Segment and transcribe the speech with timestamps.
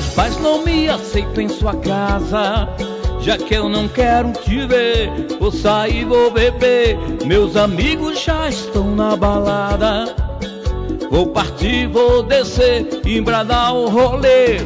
[0.00, 2.70] Seus pais não me aceitam em sua casa.
[3.20, 6.96] Já que eu não quero te ver, vou sair, vou beber.
[7.26, 10.16] Meus amigos já estão na balada.
[11.10, 14.60] Vou partir, vou descer, embradar o rolê.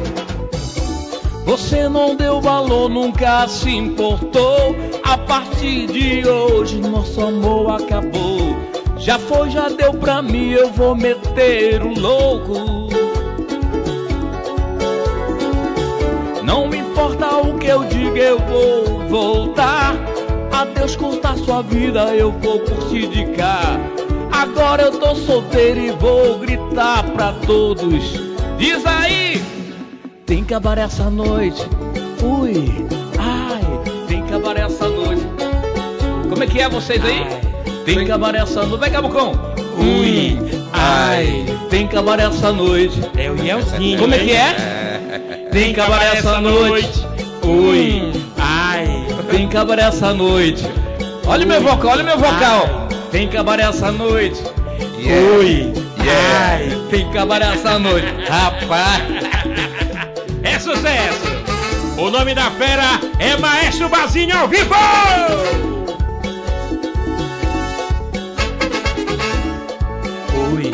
[1.43, 4.73] Você não deu valor, nunca se importou.
[5.03, 8.55] A partir de hoje, nosso amor acabou.
[8.97, 12.74] Já foi, já deu pra mim, eu vou meter o louco.
[18.25, 19.95] Eu vou voltar.
[20.51, 23.79] Adeus, curta sua vida, eu vou curtir de cá.
[24.31, 28.03] Agora eu tô solteiro e vou gritar pra todos.
[28.57, 29.41] Diz aí,
[30.25, 31.61] tem cabaré essa noite.
[32.23, 32.87] Ui,
[33.19, 33.61] ai,
[34.07, 35.27] tem cabaré essa noite.
[36.27, 37.25] Como é que é vocês aí?
[37.85, 38.79] Tem cabaré essa noite.
[38.79, 39.33] Vai, Cabucão.
[39.77, 40.39] Ui,
[40.73, 42.99] ai, tem cabaré essa noite.
[43.17, 43.99] É o Yelzinho.
[43.99, 44.55] Como é que é?
[45.51, 47.05] Tem cabaré essa noite.
[47.45, 48.14] Ui, ai, tem
[49.55, 50.69] cabaré essa noite.
[51.25, 52.89] Olha o meu vocal, olha o meu vocal.
[53.09, 54.43] Tem cabaré essa noite.
[55.39, 58.05] Ui, ai, tem cabaré essa noite.
[58.27, 59.01] Rapaz,
[60.43, 61.25] É sucesso!
[61.97, 64.75] O nome da fera é Maestro Bazinho ao vivo!
[70.53, 70.71] ui.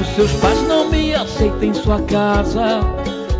[0.00, 0.53] Os seus pais
[1.64, 2.80] em sua casa.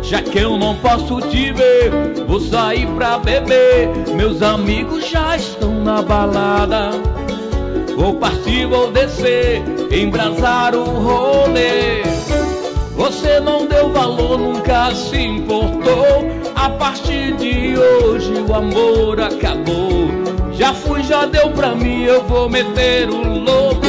[0.01, 1.91] Já que eu não posso te ver,
[2.27, 3.89] vou sair pra beber.
[4.15, 6.91] Meus amigos já estão na balada.
[7.95, 12.03] Vou partir, vou descer, embrasar o rolê.
[12.95, 16.25] Você não deu valor, nunca se importou.
[16.55, 20.09] A partir de hoje o amor acabou.
[20.53, 23.84] Já fui, já deu pra mim, eu vou meter o louco.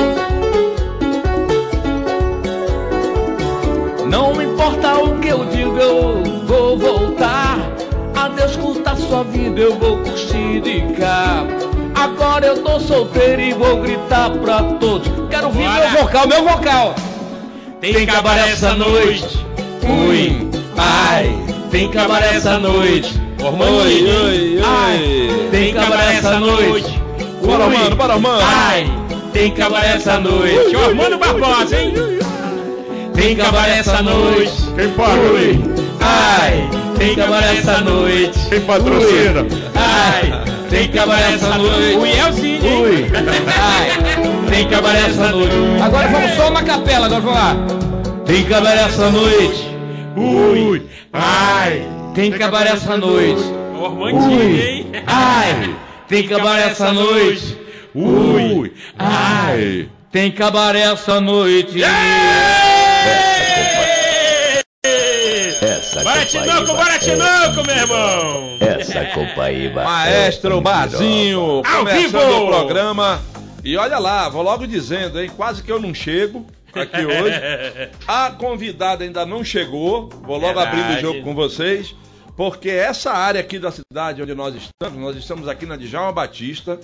[5.04, 7.58] O que eu digo, eu vou voltar.
[8.14, 11.44] Adeus, curta a sua vida, eu vou curtir de cá.
[11.94, 15.08] Agora eu tô solteiro e vou gritar pra todos.
[15.30, 15.90] Quero ouvir Bora.
[15.90, 16.94] meu vocal, meu vocal.
[17.80, 19.46] Tem cabaré essa noite.
[20.08, 21.38] Ui, ai,
[21.70, 23.20] tem cabaré essa noite.
[23.42, 24.24] Ormandinho.
[24.24, 27.02] Oi, oi, Ai, tem cabaré essa noite.
[27.44, 28.42] Bora, mano, bora, mano.
[28.42, 28.90] Ai,
[29.32, 30.74] tem cabaré essa noite.
[30.74, 31.94] Ormando Barbosa, hein?
[33.14, 34.65] Tem cabaré essa noite.
[34.76, 35.20] Quem paga?
[35.32, 35.60] Ui.
[36.00, 38.38] Ai, tem cabaré essa noite.
[38.48, 39.42] Quem patrocina?
[39.42, 39.48] Ui.
[39.74, 41.96] Ai, tem cabaré essa noite.
[41.96, 42.82] O Yelzinho, hein?
[42.82, 43.06] Ui,
[43.56, 45.54] ai, tem cabaré essa noite.
[45.82, 47.56] Agora vamos só na capela, agora vamos lá.
[48.26, 49.66] Tem cabaré essa noite.
[50.16, 50.82] Ui.
[51.12, 51.82] Ai,
[52.14, 53.42] Tem cabaré essa noite.
[53.78, 54.86] Ui, hein?
[55.06, 55.74] ai,
[56.08, 57.58] tem cabaré essa noite.
[57.94, 61.78] Ui, ai, tem cabaré essa noite.
[65.96, 68.58] Essa Bora Tinoco, bora Tinoco, meu irmão!
[68.60, 69.82] Essa copaíba.
[69.82, 72.18] Maestro Bazinho, Ao começando vivo!
[72.18, 73.22] o programa.
[73.64, 75.30] E olha lá, vou logo dizendo, hein?
[75.34, 77.34] Quase que eu não chego aqui hoje.
[78.06, 80.10] A convidada ainda não chegou.
[80.22, 80.80] Vou logo Verdade.
[80.80, 81.94] abrindo o jogo com vocês.
[82.36, 86.78] Porque essa área aqui da cidade onde nós estamos, nós estamos aqui na Djalma Batista,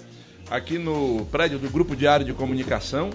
[0.50, 3.10] aqui no prédio do Grupo Diário de Comunicação.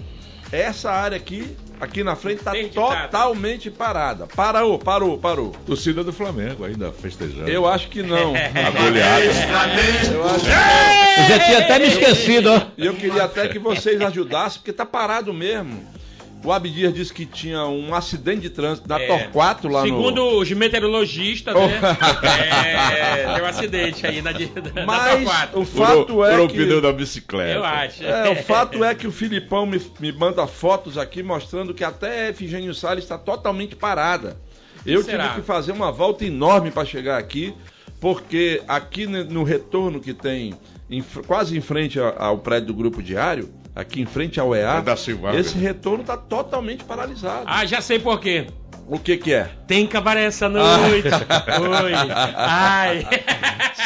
[0.52, 4.26] Essa área aqui, aqui na frente, está totalmente parada.
[4.26, 5.54] Parou, parou, parou.
[5.66, 7.48] Torcida do Flamengo ainda festejando.
[7.48, 8.34] Eu acho que não.
[8.36, 9.24] A goleada.
[9.24, 12.62] Eu acho Eu já tinha até me esquecido, ó.
[12.76, 15.97] E eu queria até que vocês ajudassem, porque tá parado mesmo.
[16.44, 19.06] O Abdias disse que tinha um acidente de trânsito na É.
[19.06, 20.38] Torquato lá Segundo no.
[20.40, 21.80] os meteorologistas, né?
[23.22, 25.58] é, tem um acidente aí na, na Mas Torquato.
[25.60, 26.56] o fato Furou, é furou o que.
[26.56, 27.58] pneu da bicicleta.
[27.58, 28.04] Eu acho.
[28.04, 32.26] É, o fato é que o Filipão me, me manda fotos aqui mostrando que até
[32.26, 34.36] a Efigênio Salles está totalmente parada.
[34.86, 35.24] Eu Será?
[35.30, 37.52] tive que fazer uma volta enorme para chegar aqui,
[38.00, 40.54] porque aqui ne- no retorno que tem
[40.90, 44.82] em quase em frente ao prédio do Grupo Diário, aqui em frente ao EA,
[45.32, 47.44] É esse retorno está totalmente paralisado.
[47.46, 48.48] Ah, já sei por quê.
[48.88, 49.50] O que que é?
[49.68, 51.06] Tem cabaré essa noite.
[51.84, 51.92] Oi.
[52.34, 53.06] Ai.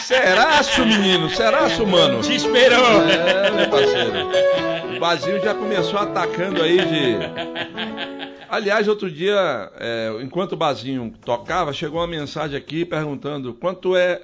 [0.03, 2.23] Seraço, menino, seraço, mano.
[2.23, 3.03] Te esperou.
[3.03, 4.97] É, meu parceiro.
[4.97, 7.17] O Bazinho já começou atacando aí de.
[8.49, 14.23] Aliás, outro dia, é, enquanto o Bazinho tocava, chegou uma mensagem aqui perguntando quanto é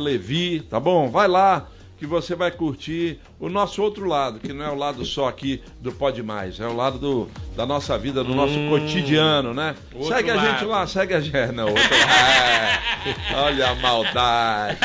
[0.00, 1.08] Levi, tá bom?
[1.08, 1.68] Vai lá
[2.02, 5.62] que você vai curtir o nosso outro lado, que não é o lado só aqui
[5.80, 8.70] do Pode Mais, é o lado do, da nossa vida, do nosso Hum.
[8.70, 9.76] cotidiano, né?
[10.08, 10.66] Segue a gente lado.
[10.68, 11.52] lá, segue a gente.
[11.52, 11.82] Não, outro...
[11.94, 14.78] É, olha a maldade.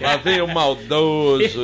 [0.00, 1.60] Lá vem o maldoso.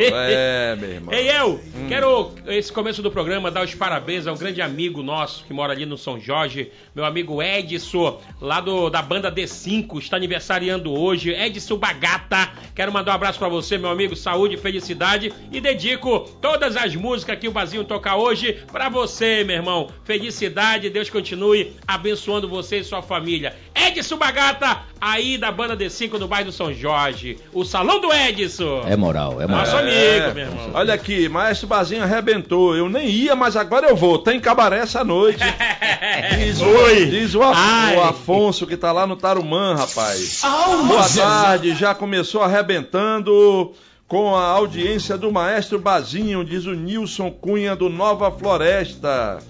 [0.00, 1.14] É, meu irmão.
[1.14, 1.86] Ei, eu Hum.
[1.88, 5.72] quero, esse começo do programa, dar os parabéns a um grande amigo nosso que mora
[5.72, 11.30] ali no São Jorge, meu amigo Edson, lá do, da banda D5, está aniversariando hoje.
[11.30, 15.32] Edson Bagata, quero mandar um abraço pra você, meu amigo, saúde e felicidade.
[15.52, 19.88] E dedico todas as músicas que o Bazinho toca hoje pra você, meu irmão.
[20.04, 23.54] Felicidade, Deus continue abençoando você e sua família.
[23.74, 28.82] Edson Bagata, aí da banda D5 do bairro do São Jorge, o Salão do Edson.
[28.88, 29.60] É moral, é moral.
[29.64, 30.70] Nosso amigo, meu irmão.
[30.74, 32.74] Olha aqui, Maestro Bazinho arrebentou.
[32.74, 34.18] Eu nem ia, mas agora eu vou.
[34.18, 35.38] Tem cabaré essa noite.
[36.38, 37.06] Diz, o- Oi.
[37.06, 37.96] diz o, Af- Ai.
[37.96, 40.40] o Afonso que tá lá no Tarumã, rapaz.
[40.86, 43.72] Boa tarde, já começou arrebentando
[44.14, 49.40] com a audiência do Maestro Bazinho, diz o Nilson Cunha do Nova Floresta.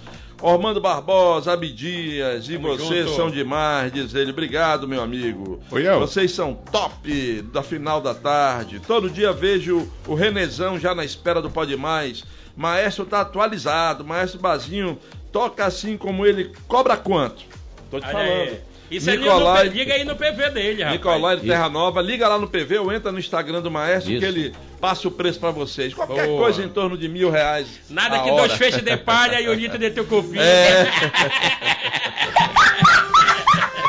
[0.40, 3.14] Ormando Barbosa, Abdias, e Tamo vocês junto.
[3.14, 4.31] são demais, diz ele.
[4.31, 5.61] Obrigado, meu amigo.
[5.70, 6.00] Oi, El.
[6.00, 8.81] Vocês são top da final da tarde.
[8.81, 12.25] Todo dia vejo o Renezão já na espera do Pode Mais.
[12.56, 14.02] Maestro tá atualizado.
[14.02, 14.99] Maestro Bazinho
[15.31, 17.44] toca assim como ele cobra quanto?
[17.90, 18.49] Tô te Olha falando.
[18.49, 18.61] aí.
[18.90, 20.98] Isso aí Nicolai, no, liga aí no PV dele, rapaz.
[20.98, 24.20] Nicolai de Terra Nova, liga lá no PV ou entra no Instagram do Maestro Isso.
[24.20, 25.94] que ele passa o preço pra vocês.
[25.94, 26.42] Qualquer Boa.
[26.42, 27.80] coisa em torno de mil reais.
[27.88, 28.47] Nada que hora.
[28.47, 30.38] dois feixes de palha e o litro de teu cofim.
[30.38, 30.87] É.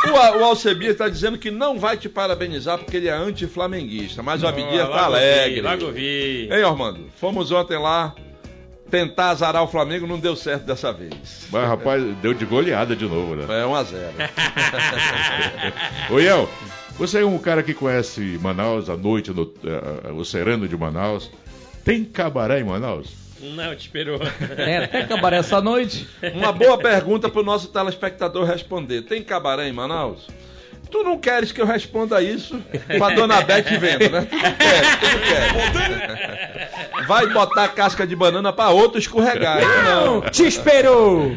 [0.06, 4.44] O, o Alcebia está dizendo que não vai te parabenizar porque ele é anti-flamenguista, mas
[4.44, 5.62] o Abdias tá alegre.
[5.62, 6.48] Logo vi.
[6.50, 7.10] Hein, Armando?
[7.20, 8.16] Fomos ontem lá
[8.90, 11.48] tentar azarar o Flamengo, não deu certo dessa vez.
[11.52, 13.62] Mas, rapaz, deu de goleada de novo, né?
[13.62, 14.14] É 1 a 0
[16.12, 16.50] Ô, El,
[16.98, 21.30] você é um cara que conhece Manaus, a noite, no, eh, o sereno de Manaus.
[21.84, 23.26] Tem cabaré em Manaus?
[23.42, 24.20] Não, te esperou.
[24.56, 26.08] Tem até cabaré essa noite.
[26.34, 29.04] Uma boa pergunta para o nosso telespectador responder.
[29.04, 30.28] Tem cabaré em Manaus?
[30.96, 32.58] Tu não queres que eu responda isso
[32.98, 34.22] pra dona Beth vendo, né?
[34.30, 37.06] Tu não queres, tu não queres.
[37.06, 39.60] Vai botar casca de banana pra outro escorregar.
[39.62, 40.22] eu não.
[40.22, 41.36] Te esperou!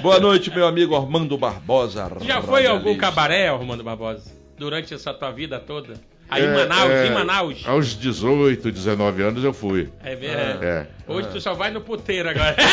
[0.00, 2.10] Boa noite, meu amigo Armando Barbosa.
[2.22, 4.32] Já foi em algum cabaré, Armando Barbosa?
[4.56, 5.92] Durante essa tua vida toda?
[6.30, 7.62] Aí em É, Manaus, é, em Manaus.
[7.66, 9.90] Aos 18, 19 anos eu fui.
[10.02, 10.64] É mesmo.
[10.64, 10.86] É.
[11.06, 12.56] Hoje tu só vai no puteiro agora.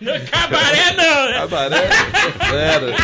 [0.00, 1.32] no cabaré não, né?
[1.38, 1.88] Cabaré,
[2.50, 2.94] sério.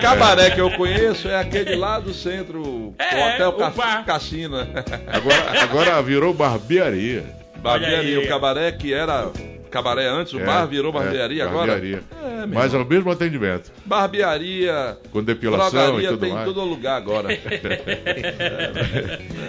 [0.00, 4.02] Cabaré que eu conheço é aquele lá do centro, É, o Hotel Ca.
[4.04, 4.68] Cassina.
[5.08, 7.24] Agora, agora virou barbearia.
[7.56, 9.30] Barbearia, o cabaré que era
[9.70, 11.72] cabaré antes, o É, bar virou é, barbearia agora.
[11.72, 12.02] barbearia.
[12.42, 13.70] É, Mas é o mesmo atendimento.
[13.84, 16.46] Barbearia, Com depilação e tudo tem em mais.
[16.46, 17.28] todo lugar agora.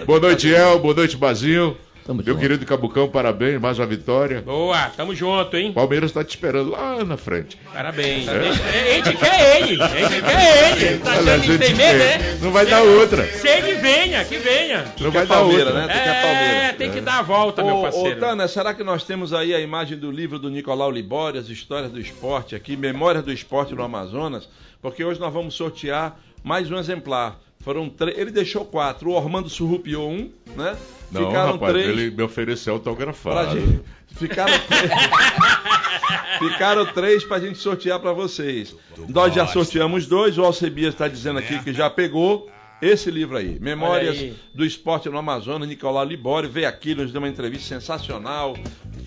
[0.06, 0.78] Boa noite, El.
[0.78, 1.76] Boa noite, Bazinho.
[2.04, 2.40] Tamo Meu junto.
[2.40, 4.42] querido Cabucão, parabéns, mais uma vitória.
[4.42, 5.72] Boa, tamo junto, hein?
[5.72, 7.56] Palmeiras está te esperando lá na frente.
[7.72, 8.28] Parabéns.
[8.28, 10.98] A gente quer ele, a gente quer ele.
[10.98, 12.38] Tá Olha, achando que tem medo, né?
[12.40, 13.24] Não vai dar outra.
[13.24, 14.84] Se ele venha, que venha.
[15.00, 15.86] Não vai dar Palmeiras, outra.
[15.86, 15.94] né?
[15.94, 16.56] Tu quer Palmeiras.
[16.56, 18.18] É, tem que dar a volta, meu Ô, ô, parceiro.
[18.18, 21.92] Tana, será que nós temos aí a imagem do livro do Nicolau Libório, as histórias
[21.92, 24.48] do esporte aqui, Memórias do Esporte no Amazonas?
[24.80, 27.38] Porque hoje nós vamos sortear mais um exemplar.
[27.62, 30.76] Foram três, ele deixou quatro, o Ormando surrupiou um, né?
[31.10, 31.88] Não, Ficaram rapaz, três.
[31.88, 33.58] ele me ofereceu autografado.
[33.60, 33.82] gente,
[34.16, 34.90] ficaram três.
[36.38, 38.74] ficaram três pra gente sortear pra vocês.
[39.08, 42.50] Nós já sorteamos dois, o Alcebias está dizendo aqui que já pegou
[42.80, 44.34] esse livro aí, Memórias aí.
[44.52, 48.56] do Esporte no Amazonas, Nicolau Libório, veio aqui, nos deu uma entrevista sensacional,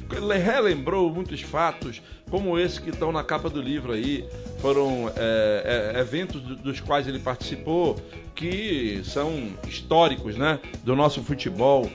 [0.10, 4.26] relembrou muitos fatos, como esse que estão na capa do livro aí,
[4.60, 7.96] foram é, é, eventos do- dos quais ele participou,
[8.34, 11.90] que são históricos, né, do nosso futebol,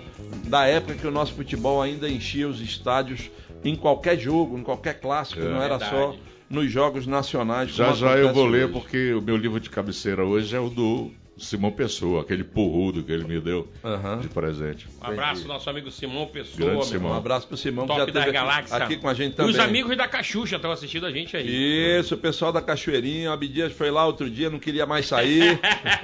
[0.47, 3.31] da época que o nosso futebol ainda enchia os estádios
[3.65, 5.45] em qualquer jogo, em qualquer clássico, É.
[5.45, 5.91] não era Verdade.
[5.91, 6.17] só
[6.49, 7.71] nos jogos nacionais.
[7.75, 8.73] Já já eu vou ler, hoje.
[8.73, 13.11] porque o meu livro de cabeceira hoje é o do Simão Pessoa, aquele porrudo que
[13.11, 14.19] ele me deu Aham.
[14.19, 14.87] de presente.
[15.03, 16.57] Um abraço, nosso amigo Simão Pessoa.
[16.57, 17.11] Grande meu Simão.
[17.13, 18.25] Um abraço pro Simão, que Top já das
[18.65, 19.53] esteve aqui, com a gente E também.
[19.53, 21.99] os amigos da Cachucha estão assistindo a gente aí.
[21.99, 25.59] Isso, o pessoal da Cachoeirinha, o Abdias foi lá outro dia, não queria mais sair.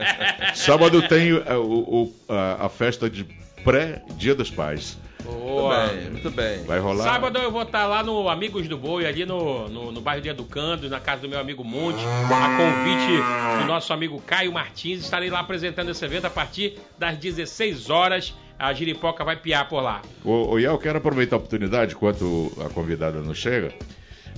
[0.54, 1.62] Sábado tem é, o-
[2.04, 3.24] o- a, a festa de
[3.64, 4.98] pré-Dia dos Pais.
[5.32, 5.86] Muito Boa.
[5.86, 6.64] bem, muito bem.
[6.64, 7.04] Vai rolar.
[7.04, 10.28] Sábado eu vou estar lá no Amigos do Boi, ali no, no, no bairro de
[10.28, 15.00] Educando, na casa do meu amigo Monte, a convite do nosso amigo Caio Martins.
[15.00, 18.34] Estarei lá apresentando esse evento a partir das 16 horas.
[18.58, 20.00] A giripoca vai piar por lá.
[20.24, 23.74] Ô, ô, Iel, quero aproveitar a oportunidade, enquanto a convidada não chega,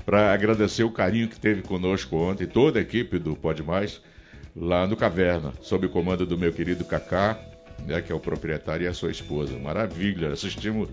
[0.05, 4.01] para agradecer o carinho que teve conosco ontem, toda a equipe do Pode Mais,
[4.57, 7.39] lá no Caverna, sob o comando do meu querido Kaká,
[7.87, 9.59] né, que é o proprietário, e a sua esposa.
[9.59, 10.89] Maravilha, assistimos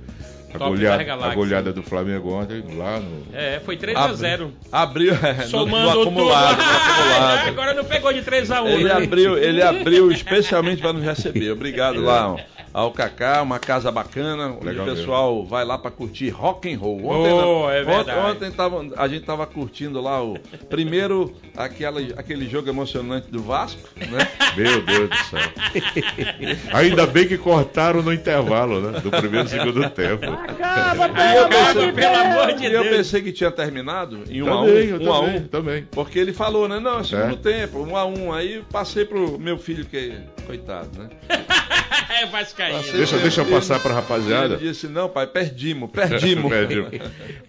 [0.54, 3.25] a goleada, a goleada do Flamengo ontem, lá no...
[3.34, 6.65] É, foi 3 a 0 Abriu, é, no- Somando no, acumulado, tudo.
[6.65, 7.48] no acumulado.
[7.50, 8.92] Agora não pegou de 3 a 1 Ele né?
[8.92, 11.51] abriu, ele abriu especialmente para nos receber.
[11.51, 12.39] Obrigado lá ó,
[12.77, 17.00] ao Kaká, uma casa bacana, onde o pessoal vai lá para curtir rock and roll.
[17.05, 18.20] Oh, é ontem, verdade.
[18.20, 20.38] ontem tava- a gente tava curtindo lá o
[20.70, 24.27] primeiro aquela, aquele jogo emocionante do Vasco, né?
[24.58, 25.39] Meu Deus do céu.
[26.74, 29.00] Ainda bem que cortaram no intervalo, né?
[29.00, 30.25] Do primeiro e segundo tempo.
[30.34, 32.98] Acaba, pensei, pelo amor de e eu Deus.
[32.98, 35.48] pensei que tinha terminado em um a um, Também, eu um a também, um.
[35.48, 35.88] também.
[35.91, 36.77] Porque ele falou, né?
[36.79, 37.53] Não, é segundo É.
[37.62, 38.34] tempo, um a um.
[38.34, 40.13] Aí passei pro meu filho, que
[40.46, 41.10] coitado, né?
[42.22, 42.64] é Vascaíno.
[42.72, 44.53] Passei Deixa, deixa eu passar pra filho, rapaziada.
[44.55, 46.50] Ele disse, não, pai, perdimos, perdimos.
[46.51, 46.89] Perdimos.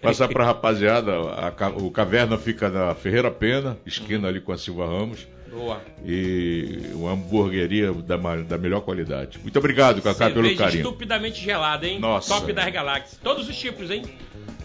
[0.01, 4.57] Passar pra rapaziada, a ca- o Caverna fica na Ferreira Pena, esquina ali com a
[4.57, 5.27] Silva Ramos.
[5.51, 5.81] Boa.
[6.05, 9.39] E uma hamburgueria da, da melhor qualidade.
[9.41, 10.81] Muito obrigado, Cacá, pelo carinho.
[10.81, 11.99] estupidamente gelada, hein?
[11.99, 12.33] Nossa.
[12.35, 13.19] Top das galáxias.
[13.23, 14.03] Todos os tipos, hein?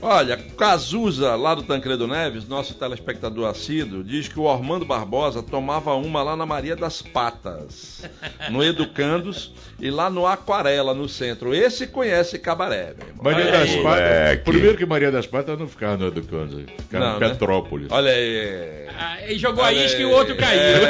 [0.04, 5.94] Olha, Cazuza, lá do Tancredo Neves, nosso telespectador assíduo, diz que o Ormando Barbosa tomava
[5.94, 8.02] uma lá na Maria das Patas,
[8.50, 11.54] no Educandos e lá no Aquarela, no centro.
[11.54, 13.23] Esse conhece cabaré, meu irmão.
[13.23, 14.00] Maria Olha das aí, Patas.
[14.00, 14.44] moleque.
[14.44, 17.28] Primeiro que Maria das Patas não ficava no Educando, ficava Não, em né?
[17.28, 17.87] Petrópolis.
[17.90, 18.88] Olha aí.
[18.99, 20.61] Ah, e jogou a Olha isca e o outro caiu.
[20.61, 20.88] É.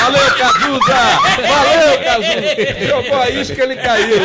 [0.00, 0.94] Valeu, Cazuza!
[1.48, 2.86] Valeu, Cazuza!
[2.88, 4.16] Jogou a isca ele caiu.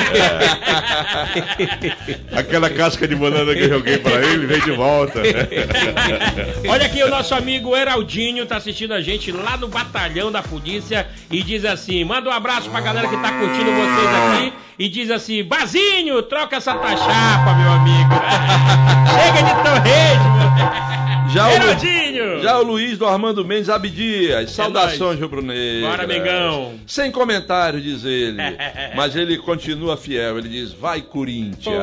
[2.35, 5.21] Aquela casca de banana que eu joguei pra ele veio de volta.
[6.67, 11.07] Olha aqui, o nosso amigo Heraldinho tá assistindo a gente lá no batalhão da polícia
[11.29, 15.11] e diz assim: manda um abraço pra galera que tá curtindo vocês aqui e diz
[15.11, 18.13] assim: Bazinho, troca essa tachapa, meu amigo.
[19.13, 24.51] Chega de torrede, Já o, já o Luiz do Armando Mendes Abdias.
[24.51, 25.89] Saudações, rubro-negras.
[25.91, 26.73] Bora, Mengão.
[26.87, 28.37] Sem comentário, diz ele.
[28.95, 30.37] Mas ele continua fiel.
[30.39, 31.75] Ele diz: vai, Corinthians.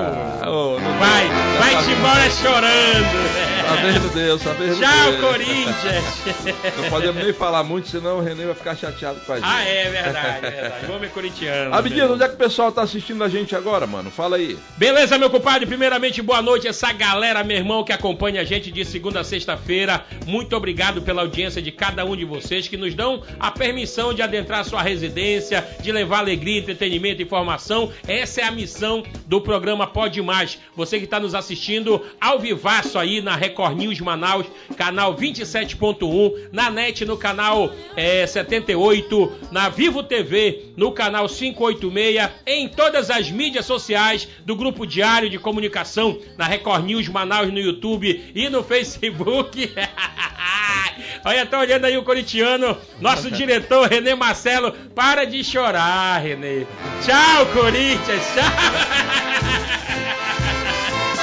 [0.42, 3.56] Oh, não- Vai, vai-te embora chorando.
[3.68, 5.20] Sabendo Deus, sabendo Tchau, Deus.
[5.20, 6.56] Corinthians.
[6.78, 9.44] Não podemos nem falar muito, senão o Renê vai ficar chateado com a gente.
[9.48, 10.92] Ah, é verdade, é verdade.
[10.92, 11.74] Homem corintiano.
[11.74, 14.08] Abdias, onde é que o pessoal tá assistindo a gente agora, mano?
[14.10, 14.56] Fala aí.
[14.76, 15.66] Beleza, meu compadre?
[15.66, 16.68] Primeiramente, boa noite.
[16.68, 20.04] Essa galera, meu irmão, que acompanha a gente de segunda a sexta-feira.
[20.26, 24.22] Muito obrigado pela audiência de cada um de vocês que nos dão a permissão de
[24.22, 27.92] adentrar sua residência, de levar alegria, entretenimento e informação.
[28.08, 30.58] Essa é a missão do programa Pode Mais.
[30.74, 36.70] Você que está nos assistindo ao vivaço aí na Record News Manaus, canal 27.1, na
[36.70, 43.66] net no canal eh, 78, na Vivo TV no canal 586, em todas as mídias
[43.66, 49.25] sociais do Grupo Diário de Comunicação, na Record News Manaus no YouTube e no Facebook.
[51.24, 54.70] Olha, tá olhando aí o corintiano, nosso diretor Renê Marcelo.
[54.94, 56.64] Para de chorar, Renê.
[57.04, 58.22] Tchau, Corinthians.
[58.34, 58.44] Tchau.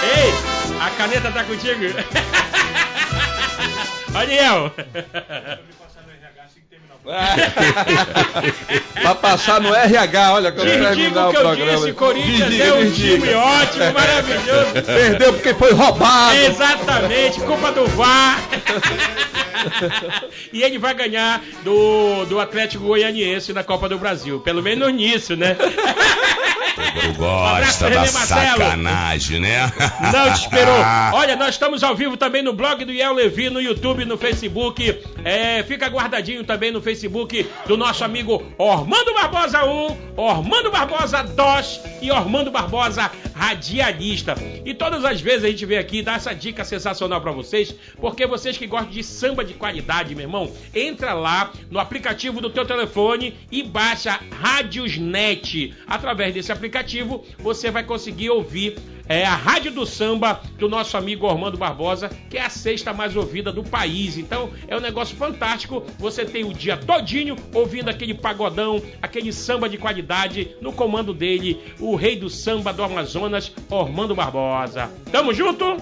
[0.03, 0.33] Ei,
[0.81, 1.85] a caneta tá contigo?
[4.13, 4.69] Ariel.
[9.01, 11.77] Pra passar no RH, olha, quando Te terminar digo o que eu programa.
[11.77, 14.83] disse, Corinthians Desliga, é um time ótimo, maravilhoso.
[14.85, 16.37] Perdeu porque foi roubado.
[16.37, 18.39] Exatamente, culpa do VAR.
[20.51, 24.39] e ele vai ganhar do, do Atlético Goianiense na Copa do Brasil.
[24.39, 25.55] Pelo menos nisso, né?
[26.75, 28.57] Tu abraço, gosta da René Marcelo.
[28.63, 29.71] sacanagem, né?
[30.11, 30.75] Não te esperou.
[31.13, 34.99] Olha, nós estamos ao vivo também no blog do Iel Levi, no YouTube, no Facebook.
[35.23, 36.92] É, fica guardadinho também no Facebook
[37.67, 44.35] do nosso amigo Ormando Barbosa 1, Ormando Barbosa 2 e Ormando Barbosa Radialista.
[44.63, 48.27] E todas as vezes a gente vem aqui dar essa dica sensacional pra vocês, porque
[48.27, 52.65] vocês que gostam de samba de qualidade, meu irmão, entra lá no aplicativo do teu
[52.65, 55.73] telefone e baixa Rádiosnet.
[55.87, 61.25] Através desse aplicativo, você vai conseguir ouvir é a Rádio do Samba do nosso amigo
[61.25, 64.17] Ormando Barbosa, que é a sexta mais ouvida do país.
[64.17, 65.83] Então é um negócio fantástico.
[65.99, 71.59] Você tem o dia todinho ouvindo aquele pagodão, aquele samba de qualidade no comando dele,
[71.79, 74.89] o rei do samba do Amazonas, Ormando Barbosa.
[75.11, 75.77] Tamo junto?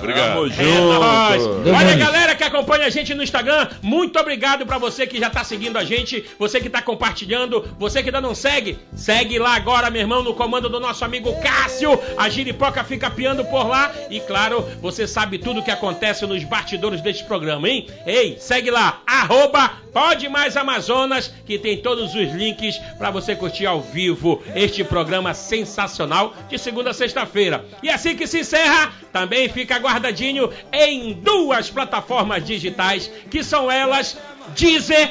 [0.00, 0.34] Obrigado.
[0.34, 1.00] Tamo É junto.
[1.00, 1.46] nóis.
[1.76, 5.44] Olha, galera que acompanha a gente no Instagram, muito obrigado pra você que já tá
[5.44, 9.90] seguindo a gente, você que tá compartilhando, você que ainda não segue, segue lá agora,
[9.90, 11.98] meu irmão, no comando do nosso amigo Cássio.
[12.16, 16.42] A giripoca fica piando por lá e, claro, você sabe tudo o que acontece nos
[16.44, 17.86] bastidores deste programa, hein?
[18.06, 23.66] Ei, segue lá, arroba Pode Mais Amazonas, que tem todos os links pra você curtir
[23.66, 27.64] ao vivo este programa sensacional de segunda a sexta-feira.
[27.82, 34.16] E assim que se encerra, também fica guardadinho em duas plataformas digitais, que são elas
[34.54, 35.10] Deezer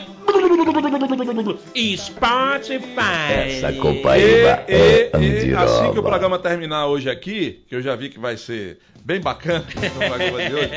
[1.75, 3.33] e Spotify.
[3.57, 7.81] Essa E, copaíba e, é e, assim que o programa terminar hoje aqui, que eu
[7.81, 10.69] já vi que vai ser bem bacana o programa de hoje,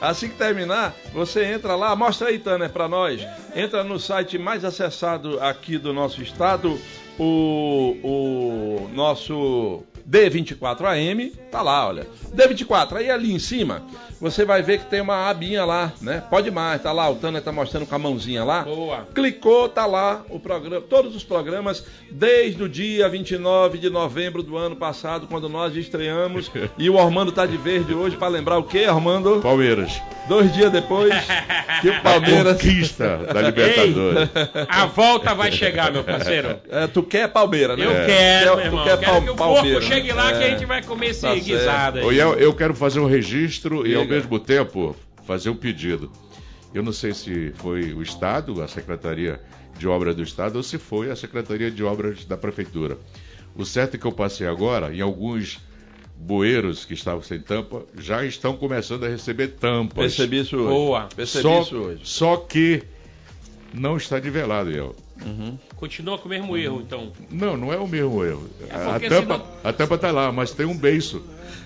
[0.00, 3.26] assim que terminar, você entra lá, mostra aí, Tanner, pra nós.
[3.54, 6.78] Entra no site mais acessado aqui do nosso estado,
[7.18, 12.06] o, o nosso D24AM, tá lá, olha.
[12.34, 13.82] D24, aí ali em cima,
[14.20, 16.22] você vai ver que tem uma abinha lá, né?
[16.30, 18.62] Pode mais, tá lá, o Tanner tá mostrando com a mãozinha lá.
[18.62, 19.06] Boa.
[19.14, 24.56] Clicou, tá lá o programa, todos os programas desde o dia 29 de novembro do
[24.56, 26.50] ano passado, quando nós estreamos.
[26.78, 29.40] e o Armando tá de verde hoje para lembrar o quê, Armando?
[29.40, 30.00] Palmeiras.
[30.28, 31.12] Dois dias depois
[31.80, 32.60] que o Palmeiras.
[32.60, 34.28] Conquista da Libertadores.
[34.68, 36.56] A volta vai chegar, meu parceiro.
[36.68, 37.84] É, tu quer Palmeiras, né?
[37.86, 38.84] Eu quero, quer- meu irmão.
[38.84, 39.04] Tu quer que
[39.36, 40.50] Palmeiras, porco chegue lá que a É.
[40.50, 42.16] gente vai comer esse Tá guisado aí.
[42.16, 44.94] Iel, eu quero fazer um registro e ao mesmo tempo
[45.26, 46.10] fazer um pedido.
[46.74, 49.40] Eu não sei se foi o Estado, a Secretaria
[49.78, 52.98] de Obras do Estado, ou se foi a Secretaria de Obras da Prefeitura.
[53.56, 55.58] O certo é que eu passei agora, em alguns
[56.16, 59.96] bueiros que estavam sem tampa, já estão começando a receber tampas.
[60.16, 60.68] Percebi isso hoje.
[60.68, 61.08] Boa.
[61.14, 62.00] Percebi Só, isso hoje.
[62.04, 62.82] só que
[63.72, 64.94] não está nivelado, Iel.
[65.76, 67.12] Continua com o mesmo erro, então.
[67.30, 68.48] Não, não é o mesmo erro.
[68.68, 71.22] É a, tampa, senão- a tampa está lá, mas tem um beiço.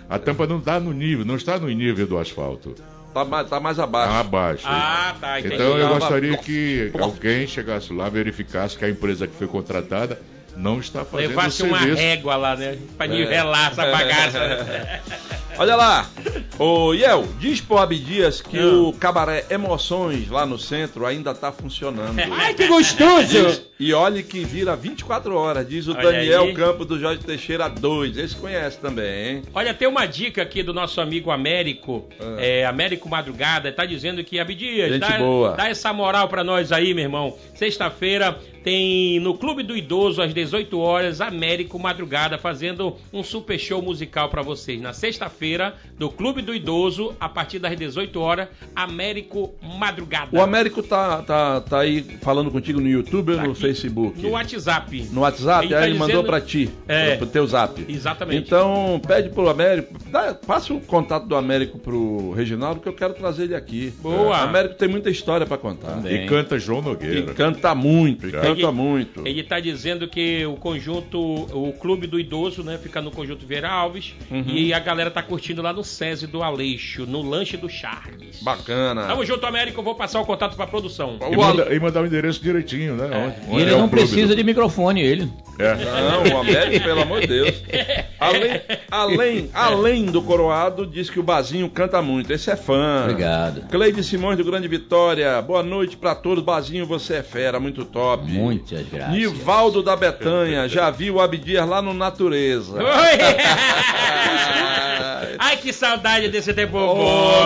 [0.08, 2.74] A tampa não está no nível, não está no nível do asfalto.
[3.14, 4.16] Tá mais, tá mais Está abaixo.
[4.20, 4.64] abaixo.
[4.66, 5.54] Ah, tá, entendi.
[5.54, 10.18] Então eu gostaria que alguém chegasse lá, verificasse que a empresa que foi contratada
[10.56, 12.00] não está fazendo Levasse o uma serviço.
[12.02, 12.78] régua lá, né?
[12.96, 13.08] Pra É.
[13.10, 14.38] nivelar essa bagaça.
[14.48, 15.00] né?
[15.62, 16.10] Olha lá,
[16.58, 18.66] ô Iel, diz pro Abdias que Ah.
[18.66, 22.18] o cabaré Emoções lá no centro ainda tá funcionando.
[22.36, 23.62] Ai, que gostoso!
[23.78, 26.52] E olhe que vira 24 horas, diz o Olha Daniel aí.
[26.54, 28.16] Campo do Jorge Teixeira 2.
[28.16, 29.42] Esse conhece também, hein?
[29.54, 32.36] Olha, tem uma dica aqui do nosso amigo Américo, Ah.
[32.40, 35.50] é, Américo Madrugada, tá dizendo que Abdias, Gente dá, boa.
[35.52, 37.36] dá essa moral pra nós aí, meu irmão.
[37.54, 43.82] Sexta-feira tem no Clube do Idoso, às 18 horas, Américo Madrugada fazendo um super show
[43.82, 44.80] musical pra vocês.
[44.80, 50.28] Na sexta-feira, do Clube do Idoso, a partir das 18 horas, Américo Madrugada.
[50.36, 53.60] O Américo tá, tá, tá aí falando contigo no YouTube ou Tá no aqui.
[53.60, 54.20] Facebook?
[54.22, 55.08] No WhatsApp.
[55.12, 57.16] No WhatsApp, Ele aí tá ele mandou dizendo- pra ti, É.
[57.16, 57.84] pro teu zap.
[57.88, 58.46] Exatamente.
[58.46, 63.14] Então, pede pro Américo, dá, passa o contato do Américo pro Reginaldo, que eu quero
[63.14, 63.92] trazer ele aqui.
[64.00, 64.28] Boa.
[64.28, 66.00] O Américo tem muita história pra contar.
[66.10, 67.34] E canta João E Nogueira.
[67.34, 68.40] canta muito, e Já.
[68.54, 69.26] Canta Ele- muito.
[69.26, 73.68] Ele tá dizendo que o conjunto, o clube do idoso, né, fica no conjunto Vieira
[73.70, 74.44] Alves Uhum.
[74.48, 78.42] e a galera tá curtindo lá no SESI do Aleixo, no lanche do Charles.
[78.42, 79.06] Bacana.
[79.06, 81.18] Tamo junto, Américo, vou passar o contato pra produção.
[81.30, 83.04] E, manda- e mandar o endereço direitinho, né?
[83.06, 85.30] Onde- E onde ele é não precisa do- de microfone, ele.
[85.58, 85.74] É.
[85.74, 87.62] Não, o Américo, pelo amor de Deus.
[88.18, 88.60] Além,
[88.90, 92.32] além, além do coroado, diz que o Bazinho canta muito.
[92.32, 93.00] Esse é fã.
[93.02, 93.68] Obrigado.
[93.68, 95.42] Cleide Simões do Grande Vitória.
[95.42, 96.42] Boa noite pra todos.
[96.44, 98.30] Bazinho, você é fera, muito top.
[98.42, 99.14] Muitas graças.
[99.14, 102.74] Nivaldo da Betanha, já vi o Abdias lá no Natureza.
[102.82, 102.82] Oi!
[105.38, 107.44] Ai, que saudade desse tempo Oh, bom!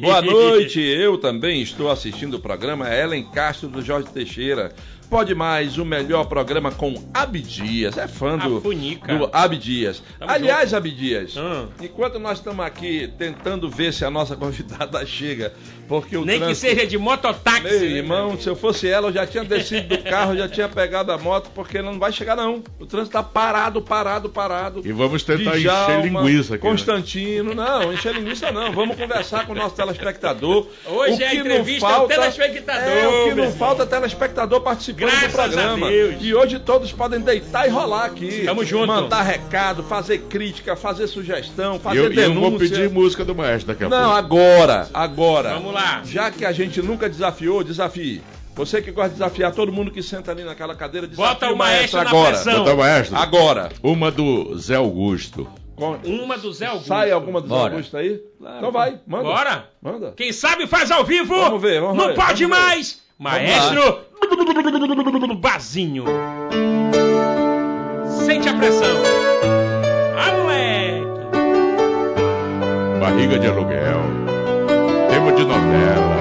[0.00, 4.72] Boa noite, eu também estou assistindo o programa Ellen Castro do Jorge Teixeira.
[5.14, 7.96] Pode mais, o melhor programa com Abdias.
[7.96, 10.02] É fã do, do Abdias.
[10.18, 11.68] Tamo Aliás, Abdias, Hum.
[11.80, 15.52] enquanto nós estamos aqui tentando ver se a nossa convidada chega,
[15.86, 16.68] porque o Nem que trânsito...
[16.68, 17.62] seja de mototáxi.
[17.62, 17.86] Meu né?
[17.86, 21.16] irmão, se eu fosse ela, eu já tinha descido do carro, já tinha pegado a
[21.18, 22.64] moto, porque não vai chegar não.
[22.80, 24.82] O trânsito tá parado, parado, parado.
[24.84, 26.64] E vamos tentar Djalma, encher linguiça aqui.
[26.64, 26.70] né?
[26.70, 28.72] Constantino, não, encher linguiça não.
[28.72, 30.66] Vamos conversar com o nosso telespectador.
[30.84, 33.82] Hoje O é a que não entrevista ao falta- telespectador, É, o que não falta
[33.84, 35.86] é telespectador participando Graças do programa.
[35.86, 36.14] a Deus.
[36.20, 38.42] E hoje todos podem deitar e rolar aqui.
[38.44, 38.86] Tamo junto.
[38.86, 42.50] Mandar recado, fazer crítica, fazer sugestão, E fazer eu, e eu denúncia.
[42.50, 44.16] vou pedir música do maestro daqui a Não, pouco.
[44.16, 45.54] agora, agora.
[45.54, 46.02] Vamos lá.
[46.04, 48.22] Já que a gente nunca desafiou, desafie.
[48.56, 51.58] Você que gosta de desafiar todo mundo que senta ali naquela cadeira, Bota desafia o
[51.58, 52.32] maestro na agora.
[52.34, 52.58] pressão.
[52.60, 53.16] Botar o maestro.
[53.16, 53.68] Agora.
[53.82, 55.48] Uma do Zé Augusto.
[55.74, 56.86] Com- Uma do Zé Augusto.
[56.86, 57.54] Sai alguma do Zé.
[57.54, 58.20] Augusto aí?
[58.58, 59.24] então vai, manda.
[59.24, 59.68] Bora?
[59.82, 60.12] Manda.
[60.16, 61.34] Quem sabe faz ao vivo.
[61.34, 62.96] Vamos ver, vamos Não ver, pode vamos ver.
[63.18, 64.00] Maestro
[65.36, 66.04] Bazinho.
[68.24, 69.02] Sente a pressão.
[70.16, 71.04] Ah, moleque.
[73.00, 74.00] Barriga de aluguel.
[75.10, 76.13] Tema de novela.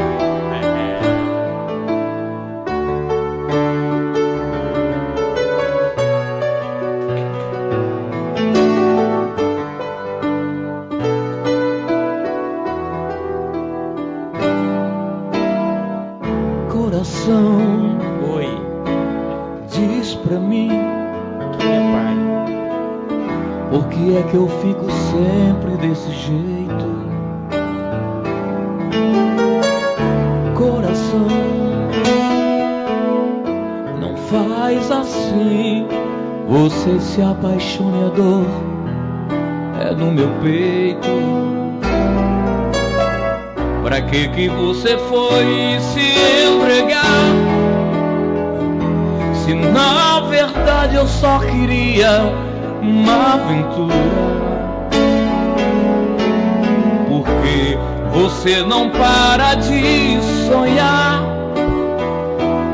[24.33, 26.85] Que eu fico sempre desse jeito.
[30.55, 31.27] Coração,
[34.01, 35.85] não faz assim.
[36.49, 38.47] Você se apaixone, a dor
[39.87, 41.07] é no meu peito.
[43.83, 46.01] Pra que que você foi se
[46.49, 47.03] entregar?
[49.35, 52.42] Se na verdade eu só queria
[52.83, 53.95] uma aventura.
[57.07, 57.77] Porque
[58.11, 61.23] você não para de sonhar.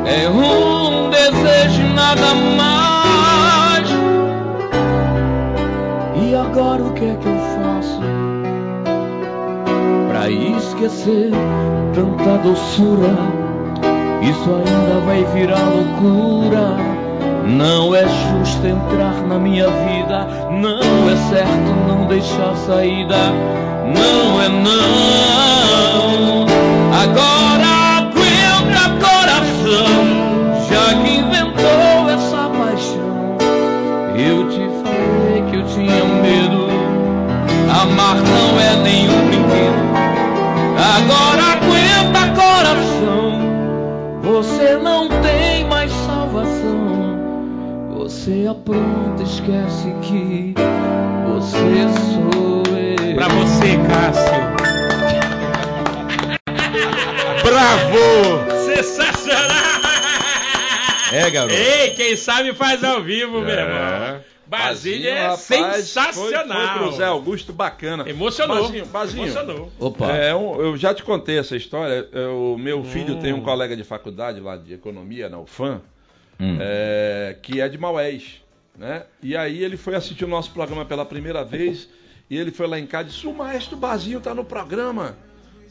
[0.05, 3.89] É um desejo e nada mais.
[6.15, 8.01] E agora o que é que eu faço?
[10.09, 11.31] Pra esquecer
[11.93, 13.15] tanta doçura.
[14.21, 16.88] Isso ainda vai virar loucura.
[17.49, 20.27] Não é justo entrar na minha vida.
[20.51, 23.17] Não é certo não deixar saída.
[23.85, 26.45] Não é não.
[26.93, 27.78] Agora
[49.29, 50.53] esquece que
[51.27, 53.15] você sou eu.
[53.15, 54.49] Pra você, Cássio.
[57.43, 58.65] Bravo!
[58.65, 59.49] Sensacional!
[61.11, 61.53] É, garoto.
[61.55, 63.61] Ei, quem sabe faz ao vivo, meu É.
[63.61, 64.21] irmão.
[64.47, 66.47] Basílio é rapaz, sensacional.
[66.47, 68.09] Foi, foi pro Zé Augusto bacana.
[68.09, 68.63] Emocionou.
[68.91, 69.71] Bazinho, Emocionou.
[69.79, 70.11] Opa.
[70.11, 72.07] É, um- eu já te contei essa história.
[72.11, 73.19] é, O meu filho Hum.
[73.19, 75.81] tem um colega de faculdade lá de economia, na UFAM,
[76.39, 76.57] Hum.
[76.59, 78.41] é, que é de Maués.
[78.79, 79.03] Né?
[79.21, 81.89] E aí ele foi assistir o nosso programa pela primeira vez
[82.29, 85.17] e ele foi lá em casa e disse: O maestro Bazinho tá no programa.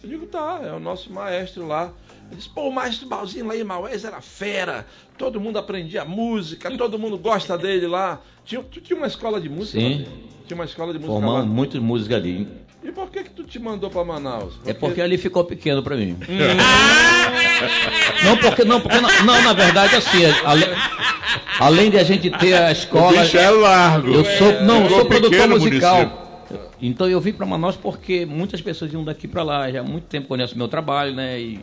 [0.02, 1.90] Eu digo: Tá, é o nosso maestro lá.
[2.26, 4.86] Ele disse: Pô, o maestro Bazinho lá em Maués era fera.
[5.16, 8.20] Todo mundo aprendia música, todo mundo gosta dele lá.
[8.44, 9.80] Tinha, tu tinha uma escola de música?
[9.80, 10.06] Sim.
[10.46, 11.20] Tinha uma escola de música lá.
[11.20, 12.46] Formando muita música ali.
[12.82, 14.54] E por que que tu te mandou pra Manaus?
[14.64, 16.16] É porque ali ficou pequeno pra mim.
[16.28, 16.38] Hum.
[18.24, 20.66] Não, porque não, porque não, não, na verdade assim, ale-
[21.58, 24.08] além de a gente ter a O escola, bicho é largo.
[24.12, 26.24] eu sou, não, eu sou produtor o musical.
[26.80, 30.04] Então eu vim para Manaus porque muitas pessoas iam daqui para lá, já há muito
[30.04, 31.40] tempo conhecem o meu trabalho, né?
[31.40, 31.60] E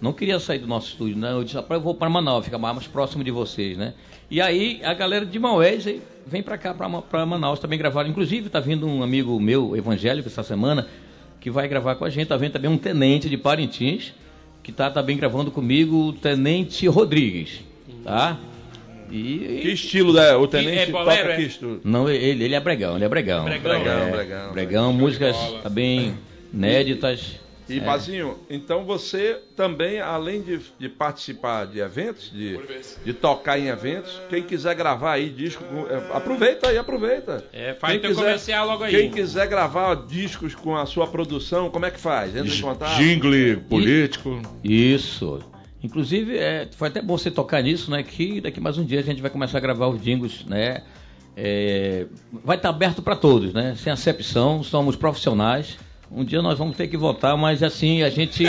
[0.00, 1.32] não queria sair do nosso estúdio, né?
[1.32, 3.94] Eu disse, rapaz, eu vou para Manaus, ficar mais próximo de vocês, né?
[4.30, 5.86] E aí a galera de Maués
[6.26, 8.06] vem para cá, para Manaus também gravar.
[8.06, 10.86] Inclusive tá vindo um amigo meu, evangélico, essa semana,
[11.40, 12.26] que vai gravar com a gente.
[12.28, 14.12] Tá vendo também um tenente de Parintins,
[14.62, 17.60] que tá também gravando comigo, o Tenente Rodrigues,
[18.04, 18.38] tá?
[19.10, 20.36] E, Que estilo é?
[20.36, 21.36] O Que- tenente é bolero, toca é?
[21.36, 21.80] que estilo?
[21.82, 23.44] não, ele, ele é bregão, ele é bregão.
[23.44, 23.72] Bregão.
[23.72, 24.52] É, Bregão, bregão.
[24.52, 26.14] Bregão, músicas também
[26.52, 27.40] inéditas.
[27.68, 27.80] E, É.
[27.80, 32.58] Bazinho, então você também, além de, de participar de eventos, de,
[33.04, 37.44] de tocar em eventos, quem quiser gravar aí disco, é, aproveita aí, aproveita.
[37.52, 38.90] É, faz Quem teu comercial logo aí.
[38.92, 42.34] Quem quiser gravar discos com a sua produção, como é que faz?
[42.34, 42.96] Entra em contato?
[42.96, 44.40] Jingle político.
[44.64, 45.40] Isso.
[45.82, 48.02] Inclusive, é, foi até bom você tocar nisso, né?
[48.02, 50.82] Que daqui mais um dia a gente vai começar a gravar os jingles, né?
[51.36, 52.06] É,
[52.44, 53.76] vai estar aberto para todos, né?
[53.76, 55.78] Sem acepção, somos profissionais.
[56.10, 58.44] Um dia nós vamos ter que votar, mas assim, a gente,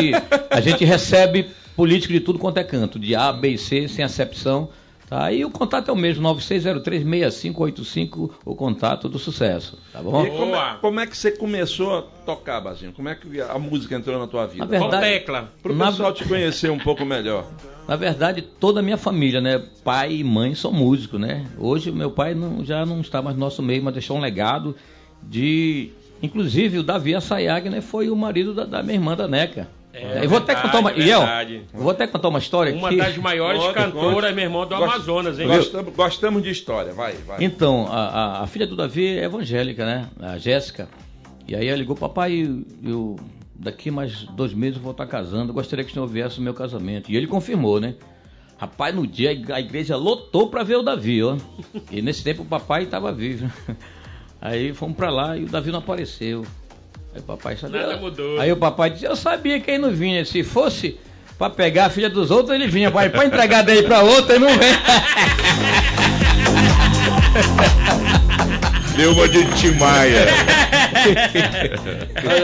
[0.50, 4.04] a gente recebe político de tudo quanto é canto, de A, B e C, sem
[4.04, 4.70] acepção.
[5.10, 5.32] Tá?
[5.32, 10.24] E o contato é o mesmo, 9603-6585, o contato do sucesso, tá bom?
[10.26, 12.92] E como é, como é que você começou a tocar, Bazinho?
[12.94, 14.60] Como é que a música entrou na tua vida?
[14.66, 15.52] Na verdade- Qual tecla?
[15.64, 17.48] Para o Na- pessoal te conhecer um pouco melhor.
[17.88, 19.64] Na verdade, toda a minha família, né?
[19.84, 21.48] Pai e mãe são músicos, né?
[21.58, 24.76] Hoje meu pai não- já não está mais no nosso meio, mas deixou um legado
[25.24, 25.90] de.
[26.22, 27.82] Inclusive o Davi Assayag, né?
[27.82, 29.68] Foi o marido da, da minha irmã da Neca.
[29.92, 30.92] É eu vou até verdade, contar uma.
[30.94, 31.62] Iel, verdade.
[31.74, 32.98] eu vou até contar uma história Uma aqui.
[32.98, 35.48] das maiores Conta, cantoras, meu irmão, do Gost- Amazonas, hein?
[35.48, 37.44] Gostamos, gostamos de história, vai, vai.
[37.44, 37.98] Então, a,
[38.40, 40.08] a- a filha do Davi é evangélica, né?
[40.22, 40.88] A Jéssica.
[41.48, 43.16] E aí ela ligou, papai, eu, eu-
[43.56, 46.42] daqui mais dois meses eu vou estar casando, eu gostaria que o senhor viesse o
[46.44, 47.12] meu casamento.
[47.12, 47.96] E ele confirmou, né?
[48.58, 51.36] Rapaz, no dia a ig- a igreja lotou pra ver o Davi, ó.
[51.90, 53.50] E nesse tempo o papai estava vivo.
[54.42, 56.46] Aí fomos pra lá e o Davi não apareceu.
[57.14, 57.82] Aí o papai sabia.
[57.82, 58.40] Nada mudou.
[58.40, 60.24] Aí o papai disse, eu sabia que ele não vinha.
[60.24, 60.98] Se fosse
[61.38, 62.92] pra pegar a filha dos outros, ele vinha.
[62.92, 64.70] Pai, pra entregar daí pra outra, ele não vem.
[68.96, 69.46] Deu uma de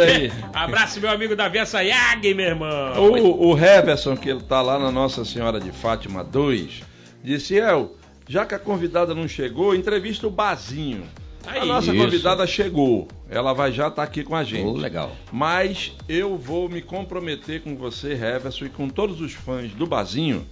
[0.01, 0.31] aí.
[0.53, 2.93] Abraço, meu amigo Davi Assayag, meu irmão.
[2.97, 6.81] O, o Heverson, que está lá na Nossa Senhora de Fátima 2,
[7.21, 11.03] disse: El, já que a convidada não chegou, entrevista o Bazinho.
[11.47, 12.03] A Aí, nossa isso.
[12.03, 13.07] convidada chegou.
[13.29, 14.65] Ela vai já estar aqui com a gente.
[14.65, 15.11] Oh, legal.
[15.31, 20.45] Mas eu vou me comprometer com você, Heverson, e com todos os fãs do Bazinho,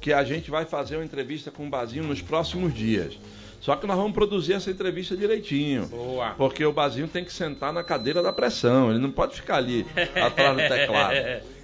[0.00, 3.18] que a gente vai fazer uma entrevista com o Bazinho nos próximos dias.
[3.60, 5.86] Só que nós vamos produzir essa entrevista direitinho.
[5.86, 6.30] Boa.
[6.30, 9.84] Porque o Bazinho tem que sentar na cadeira da pressão, ele não pode ficar ali
[10.14, 11.14] atrás do teclado.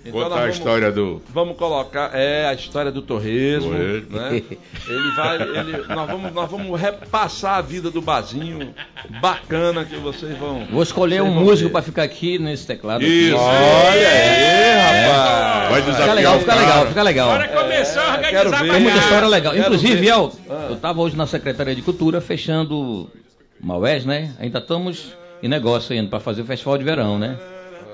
[0.07, 1.23] Então Contar nós a vamos- história do.
[1.33, 4.17] Vamos colocar, é, a história do torresmo, Torresmo.
[4.19, 4.43] né?
[4.87, 8.75] Ele vai, ele, nós, vamos, nós vamos repassar a vida do Bazinho,
[9.21, 10.67] bacana que vocês vão...
[10.71, 13.03] Vou escolher um músico pra ficar aqui nesse teclado.
[13.03, 13.35] Isso.
[13.37, 15.71] Olha aí, rapaz!
[15.71, 16.67] Vai Fica desafiar legal, o fica cara.
[16.67, 17.31] legal, fica legal.
[17.31, 18.57] Agora começou a É, organizar quero ver.
[18.71, 19.53] a Tem muita história legal.
[19.55, 20.09] Quero Inclusive, ver.
[20.09, 20.67] El, Ah.
[20.71, 23.11] eu tava hoje na Secretaria de Cultura fechando
[23.59, 24.35] Maués, né?
[24.39, 27.37] Ainda estamos em negócio ainda pra fazer o Festival de Verão, né?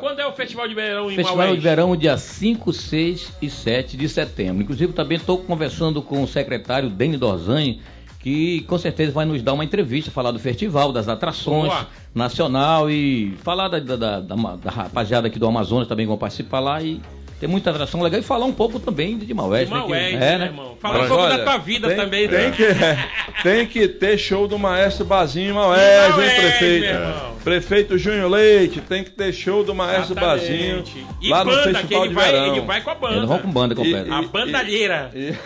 [0.01, 1.55] Quando é o Festival de Verão em Festival Maués?
[1.55, 4.63] de Verão dia 5, 6 e 7 de setembro.
[4.63, 7.81] Inclusive, também estou conversando com o secretário Deni Dorzani,
[8.19, 11.87] que com certeza vai nos dar uma entrevista, falar do festival, das atrações Boa.
[12.15, 16.61] nacional e falar da, da, da, da- da rapaziada aqui do Amazonas também vão participar
[16.61, 17.01] lá e
[17.41, 19.81] tem muita atração legal e falar um pouco também de Maués, De né?
[19.81, 20.45] que- Maués, é, né, né?
[20.45, 20.77] irmão?
[20.79, 22.51] Fala um pouco olha, da tua vida tem, também, Tem né?
[22.51, 26.81] que, tem que ter show do Maestro Bazinho Maués, hein, Maués, prefeito?
[26.85, 27.31] meu irmão.
[27.43, 31.07] Prefeito Júnior Leite, tem que ter show do Maestro Bazinho Exatamente.
[31.23, 32.47] E lá no banda, que Festival ele de vai, Verão.
[32.57, 33.17] ele vai com a banda.
[33.17, 34.09] Eles vão com banda completa.
[34.09, 35.11] E- A bandalheira.
[35.15, 35.33] E-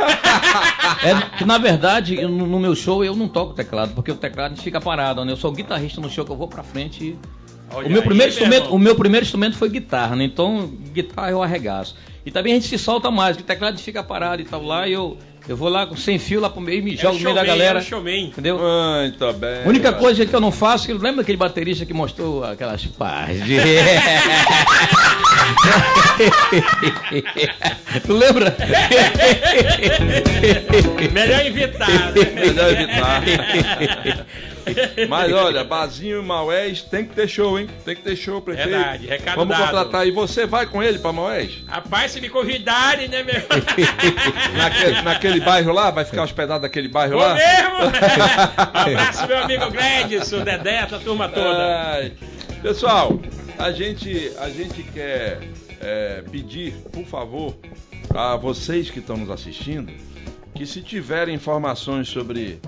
[1.07, 4.53] É que na verdade, no no meu show eu não toco teclado, porque o teclado
[4.53, 5.31] a gente fica parado, né?
[5.33, 7.19] Eu sou guitarrista no show que eu vou pra frente e
[7.75, 8.77] Olha o meu primeiro instrumento, irmão.
[8.77, 10.25] o meu primeiro instrumento foi guitarra, né?
[10.25, 11.95] Então, guitarra eu arregaço.
[12.25, 14.89] E também a gente se solta mais, porque o teclado fica parado e tal lá,
[14.89, 17.17] e eu eu vou lá com sem fio lá pro meio e me É jogo
[17.17, 17.79] o no meio da showman, galera.
[17.79, 18.25] é showman.
[18.29, 18.59] Entendeu?
[18.59, 19.63] Muito bem.
[19.63, 22.89] A única coisa que eu não faço, que lembra aquele baterista que mostrou aquelas de...
[28.07, 28.57] tu lembra?
[31.13, 32.13] Melhor evitar, né?
[32.35, 33.23] Melhor evitar.
[35.09, 37.69] Mas olha, Bazinho e Maués tem que ter show, hein?
[37.85, 38.71] Tem que ter show, prefeito.
[38.71, 39.67] Verdade, recado Vamos dado.
[39.67, 40.07] contratar.
[40.07, 41.53] E você vai com ele pra Maués?
[41.67, 43.35] Rapaz, se me convidarem, né, meu?
[44.57, 45.91] Naquele, naquele bairro lá?
[45.91, 47.35] Vai ficar hospedado naquele bairro Vou lá?
[47.35, 47.75] mesmo!
[48.73, 51.93] Abraço, meu amigo Gledson, Dedé, essa turma toda.
[51.93, 52.13] Ai.
[52.63, 53.21] Pessoal,
[53.59, 55.41] a gente, a gente quer
[55.81, 57.57] é, pedir, por favor,
[58.15, 59.93] a vocês que estão nos assistindo,
[60.55, 62.61] que se tiverem informações sobre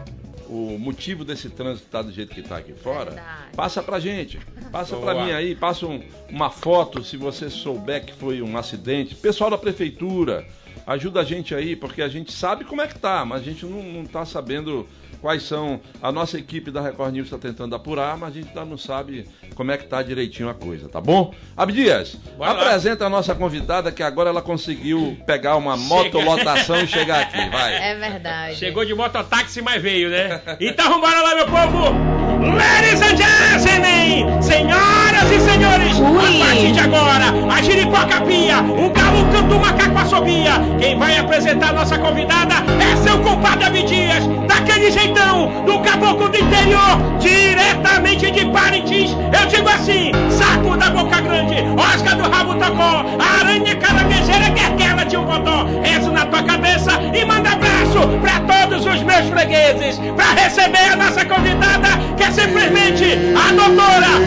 [0.49, 3.29] o motivo desse trânsito estar do jeito que está aqui fora, Verdade.
[3.57, 4.39] passa pra gente.
[4.71, 5.15] Passa Boa.
[5.15, 9.15] pra mim aí, passa um- uma foto se você souber que foi um acidente.
[9.15, 10.47] Pessoal da prefeitura,
[10.87, 13.65] ajuda a gente aí, porque a gente sabe como é que tá, mas a gente
[13.65, 14.87] não, não tá sabendo
[15.21, 15.81] quais são.
[16.03, 19.27] A nossa equipe da Record News está tentando apurar, mas a gente ainda não sabe
[19.55, 21.35] como é que tá direitinho a coisa, tá bom?
[21.57, 22.63] Abdias, Bora lá.
[22.63, 27.75] apresenta a nossa convidada que agora ela conseguiu pegar uma motolotação e chegar aqui, vai.
[27.75, 28.57] É verdade.
[28.57, 30.41] Chegou de mototáxi, mas veio, né?
[30.61, 32.17] Então vambora lá, meu povo!
[32.37, 39.33] Ladies and gentlemen, senhoras e senhores, a partir de agora, a giripoca pia, o galo
[39.33, 40.53] canta, o macaco assobia.
[40.79, 46.37] Quem vai apresentar a nossa convidada é seu compadre Abdias, daquele jeitão, do caboclo do
[46.37, 49.17] interior, diretamente de Parintins.
[49.39, 55.17] Eu digo assim, saco da boca grande, Oscar do rabo tocó, aranha caranguejeira, guerguela de
[55.17, 55.67] um bodó.
[55.83, 60.97] Rezo na tua cabeça e manda abraço pra todos os meus fregueses, pra receber a
[60.97, 64.21] nossa convidada, que é simplesmente a doutora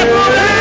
[0.00, 0.51] Débora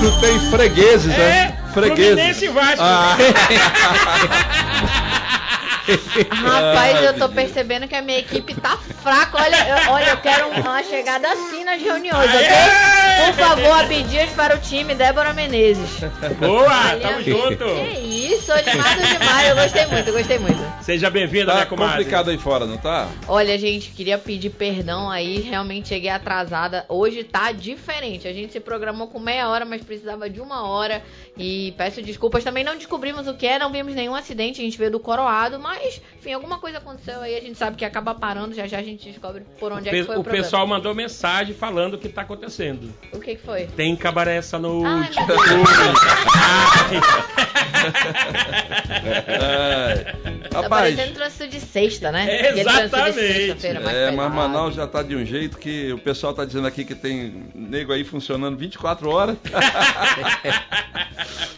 [0.00, 1.54] tu tem fregueses, né?
[1.56, 2.80] É, Fluminense e Vasco.
[2.80, 3.16] Ah.
[6.30, 9.38] Rapaz, eu tô percebendo que a minha equipe tá fraca.
[9.42, 13.26] Olha, eu, olha, eu quero uma chegada assim nas reuniões, ok?
[13.26, 16.00] Por favor, a pedidos para o time Débora Menezes.
[16.38, 17.64] Boa, Olha, tamo junto.
[17.64, 17.98] Que
[18.34, 19.48] isso, animado demais.
[19.48, 20.70] Eu gostei muito, eu gostei muito.
[20.82, 21.96] Seja bem-vinda, Tá minha comadre.
[21.96, 23.08] complicado aí fora, não tá?
[23.28, 25.40] Olha, gente, queria pedir perdão aí.
[25.40, 26.84] Realmente cheguei atrasada.
[26.88, 28.26] Hoje tá diferente.
[28.26, 31.02] A gente se programou com meia hora, mas precisava de uma hora.
[31.38, 32.44] E peço desculpas.
[32.44, 34.60] Também não descobrimos o que é, não vimos nenhum acidente.
[34.60, 37.34] A gente veio do Coroado, mas, enfim, alguma coisa aconteceu aí.
[37.36, 38.54] A gente sabe que acaba parando.
[38.54, 40.44] Já já a gente descobre por onde é que Pe- foi o, o problema.
[40.44, 42.92] pessoal mandou mensagem falando o que tá acontecendo.
[43.12, 43.66] O que, que foi?
[43.68, 45.16] Tem cabaré essa noite.
[45.18, 47.00] Ai.
[49.28, 50.14] É.
[50.50, 52.26] Tá Rapaz, parecendo de sexta, né?
[52.28, 53.14] É, exatamente.
[53.20, 54.32] sexta-feira mais é, mas.
[54.34, 57.92] Manaus já tá de um jeito que o pessoal tá dizendo aqui que tem nego
[57.92, 59.36] aí funcionando 24 horas.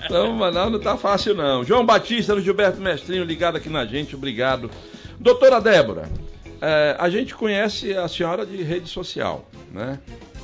[0.05, 1.64] então, Manaus não tá fácil não.
[1.64, 4.70] João Batista, no Gilberto Mestrinho, ligado aqui na gente, obrigado.
[5.18, 6.09] Doutora Débora,
[6.61, 9.98] é, a gente conhece a senhora de rede social, né?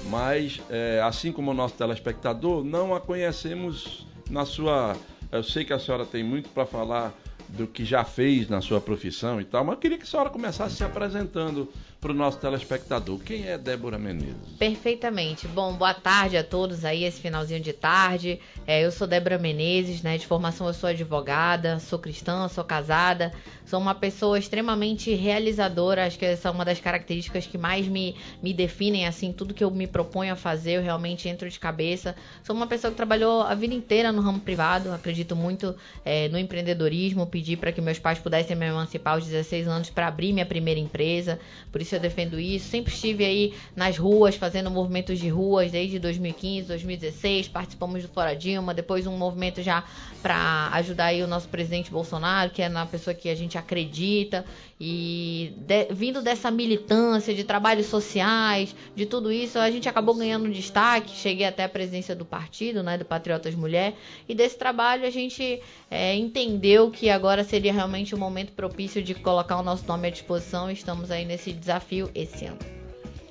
[0.09, 4.97] Mas, é, assim como o nosso telespectador, não a conhecemos na sua.
[5.31, 7.13] Eu sei que a senhora tem muito para falar
[7.49, 10.31] do que já fez na sua profissão e tal, mas eu queria que a senhora
[10.31, 11.69] começasse se apresentando
[12.01, 13.19] para o nosso telespectador.
[13.19, 14.37] Quem é Débora Menezes?
[14.57, 15.49] Perfeitamente.
[15.49, 18.39] Bom, boa tarde a todos aí, esse finalzinho de tarde.
[18.67, 20.17] É, eu sou Débora Menezes, né?
[20.17, 23.33] De formação eu sou advogada, sou cristã, sou casada,
[23.67, 26.07] sou uma pessoa extremamente realizadora.
[26.07, 29.65] Acho que essa é uma das características que mais me, me definem, assim, tudo que
[29.65, 32.15] eu me proponho a fazer, eu realmente entro de cabeça.
[32.45, 36.39] Sou uma pessoa que trabalhou a vida inteira no ramo privado, acredito muito é, no
[36.39, 40.47] empreendedorismo, pedi para que meus pais pudessem me emancipar aos 16 anos para abrir minha
[40.47, 41.41] primeira empresa,
[41.73, 42.69] por isso eu defendo isso.
[42.69, 48.35] Sempre estive aí nas ruas, fazendo movimentos de ruas desde 2015, 2016, participamos do Fora
[48.35, 49.85] Dilma, depois um movimento já
[50.23, 54.45] para ajudar aí o nosso presidente Bolsonaro, que é na pessoa que a gente acredita,
[54.81, 60.49] e de- vindo dessa militância de trabalhos sociais, de tudo isso, a gente acabou ganhando
[60.51, 63.95] destaque, cheguei até a presidência do partido, né, do Patriotas Mulher,
[64.29, 69.15] e desse trabalho a gente é, entendeu que agora seria realmente o momento propício de
[69.15, 71.78] colocar o nosso nome à disposição, estamos aí nesse desafio
[72.15, 72.59] esse ano.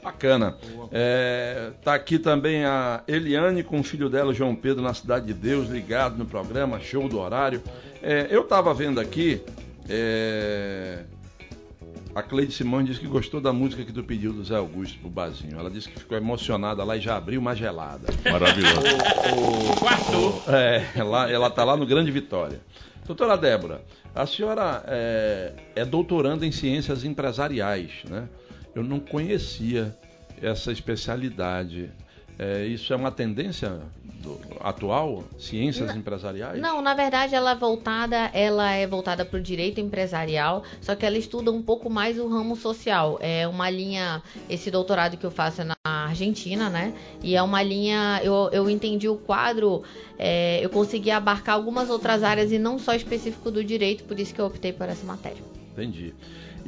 [0.03, 0.57] Bacana.
[0.91, 5.25] É, tá aqui também a Eliane com o filho dela, o João Pedro, na Cidade
[5.25, 7.61] de Deus, ligado no programa, show do horário.
[8.01, 9.41] É, eu tava vendo aqui.
[9.89, 11.03] é,
[12.17, 15.07] a Cleide Simões disse que gostou da música que tu pediu do Zé Augusto pro
[15.07, 15.59] Bazinho.
[15.59, 18.07] Ela disse que ficou emocionada lá e já abriu uma gelada.
[18.23, 18.81] Maravilhoso.
[19.79, 20.41] Quartou.
[20.47, 22.59] É, ela, ela tá lá no Grande Vitória.
[23.07, 23.81] Doutora Débora,
[24.13, 28.27] a senhora é, é doutoranda em ciências empresariais, né?
[28.75, 29.95] Eu não conhecia
[30.41, 31.89] essa especialidade.
[32.39, 33.81] É, isso é uma tendência
[34.21, 35.23] do- atual?
[35.39, 36.61] Ciências empresariais?
[36.61, 41.03] Não, na verdade ela é voltada, ela é voltada para o direito empresarial, só que
[41.05, 43.17] ela estuda um pouco mais o ramo social.
[43.21, 46.93] É uma linha, esse doutorado que eu faço é na Argentina, né?
[47.23, 49.81] E é uma linha, eu, eu entendi o quadro,
[50.19, 54.33] é, eu consegui abarcar algumas outras áreas e não só específico do direito, por isso
[54.33, 55.41] que eu optei por essa matéria.
[55.71, 56.13] Entendi.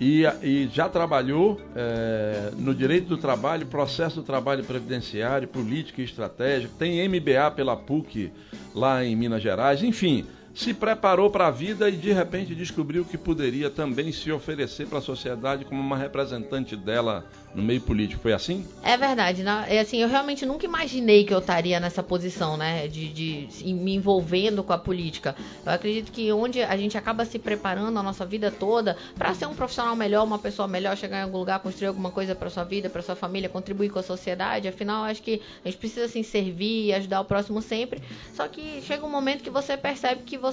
[0.01, 6.05] E, e já trabalhou é, no direito do trabalho, processo do trabalho previdenciário, política e
[6.05, 8.31] estratégia, tem MBA pela PUC
[8.73, 10.25] lá em Minas Gerais, enfim,
[10.59, 14.97] se preparou para a vida e de repente descobriu que poderia também se oferecer para
[14.97, 18.21] a sociedade como uma representante dela no meio político.
[18.21, 18.67] Foi assim?
[18.83, 19.65] É verdade, né?
[19.69, 22.89] É assim, eu realmente nunca imaginei que eu estaria nessa posição, né?
[22.89, 25.33] De, de me envolvendo com a política.
[25.65, 29.45] Eu acredito que onde a gente acaba se preparando a nossa vida toda para ser
[29.45, 32.65] um profissional melhor, uma pessoa melhor, chegar em algum lugar, construir alguma coisa para sua
[32.65, 34.67] vida, para sua família, contribuir com a sociedade.
[34.67, 38.01] Afinal, acho que a gente precisa assim servir e ajudar o próximo sempre.
[38.33, 40.48] Só que chega um momento que você percebe que você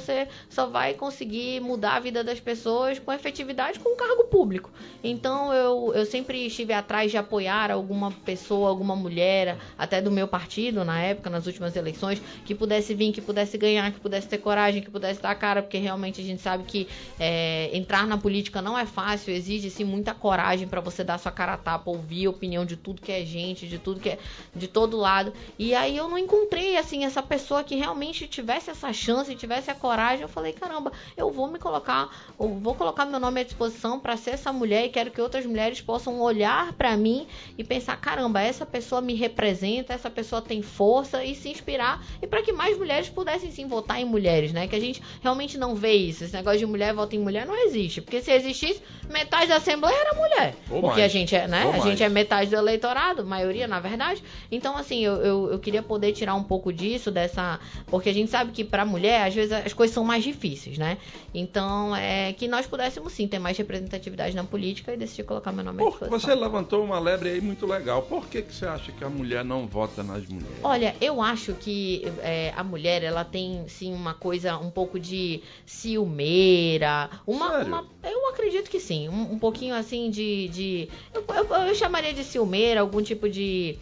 [0.49, 4.71] só vai conseguir mudar a vida das pessoas com efetividade com um cargo público.
[5.03, 10.29] Então eu, eu sempre estive atrás de apoiar alguma pessoa, alguma mulher, até do meu
[10.29, 14.39] partido na época, nas últimas eleições, que pudesse vir, que pudesse ganhar, que pudesse ter
[14.39, 16.89] coragem, que pudesse dar a cara, porque realmente a gente sabe que
[17.19, 21.33] é, entrar na política não é fácil, exige sim muita coragem para você dar sua
[21.33, 24.19] cara a tapa, ouvir a opinião de tudo que é gente, de tudo que é
[24.55, 25.33] de todo lado.
[25.59, 29.75] E aí eu não encontrei assim essa pessoa que realmente tivesse essa chance, tivesse a
[29.77, 30.23] coragem.
[30.23, 34.17] Eu falei, caramba, eu vou me colocar, eu vou colocar meu nome à disposição para
[34.17, 38.41] ser essa mulher e quero que outras mulheres possam olhar para mim e pensar, caramba,
[38.41, 42.77] essa pessoa me representa, essa pessoa tem força e se inspirar e para que mais
[42.77, 44.67] mulheres pudessem sim votar em mulheres, né?
[44.67, 46.25] Que a gente realmente não vê isso.
[46.25, 49.97] Esse negócio de mulher vota em mulher não existe, porque se existisse, metade da assembleia
[49.97, 50.55] era mulher.
[50.71, 51.05] Ou porque mais.
[51.05, 51.65] a gente é, né?
[51.67, 52.01] Ou a gente mais.
[52.01, 54.23] é metade do eleitorado, maioria, na verdade.
[54.51, 57.59] Então, assim, eu, eu, eu queria poder tirar um pouco disso, dessa.
[57.87, 60.97] Porque a gente sabe que pra mulher, às vezes, as coisas são mais difíceis, né?
[61.35, 65.65] Então, é que nós pudéssemos sim ter mais representatividade na política e decidi colocar meu
[65.65, 66.21] nome à disposição.
[66.21, 68.03] você levantou uma lebre aí muito legal.
[68.03, 70.61] Por que, que você acha que a mulher não vota nas mulheres?
[70.63, 75.43] Olha, eu acho que é, a mulher ela tem sim uma coisa um pouco de
[75.67, 81.67] ciumeira, uma, uma- eu acredito que sim, um, um pouquinho assim de, de eu, eu-
[81.69, 83.77] eu chamaria de ciumeira, algum tipo de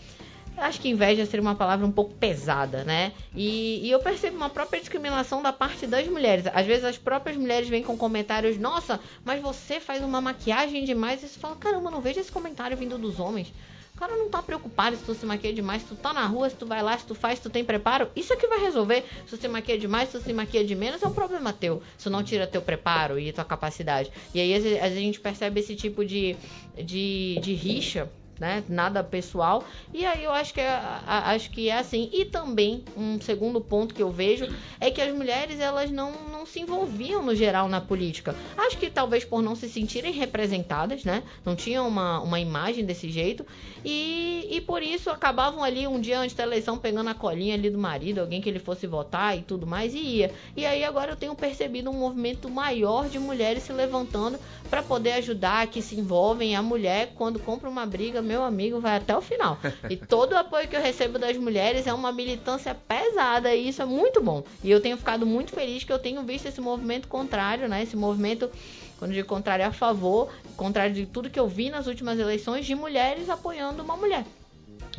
[0.57, 3.13] Acho que inveja seria uma palavra um pouco pesada, né?
[3.35, 6.47] E, e eu percebo uma própria discriminação da parte das mulheres.
[6.53, 11.23] Às vezes as próprias mulheres vêm com comentários, nossa, mas você faz uma maquiagem demais.
[11.23, 13.53] E você fala, caramba, não vejo esse comentário vindo dos homens.
[13.95, 16.51] O cara não tá preocupado se tu se maquia demais, se tu tá na rua,
[16.51, 18.09] se tu vai lá, se tu faz, se tu tem preparo.
[18.15, 19.05] Isso é que vai resolver.
[19.25, 21.81] Se tu se maquia demais, se tu se maquia de menos, é um problema teu.
[21.97, 24.11] Isso não tira teu preparo e tua capacidade.
[24.33, 26.37] E aí a gente percebe esse tipo de,
[26.77, 28.63] de, de rixa né?
[28.69, 29.65] Nada pessoal.
[29.93, 32.11] E aí eu acho que é, acho que é assim.
[32.13, 34.47] E também um segundo ponto que eu vejo
[34.81, 38.35] é que as mulheres elas não, não se envolviam no geral na política.
[38.57, 41.23] Acho que talvez por não se sentirem representadas, né?
[41.45, 43.47] Não tinham uma, uma imagem desse jeito
[43.85, 47.71] e, e por isso acabavam ali um dia antes da eleição pegando a colinha ali
[47.71, 50.33] do marido, alguém que ele fosse votar e tudo mais e ia.
[50.57, 54.39] E aí agora eu tenho percebido um movimento maior de mulheres se levantando
[54.71, 56.57] para poder ajudar, que se envolvem.
[56.57, 59.59] A mulher, quando compra uma briga, meu amigo, vai até o final.
[59.89, 63.83] E todo o apoio que eu recebo das mulheres é uma militância pesada e isso
[63.83, 64.43] é muito bom.
[64.63, 67.83] E eu tenho ficado muito feliz que eu tenho visto esse movimento contrário, né?
[67.83, 68.51] Esse movimento,
[68.99, 72.19] quando eu digo contrário, é a favor, contrário de tudo que eu vi nas últimas
[72.19, 74.25] eleições, de mulheres apoiando uma mulher.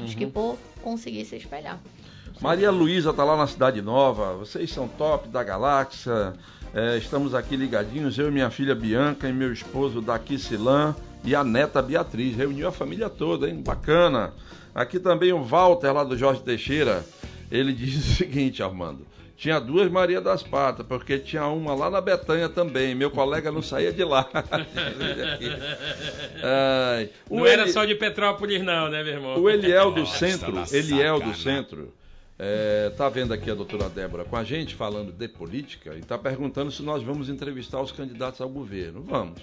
[0.04, 1.80] Acho que por conseguir se espelhar.
[2.42, 4.34] Maria Luísa tá lá na Cidade Nova.
[4.34, 6.34] Vocês são top da galáxia.
[6.74, 10.94] É, estamos aqui ligadinhos, eu e minha filha Bianca e meu esposo Daqui Silan
[11.26, 12.36] e a neta Beatriz.
[12.36, 13.62] Reuniu a família toda, hein?
[13.66, 14.34] Bacana.
[14.74, 17.04] Aqui também o Walter, lá do Jorge Teixeira.
[17.52, 19.06] Ele diz o seguinte, Armando.
[19.38, 22.96] Tinha duas Maria das Patas, porque tinha uma lá na Betanha também.
[22.96, 24.30] Meu colega não saía de lá.
[26.42, 29.38] Ai, o Não era Eli- só de Petrópolis, não, né, meu irmão?
[29.40, 31.36] o Eliel do Nossa, Centro, Eliel do.
[31.36, 31.94] Centro,
[32.40, 36.18] é, tá vendo aqui a doutora Débora com a gente falando de política e tá
[36.18, 39.04] perguntando se nós vamos entrevistar os candidatos ao governo.
[39.06, 39.42] Vamos.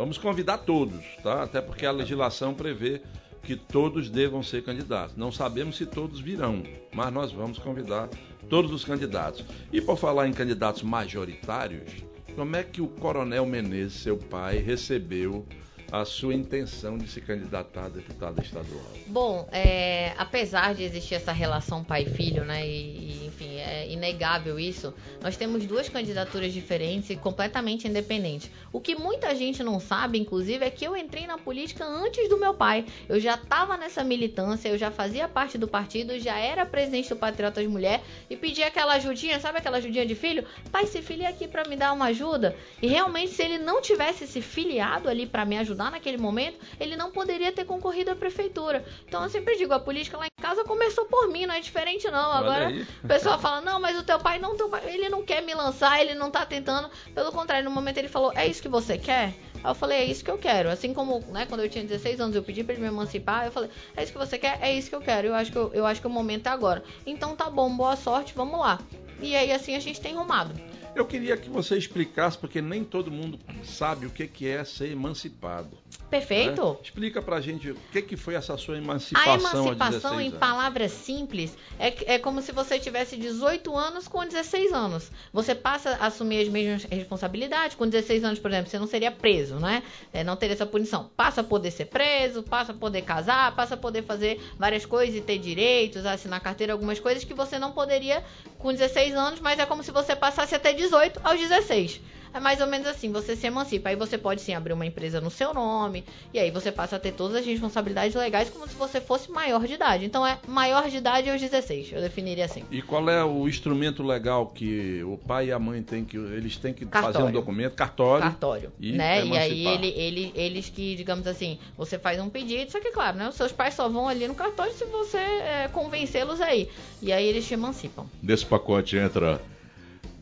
[0.00, 1.42] Vamos convidar todos, tá?
[1.42, 3.02] Até porque a legislação prevê
[3.42, 5.14] que todos devam ser candidatos.
[5.14, 8.08] Não sabemos se todos virão, mas nós vamos convidar
[8.48, 9.44] todos os candidatos.
[9.70, 12.02] E por falar em candidatos majoritários,
[12.34, 15.44] como é que o Coronel Menezes, seu pai, recebeu
[15.90, 18.84] a sua intenção de se candidatar a deputado estadual?
[19.06, 24.94] Bom, é, apesar de existir essa relação pai-filho, né, e, e, enfim, é inegável isso,
[25.20, 28.50] nós temos duas candidaturas diferentes e completamente independentes.
[28.72, 32.38] O que muita gente não sabe, inclusive, é que eu entrei na política antes do
[32.38, 32.84] meu pai.
[33.08, 37.16] Eu já estava nessa militância, eu já fazia parte do partido, já era presidente do
[37.16, 40.44] Patriotas Mulher e pedi aquela ajudinha, sabe aquela ajudinha de filho?
[40.70, 42.54] Pai, se filia aqui para me dar uma ajuda.
[42.80, 46.96] E realmente, se ele não tivesse se filiado ali para me ajudar naquele momento, ele
[46.96, 48.84] não poderia ter concorrido à prefeitura.
[49.06, 52.10] Então eu sempre digo, a política lá em casa começou por mim, não é diferente
[52.10, 52.32] não.
[52.32, 52.72] Agora
[53.04, 55.54] o pessoal fala, não, mas o teu pai não, teu pai, ele não quer me
[55.54, 56.90] lançar, ele não tá tentando.
[57.14, 59.34] Pelo contrário, no momento ele falou, é isso que você quer?
[59.62, 60.70] Aí eu falei, é isso que eu quero.
[60.70, 63.52] Assim como, né, quando eu tinha 16 anos, eu pedi pra ele me emancipar, eu
[63.52, 64.58] falei, é isso que você quer?
[64.60, 65.28] É isso que eu quero.
[65.28, 66.82] Eu acho que, eu, eu acho que o momento é agora.
[67.06, 68.78] Então tá bom, boa sorte, vamos lá.
[69.20, 70.54] E aí assim a gente tem rumado.
[70.94, 75.76] Eu queria que você explicasse, porque nem todo mundo sabe o que é ser emancipado.
[76.10, 76.70] Perfeito?
[76.70, 76.76] né?
[76.82, 80.30] Explica pra gente o que, que foi essa sua A emancipação, emancipação, aos 16 em
[80.30, 85.10] palavras simples, é, é como se você tivesse 18 anos com 16 anos.
[85.32, 87.76] Você passa a assumir as mesmas responsabilidades.
[87.76, 89.82] Com 16 anos, por exemplo, você não seria preso, né?
[90.12, 91.10] É, não teria essa punição.
[91.16, 95.14] Passa a poder ser preso, passa a poder casar, passa a poder fazer várias coisas
[95.14, 98.24] e ter direitos, assinar carteira, algumas coisas que você não poderia
[98.58, 102.00] com 16 anos, mas é como se você passasse até 18 aos 16.
[102.32, 103.88] É mais ou menos assim, você se emancipa.
[103.88, 106.04] Aí você pode sim abrir uma empresa no seu nome.
[106.32, 109.66] E aí você passa a ter todas as responsabilidades legais como se você fosse maior
[109.66, 110.04] de idade.
[110.04, 111.92] Então é maior de idade aos 16.
[111.92, 112.64] Eu definiria assim.
[112.70, 116.56] E qual é o instrumento legal que o pai e a mãe têm que eles
[116.56, 117.32] têm que fazer um Cartório.
[117.32, 118.72] documento, cartório, Cartório.
[118.78, 119.24] e né?
[119.24, 123.16] E aí ele, ele, eles que, digamos assim, você faz um pedido, só que claro,
[123.16, 123.28] né?
[123.28, 126.68] Os seus pais só vão ali no cartório se você é, convencê-los aí.
[127.02, 128.06] E aí eles te emancipam.
[128.22, 129.40] Nesse pacote entra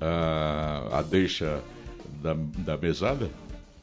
[0.01, 1.63] a, a deixa
[2.23, 3.31] da, da mesada?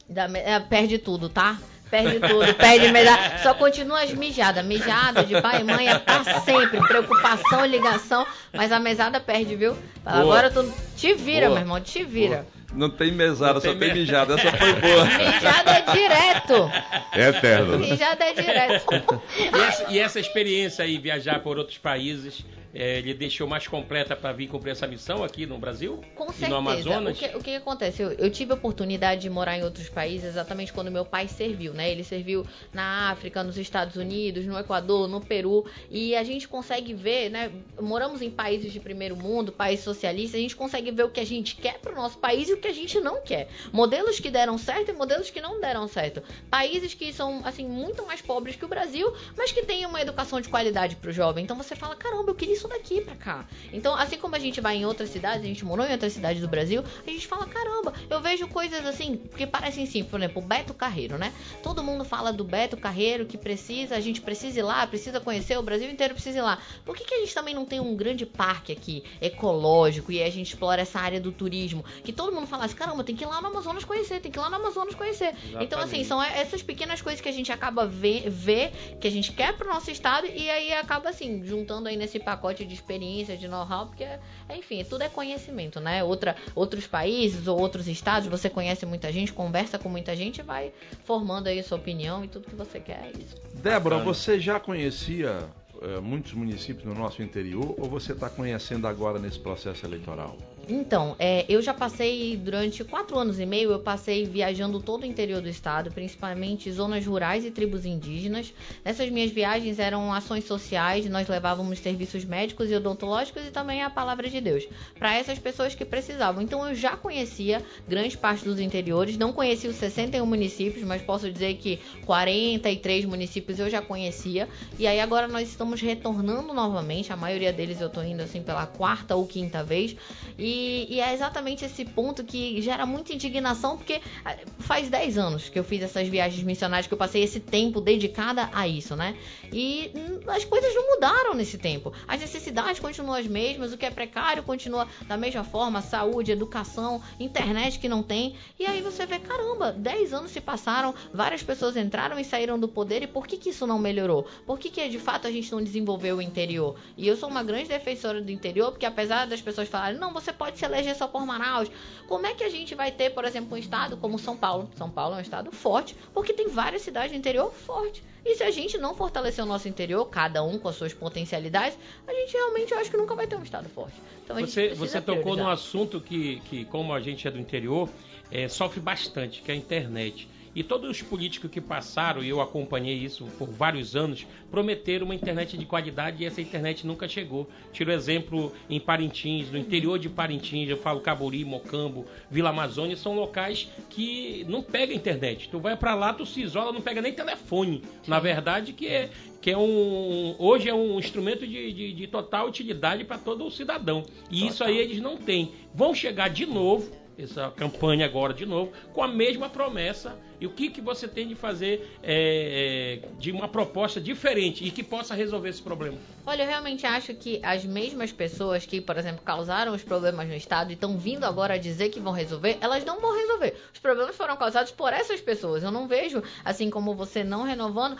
[0.08, 1.58] Da é, perde tudo, tá?
[1.90, 3.38] Perde tudo, perde mesada.
[3.42, 4.64] Só continua as mijadas.
[4.64, 6.80] Mijada de pai e mãe é pra sempre.
[6.86, 8.26] Preocupação, ligação.
[8.52, 9.76] Mas a mesada perde, viu?
[10.04, 11.58] Agora tu te vira, Boa.
[11.58, 12.46] meu irmão, te vira.
[12.72, 14.34] Não tem mesada, Não só tem tem me- mijada.
[14.34, 15.04] Essa foi boa.
[15.16, 16.70] Mijada é direto.
[17.12, 17.78] É eterno.
[17.78, 19.22] Mijada é direto.
[19.38, 22.44] E essa, e essa experiência aí, viajar por outros países,
[22.76, 26.04] é, lhe deixou mais completa para vir cumprir essa missão aqui no Brasil?
[26.14, 26.48] Com E certeza.
[26.50, 27.16] no Amazonas?
[27.16, 28.02] O que, o que acontece?
[28.02, 31.72] Eu, eu tive a oportunidade de morar em outros países exatamente quando meu pai serviu,
[31.72, 31.90] né?
[31.90, 35.64] Ele serviu na África, nos Estados Unidos, no Equador, no Peru.
[35.90, 37.50] E a gente consegue ver, né?
[37.80, 41.26] Moramos em países de primeiro mundo, países socialistas, a gente consegue ver o que a
[41.26, 43.48] gente quer pro nosso país e o que a gente não quer.
[43.72, 46.22] Modelos que deram certo e modelos que não deram certo.
[46.50, 50.40] Países que são, assim, muito mais pobres que o Brasil, mas que têm uma educação
[50.40, 51.42] de qualidade pro jovem.
[51.42, 53.46] Então você fala, caramba, eu queria isso daqui pra cá.
[53.72, 56.40] Então, assim como a gente vai em outras cidades, a gente morou em outras cidades
[56.40, 60.42] do Brasil, a gente fala, caramba, eu vejo coisas assim, que parecem simples, por exemplo,
[60.42, 61.32] o Beto Carreiro, né?
[61.62, 65.58] Todo mundo fala do Beto Carreiro, que precisa, a gente precisa ir lá, precisa conhecer,
[65.58, 66.58] o Brasil inteiro precisa ir lá.
[66.84, 70.30] Por que, que a gente também não tem um grande parque aqui, ecológico, e a
[70.30, 71.84] gente explora essa área do turismo?
[72.04, 74.38] Que todo mundo fala assim, caramba, tem que ir lá no Amazonas conhecer, tem que
[74.38, 75.34] ir lá no Amazonas conhecer.
[75.60, 79.32] Então, assim, são essas pequenas coisas que a gente acaba ver, ver que a gente
[79.32, 83.48] quer pro nosso estado, e aí acaba, assim, juntando aí nesse pacote de experiência, de
[83.48, 84.06] know-how, porque,
[84.50, 86.02] enfim, tudo é conhecimento, né?
[86.04, 90.42] Outra, outros países ou outros estados, você conhece muita gente, conversa com muita gente, e
[90.42, 90.72] vai
[91.04, 93.36] formando aí a sua opinião e tudo que você quer é isso.
[93.54, 95.48] Débora, você já conhecia
[95.82, 100.36] eh, muitos municípios no nosso interior ou você está conhecendo agora nesse processo eleitoral?
[100.68, 105.06] Então, é, eu já passei durante quatro anos e meio, eu passei viajando todo o
[105.06, 108.52] interior do estado, principalmente zonas rurais e tribos indígenas.
[108.84, 113.88] Nessas minhas viagens eram ações sociais, nós levávamos serviços médicos e odontológicos e também a
[113.88, 114.66] palavra de Deus
[114.98, 116.42] para essas pessoas que precisavam.
[116.42, 121.30] Então eu já conhecia grande parte dos interiores, não conhecia os 61 municípios, mas posso
[121.30, 124.48] dizer que 43 municípios eu já conhecia.
[124.80, 128.66] E aí agora nós estamos retornando novamente, a maioria deles eu estou indo assim pela
[128.66, 129.94] quarta ou quinta vez.
[130.36, 135.48] E e, é exatamente esse ponto que gera muita indignação, porque ah, faz 10 anos
[135.48, 139.16] que eu fiz essas viagens missionárias, que eu passei esse tempo dedicada a isso, né?
[139.52, 139.90] E
[140.26, 141.92] as coisas não mudaram nesse tempo.
[142.06, 147.02] As necessidades continuam as mesmas, o que é precário continua da mesma forma, saúde, educação,
[147.18, 148.36] internet que não tem.
[148.58, 152.68] E aí você vê, caramba, 10 anos se passaram, várias pessoas entraram e saíram do
[152.68, 154.26] poder, e por que, que isso não melhorou?
[154.46, 156.76] Por que, que de fato a gente não desenvolveu o interior?
[156.96, 160.32] E eu sou uma grande defensora do interior, porque apesar das pessoas falarem, não, você
[160.32, 161.68] pode pode se eleger só por Manaus.
[162.06, 164.70] Como é que a gente vai ter, por exemplo, um estado como São Paulo?
[164.76, 168.02] São Paulo é um estado forte, porque tem várias cidades do interior fortes.
[168.24, 171.76] E se a gente não fortalecer o nosso interior, cada um com as suas potencialidades,
[172.06, 173.94] a gente realmente acho que nunca vai ter um estado forte.
[174.24, 177.88] Então, você você tocou num assunto que, que, como a gente é do interior,
[178.30, 180.28] é, sofre bastante, que é a internet.
[180.56, 185.14] E todos os políticos que passaram, e eu acompanhei isso por vários anos, prometeram uma
[185.14, 187.46] internet de qualidade e essa internet nunca chegou.
[187.74, 193.14] Tiro exemplo em Parintins, no interior de Parintins, eu falo Caburi, Mocambo, Vila Amazônia, são
[193.14, 195.50] locais que não pega internet.
[195.50, 197.82] Tu vai para lá, tu se isola, não pega nem telefone.
[198.06, 199.10] Na verdade, que é,
[199.42, 203.50] que é um hoje é um instrumento de, de, de total utilidade para todo o
[203.50, 204.04] cidadão.
[204.30, 204.48] E total.
[204.48, 205.52] isso aí eles não têm.
[205.74, 210.18] Vão chegar de novo essa campanha agora de novo, com a mesma promessa.
[210.40, 214.70] E o que, que você tem de fazer é, é, de uma proposta diferente e
[214.70, 215.98] que possa resolver esse problema?
[216.26, 220.34] Olha, eu realmente acho que as mesmas pessoas que, por exemplo, causaram os problemas no
[220.34, 223.54] Estado e estão vindo agora dizer que vão resolver, elas não vão resolver.
[223.72, 225.62] Os problemas foram causados por essas pessoas.
[225.62, 227.96] Eu não vejo, assim como você não renovando.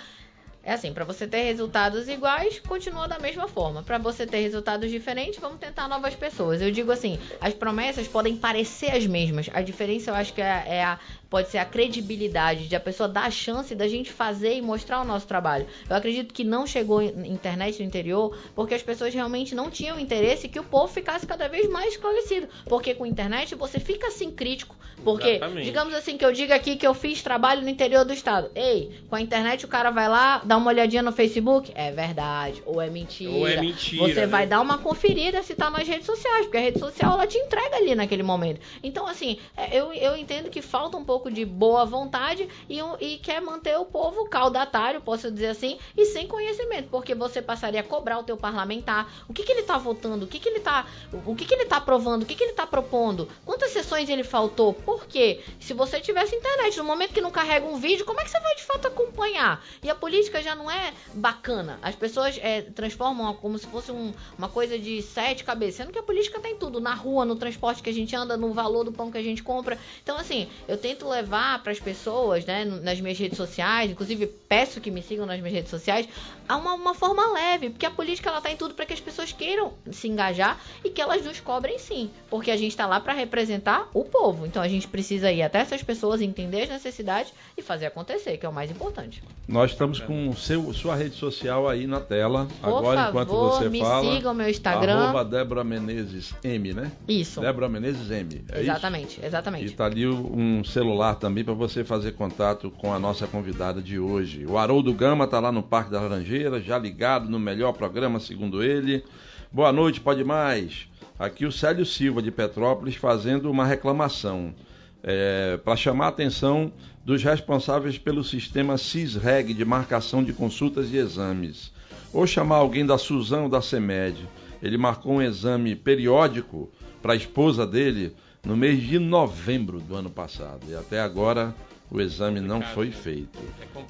[0.66, 3.84] É assim, para você ter resultados iguais, continua da mesma forma.
[3.84, 6.60] Para você ter resultados diferentes, vamos tentar novas pessoas.
[6.60, 9.48] Eu digo assim, as promessas podem parecer as mesmas.
[9.52, 10.98] A diferença eu acho que é, é a
[11.28, 15.00] pode ser a credibilidade de a pessoa dar a chance da gente fazer e mostrar
[15.00, 15.66] o nosso trabalho.
[15.88, 20.48] Eu acredito que não chegou internet no interior porque as pessoas realmente não tinham interesse
[20.48, 22.48] que o povo ficasse cada vez mais esclarecido.
[22.66, 24.76] Porque com a internet você fica assim crítico.
[25.04, 25.64] Porque, Exatamente.
[25.64, 28.50] digamos assim, que eu diga aqui que eu fiz trabalho no interior do estado.
[28.54, 31.70] Ei, com a internet o cara vai lá, dá uma olhadinha no Facebook.
[31.74, 32.62] É verdade.
[32.64, 33.30] Ou é mentira.
[33.30, 34.02] Ou é mentira.
[34.02, 34.26] Você né?
[34.26, 36.46] vai dar uma conferida se tá nas redes sociais.
[36.46, 38.60] Porque a rede social ela te entrega ali naquele momento.
[38.82, 42.78] Então, assim, é, eu, eu entendo que falta um pouco pouco de boa vontade e,
[43.00, 47.80] e quer manter o povo caudatário, posso dizer assim, e sem conhecimento, porque você passaria
[47.80, 50.58] a cobrar o teu parlamentar, o que, que ele está votando, o que, que ele
[50.58, 50.86] está,
[51.24, 54.24] o que, que ele tá aprovando, o que, que ele está propondo, quantas sessões ele
[54.24, 55.42] faltou, por quê?
[55.58, 58.40] Se você tivesse internet, no momento que não carrega um vídeo, como é que você
[58.40, 59.64] vai de fato acompanhar?
[59.82, 61.78] E a política já não é bacana.
[61.80, 65.98] As pessoas é, transformam como se fosse um, uma coisa de sete cabeças, sendo que
[65.98, 68.92] a política tem tudo, na rua, no transporte que a gente anda, no valor do
[68.92, 69.78] pão que a gente compra.
[70.02, 74.80] Então, assim, eu tento levar para as pessoas, né, nas minhas redes sociais, inclusive peço
[74.80, 76.08] que me sigam nas minhas redes sociais,
[76.48, 79.00] a uma, uma forma leve, porque a política ela tá em tudo para que as
[79.00, 83.00] pessoas queiram se engajar e que elas nos cobrem sim, porque a gente está lá
[83.00, 84.46] para representar o povo.
[84.46, 88.46] Então a gente precisa ir até essas pessoas entender as necessidades e fazer acontecer, que
[88.46, 89.22] é o mais importante.
[89.48, 92.46] Nós estamos com seu, sua rede social aí na tela.
[92.60, 94.14] Por Agora, favor, enquanto você me fala.
[94.14, 94.98] sigam meu Instagram.
[94.98, 96.92] Arroba Débora Menezes M, né?
[97.06, 97.40] Isso.
[97.40, 98.44] Débora Menezes M.
[98.52, 99.26] É exatamente, isso?
[99.26, 99.66] exatamente.
[99.66, 103.98] E tá ali um celular também para você fazer contato com a nossa convidada de
[103.98, 104.44] hoje.
[104.46, 108.62] O Haroldo Gama tá lá no Parque da Laranjeira, já ligado no melhor programa, segundo
[108.62, 109.04] ele.
[109.50, 110.88] Boa noite, pode mais.
[111.18, 114.54] Aqui o Célio Silva de Petrópolis fazendo uma reclamação
[115.02, 116.72] é, para chamar a atenção
[117.04, 121.72] dos responsáveis pelo sistema CISREG de marcação de consultas e exames.
[122.12, 124.28] Ou chamar alguém da Suzão ou da CEMED.
[124.62, 126.70] Ele marcou um exame periódico
[127.00, 128.14] para a esposa dele
[128.44, 130.66] no mês de novembro do ano passado.
[130.68, 131.54] E até agora
[131.90, 133.38] o exame não foi feito.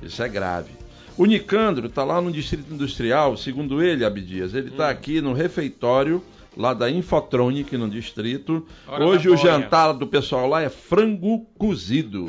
[0.03, 0.71] Isso é grave.
[1.19, 4.55] O Nicandro está lá no Distrito Industrial, segundo ele, Abdias.
[4.55, 6.23] Ele está aqui no refeitório
[6.57, 8.67] lá da Infotronic no distrito.
[8.87, 12.27] Hora Hoje o jantar do pessoal lá é frango cozido.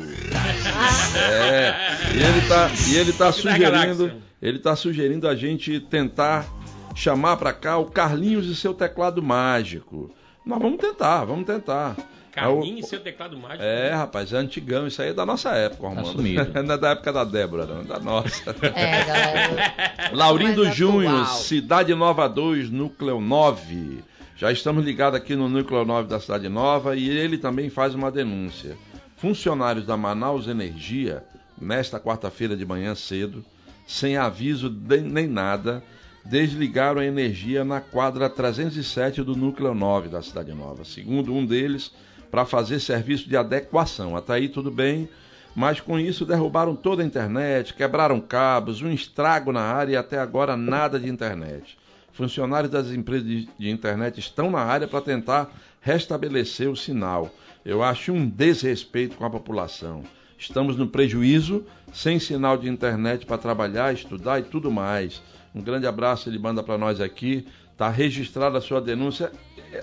[1.16, 1.74] É.
[2.14, 6.46] E ele tá, e ele tá sugerindo, ele tá sugerindo a gente tentar
[6.94, 10.10] chamar para cá o Carlinhos e seu teclado mágico.
[10.44, 11.96] Nós vamos tentar, vamos tentar.
[12.40, 13.62] Carlinhos e seu teclado mágico.
[13.62, 16.08] É, rapaz, é antigão, isso aí é da nossa época, Armando.
[16.08, 16.50] sumido.
[16.62, 18.50] Não é da época da Débora, não, é da nossa.
[18.62, 20.10] É, galera.
[20.12, 21.26] Laurindo atual.
[21.26, 24.02] Cidade Nova 2, Núcleo 9.
[24.36, 28.10] Já estamos ligados aqui no Núcleo 9 da Cidade Nova e ele também faz uma
[28.10, 28.76] denúncia.
[29.16, 31.24] Funcionários da Manaus Energia,
[31.60, 33.44] nesta quarta-feira de manhã cedo,
[33.86, 35.82] sem aviso de- nem nada,
[36.24, 40.84] desligaram a energia na quadra 307 do Núcleo 9 da Cidade Nova.
[40.84, 41.90] Segundo um deles,
[42.30, 44.16] para fazer serviço de adequação.
[44.16, 45.08] Até aí tudo bem,
[45.54, 50.18] mas com isso derrubaram toda a internet, quebraram cabos, um estrago na área e até
[50.18, 51.76] agora nada de internet.
[52.12, 55.50] Funcionários das empresas de, internet estão na área para tentar
[55.80, 57.32] restabelecer o sinal.
[57.64, 60.02] Eu acho um desrespeito com a população.
[60.38, 65.22] Estamos no prejuízo, sem sinal de internet para trabalhar, estudar e tudo mais.
[65.54, 67.46] Um grande abraço ele manda para nós aqui.
[67.72, 69.32] Está registrada a sua denúncia.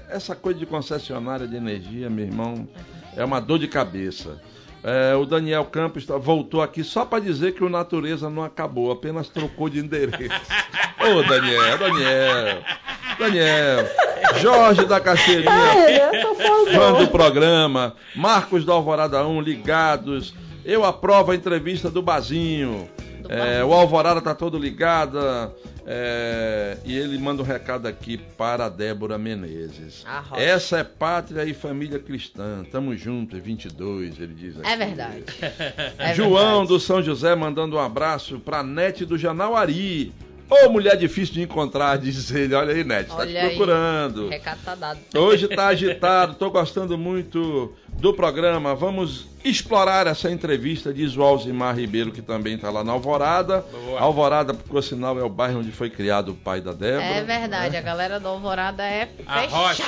[0.09, 2.67] Essa coisa de concessionária de energia, meu irmão,
[3.15, 4.41] é uma dor de cabeça.
[4.83, 8.91] É, o Daniel Campos tá- voltou aqui só para dizer que o Natureza não acabou,
[8.91, 10.29] apenas trocou de endereço.
[11.01, 12.63] Ô, Daniel, Daniel,
[13.17, 13.85] Daniel,
[14.41, 15.53] Jorge da Caixeirinha,
[16.73, 20.33] fã do programa, Marcos da Alvorada 1, ligados.
[20.65, 22.89] Eu aprovo a entrevista do Bazinho.
[23.29, 25.53] É, o Alvorada tá todo ligada.
[25.85, 30.03] é, e ele manda um recado aqui para a Débora Menezes.
[30.35, 32.63] Essa é pátria e família cristã.
[32.71, 34.67] Tamo juntos, 22, ele diz aqui.
[34.67, 35.23] É verdade.
[35.97, 36.67] É João verdade.
[36.67, 40.11] do São José mandando um abraço pra Nete do Janauari.
[40.49, 42.53] Ô, mulher difícil de encontrar, diz ele.
[42.53, 43.49] Olha aí, Nete, tá te Olha aí.
[43.49, 44.29] procurando.
[44.29, 44.99] Recado tá dado.
[45.15, 48.75] Hoje tá agitado, tô gostando muito do programa.
[48.75, 53.63] Vamos explorar essa entrevista, diz o Alzimar Ribeiro, que também tá lá na Alvorada.
[53.71, 53.99] Boa.
[53.99, 57.03] Alvorada, por sinal, é o bairro onde foi criado o pai da Débora.
[57.03, 59.83] É verdade, a galera do Alvorada é A Rocha.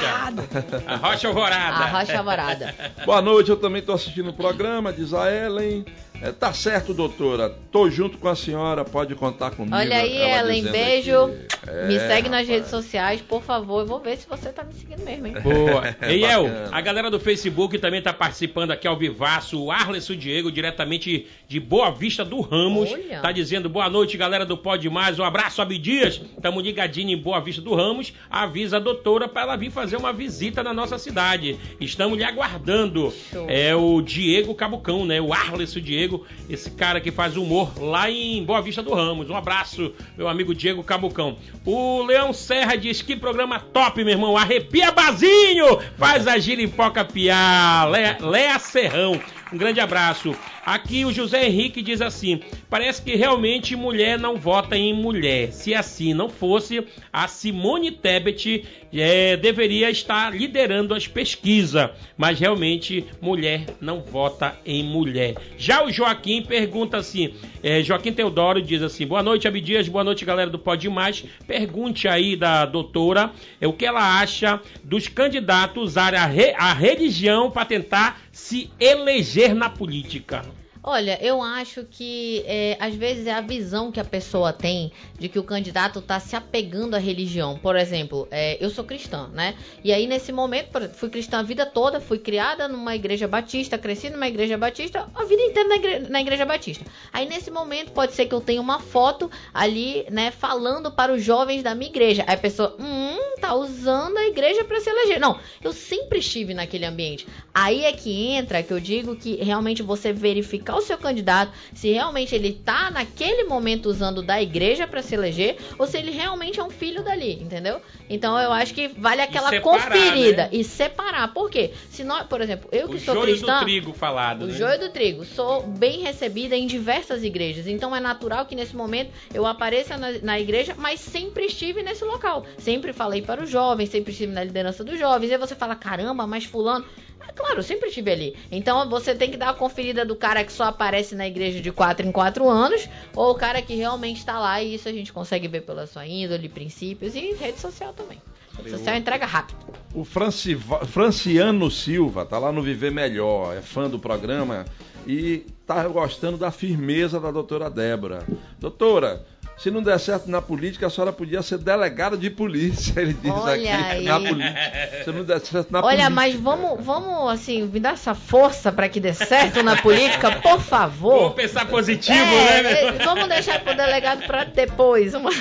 [0.87, 1.83] A Rocha Alvorada.
[1.83, 2.75] A Rocha Alvorada.
[3.05, 5.85] Boa noite, eu também tô assistindo o programa, diz a Ellen.
[6.21, 7.49] É, tá certo, doutora.
[7.71, 9.75] Tô junto com a senhora, pode contar comigo.
[9.75, 11.23] Olha aí, ela Ellen, beijo.
[11.25, 11.47] aqui.
[11.67, 12.47] É, me segue nas rapaz.
[12.47, 13.81] redes sociais, por favor.
[13.81, 15.35] Eu vou ver se você tá me seguindo mesmo, hein?
[15.43, 15.95] Boa.
[16.07, 16.69] Ei, El, Bacana.
[16.71, 19.61] a galera do Facebook também tá participando aqui ao vivaço.
[19.61, 23.19] O Arleson Diego, diretamente de Boa Vista do Ramos, Olha.
[23.19, 25.19] tá dizendo boa noite, galera do Pode Mais.
[25.19, 26.21] Um abraço, Abdias.
[26.41, 28.13] Tamo ligadinho em Boa Vista do Ramos.
[28.29, 31.57] Avisa a doutora para ela vir fazer uma visita na nossa cidade.
[31.81, 33.13] Estamos lhe aguardando.
[33.31, 33.45] Show.
[33.49, 35.19] É o Diego Cabucão, né?
[35.19, 36.06] O Arleson Diego,
[36.49, 39.29] esse cara que faz humor lá em Boa Vista do Ramos.
[39.29, 41.37] Um abraço, meu amigo Diego Cabucão.
[41.65, 44.37] O Leão Serra diz que programa top, meu irmão.
[44.37, 45.79] Arrepia Bazinho!
[45.97, 47.89] Faz a giripoca piar.
[47.89, 49.19] Lea, Lea Serrão.
[49.51, 50.35] Um grande abraço.
[50.65, 55.53] Aqui o José Henrique diz assim: parece que realmente mulher não vota em mulher.
[55.53, 61.89] Se assim não fosse, a Simone Tebet eh, deveria estar liderando as pesquisas.
[62.17, 65.37] Mas realmente mulher não vota em mulher.
[65.57, 67.33] Já o Joaquim pergunta assim:
[67.63, 71.23] eh, Joaquim Teodoro diz assim: boa noite, Abdias, boa noite, galera do Pode Mais.
[71.45, 76.73] Pergunte aí da doutora eh, o que ela acha dos candidatos usarem a, re- a
[76.73, 80.45] religião para tentar se eleger na política.
[80.89, 85.27] Olha, eu acho que é, às vezes é a visão que a pessoa tem de
[85.27, 87.59] que o candidato está se apegando à religião.
[87.59, 89.55] Por exemplo, é, eu sou cristã, né?
[89.83, 94.09] E aí nesse momento, fui cristã a vida toda, fui criada numa igreja batista, cresci
[94.09, 96.85] numa igreja batista, a vida inteira na, igre- na igreja batista.
[97.11, 101.21] Aí nesse momento pode ser que eu tenha uma foto ali, né, falando para os
[101.21, 102.23] jovens da minha igreja.
[102.25, 105.19] Aí a pessoa, hum, tá usando a igreja para se eleger.
[105.19, 107.27] Não, eu sempre estive naquele ambiente.
[107.53, 111.91] Aí é que entra que eu digo que realmente você verificar o seu candidato, se
[111.91, 116.59] realmente ele tá naquele momento usando da igreja para se eleger, ou se ele realmente
[116.59, 117.81] é um filho dali, entendeu?
[118.09, 120.49] Então eu acho que vale aquela separar, conferida né?
[120.51, 121.33] e separar.
[121.33, 121.71] Por quê?
[121.89, 124.53] Se nós, por exemplo, eu que O sou joio cristã, do trigo falado, o né?
[124.53, 125.25] joio do trigo.
[125.25, 127.67] Sou bem recebida em diversas igrejas.
[127.67, 132.03] Então é natural que nesse momento eu apareça na, na igreja, mas sempre estive nesse
[132.03, 132.45] local.
[132.57, 135.29] Sempre falei para os jovens, sempre estive na liderança dos jovens.
[135.29, 136.85] E aí você fala, caramba, mas fulano.
[137.27, 138.35] É claro, eu sempre estive ali.
[138.51, 141.71] Então você tem que dar uma conferida do cara que só aparece na igreja de
[141.71, 145.11] 4 em 4 anos, ou o cara que realmente está lá, e isso a gente
[145.13, 148.21] consegue ver pela sua índole, princípios e rede social também.
[148.57, 149.57] Rede social entrega rápido.
[149.93, 154.65] O Franciva- Franciano Silva tá lá no Viver Melhor, é fã do programa
[155.05, 158.25] e tá gostando da firmeza da doutora Débora.
[158.59, 159.23] Doutora,
[159.57, 163.31] se não der certo na política, a senhora podia ser delegada de polícia, ele diz
[163.31, 163.67] Olha aqui.
[163.67, 164.05] aí.
[164.05, 165.03] Na política.
[165.03, 166.09] Se não der certo na Olha, política.
[166.11, 170.59] mas vamos, vamos assim, me dar essa força para que dê certo na política, por
[170.61, 171.19] favor.
[171.19, 172.71] Vamos pensar positivo, É, né?
[172.83, 175.31] é, vamos deixar pro delegado para depois, uma,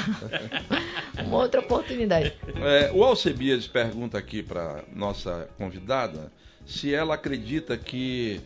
[1.25, 2.33] uma outra oportunidade.
[2.63, 6.33] É, o Alcebiades pergunta aqui para nossa convidada
[6.67, 8.41] se ela acredita que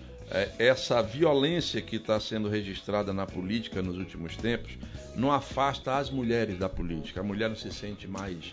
[0.59, 4.79] essa violência que está sendo registrada na política nos últimos tempos
[5.17, 7.21] não afasta as mulheres da política.
[7.21, 8.53] A mulher não se sente mais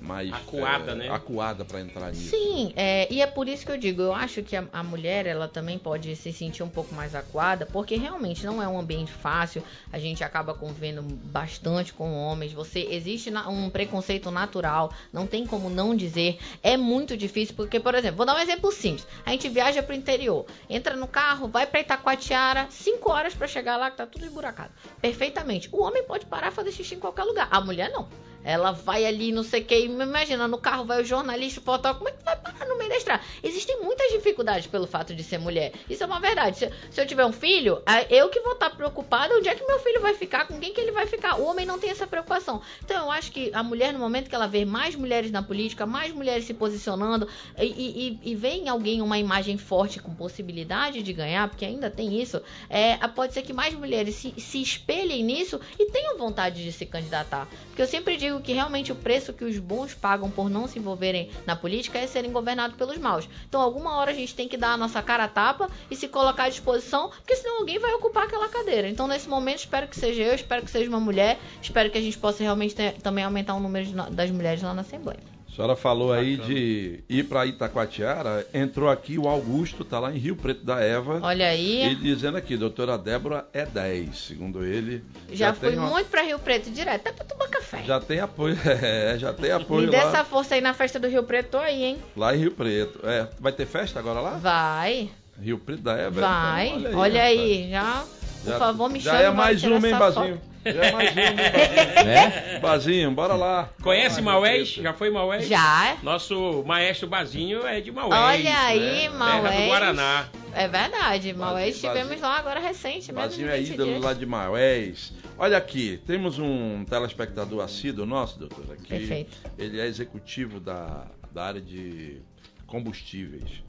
[0.00, 1.08] mais Acuada, é, né?
[1.08, 2.30] acuada para entrar nisso.
[2.30, 5.26] Sim, é, e é por isso que eu digo, eu acho que a, a mulher
[5.26, 9.12] ela também pode se sentir um pouco mais acuada, porque realmente não é um ambiente
[9.12, 15.26] fácil, a gente acaba convivendo bastante com homens, você existe na- um preconceito natural, não
[15.26, 19.06] tem como não dizer, é muito difícil, porque, por exemplo, vou dar um exemplo simples,
[19.26, 23.76] a gente viaja pro interior, entra no carro, vai pra Itacoatiara, 5 horas pra chegar
[23.76, 24.70] lá que tá tudo esburacado,
[25.00, 28.08] perfeitamente, o homem pode parar e fazer xixi em qualquer lugar, a mulher não.
[28.44, 31.98] Ela vai ali, não sei o que, imagina, no carro vai o jornalista, o fotógrafo,
[31.98, 33.22] como é que vai parar no meio da estrada?
[33.42, 35.72] Existem muitas dificuldades pelo fato de ser mulher.
[35.90, 36.56] Isso é uma verdade.
[36.58, 39.78] Se, se eu tiver um filho, eu que vou estar preocupada onde é que meu
[39.80, 41.38] filho vai ficar, com quem que ele vai ficar.
[41.40, 42.62] O homem não tem essa preocupação.
[42.84, 45.84] Então eu acho que a mulher, no momento que ela vê mais mulheres na política,
[45.84, 47.28] mais mulheres se posicionando,
[47.58, 51.64] e, e, e- e vê em alguém uma imagem forte com possibilidade de ganhar, porque
[51.64, 56.16] ainda tem isso, é, pode ser que mais mulheres se, se espelhem nisso e tenham
[56.16, 57.46] vontade de se candidatar.
[57.68, 60.78] Porque eu sempre digo que realmente o preço que os bons pagam por não se
[60.78, 63.28] envolverem na política é serem governados pelos maus.
[63.48, 66.08] Então, alguma hora a gente tem que dar a nossa cara a tapa e se
[66.08, 68.88] colocar à disposição, porque senão alguém vai ocupar aquela cadeira.
[68.88, 72.02] Então, nesse momento, espero que seja eu, espero que seja uma mulher, espero que a
[72.02, 75.37] gente possa realmente ter- também aumentar o número de das mulheres lá na Assembleia.
[75.58, 80.16] A senhora falou aí de ir para Itacoatiara, entrou aqui o Augusto, tá lá em
[80.16, 81.18] Rio Preto da Eva.
[81.20, 85.02] Olha E aí, dizendo aqui, doutora Débora é 10, segundo ele.
[85.32, 87.82] já, fui tem uma- muito pra Rio Preto direto, até pra tomar café.
[87.84, 90.96] Já tem apoio, é, já tem Me apoio dê lá, essa força aí na festa
[91.00, 91.98] do Rio Preto, tô aí, hein?
[92.16, 93.00] lá em Rio Preto.
[93.02, 94.36] É, vai ter festa agora lá?
[94.36, 95.10] Vai,
[95.42, 96.20] Rio Preto da Eva?
[96.20, 96.68] vai.
[96.68, 97.40] Então, olha rapaz.
[97.40, 98.04] aí, já.
[98.44, 99.22] Por Já- favor, me já chame.
[99.22, 100.36] é vamos mais tirar uma, hein, Bazinho?
[100.36, 100.48] foto.
[100.64, 101.78] Já é mais uma, hein, Bazinho?
[102.08, 102.58] Né?
[102.60, 103.68] Bazinho, bora lá.
[103.82, 104.68] Conhece Maués?
[104.68, 105.46] Já foi Maués?
[105.48, 105.96] Já.
[106.02, 108.14] Nosso maestro Bazinho é de Maués.
[108.14, 109.00] Olha aí, né?
[109.08, 109.60] Terra Maués.
[109.60, 110.28] do Guaraná.
[110.54, 114.04] É verdade, Maués estivemos lá agora recente, mesmo Bazinho é 20 ídolo dias.
[114.04, 115.12] lá de Maués.
[115.38, 119.36] Olha aqui, temos um telespectador assíduo nosso, doutora, que Perfeito.
[119.56, 122.20] ele é executivo da, da área de
[122.66, 123.62] combustíveis.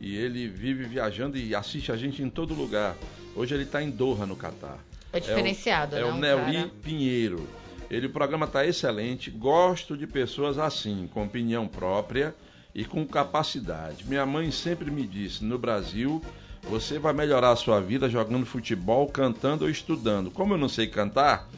[0.00, 2.96] E ele vive viajando e assiste a gente em todo lugar.
[3.34, 4.78] Hoje ele está em Doha, no Catar.
[5.12, 6.04] É diferenciado, é né?
[6.04, 7.48] o, é o um Neuri Pinheiro.
[7.90, 9.30] Ele, o programa está excelente.
[9.30, 12.34] Gosto de pessoas assim, com opinião própria
[12.74, 14.04] e com capacidade.
[14.06, 16.22] Minha mãe sempre me disse: no Brasil,
[16.62, 20.30] você vai melhorar a sua vida jogando futebol, cantando ou estudando.
[20.30, 21.48] Como eu não sei cantar,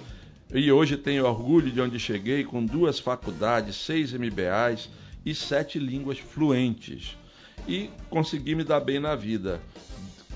[0.52, 4.88] e hoje tenho orgulho de onde cheguei com duas faculdades, seis MBAs
[5.24, 7.16] e sete línguas fluentes.
[7.66, 9.60] E consegui me dar bem na vida.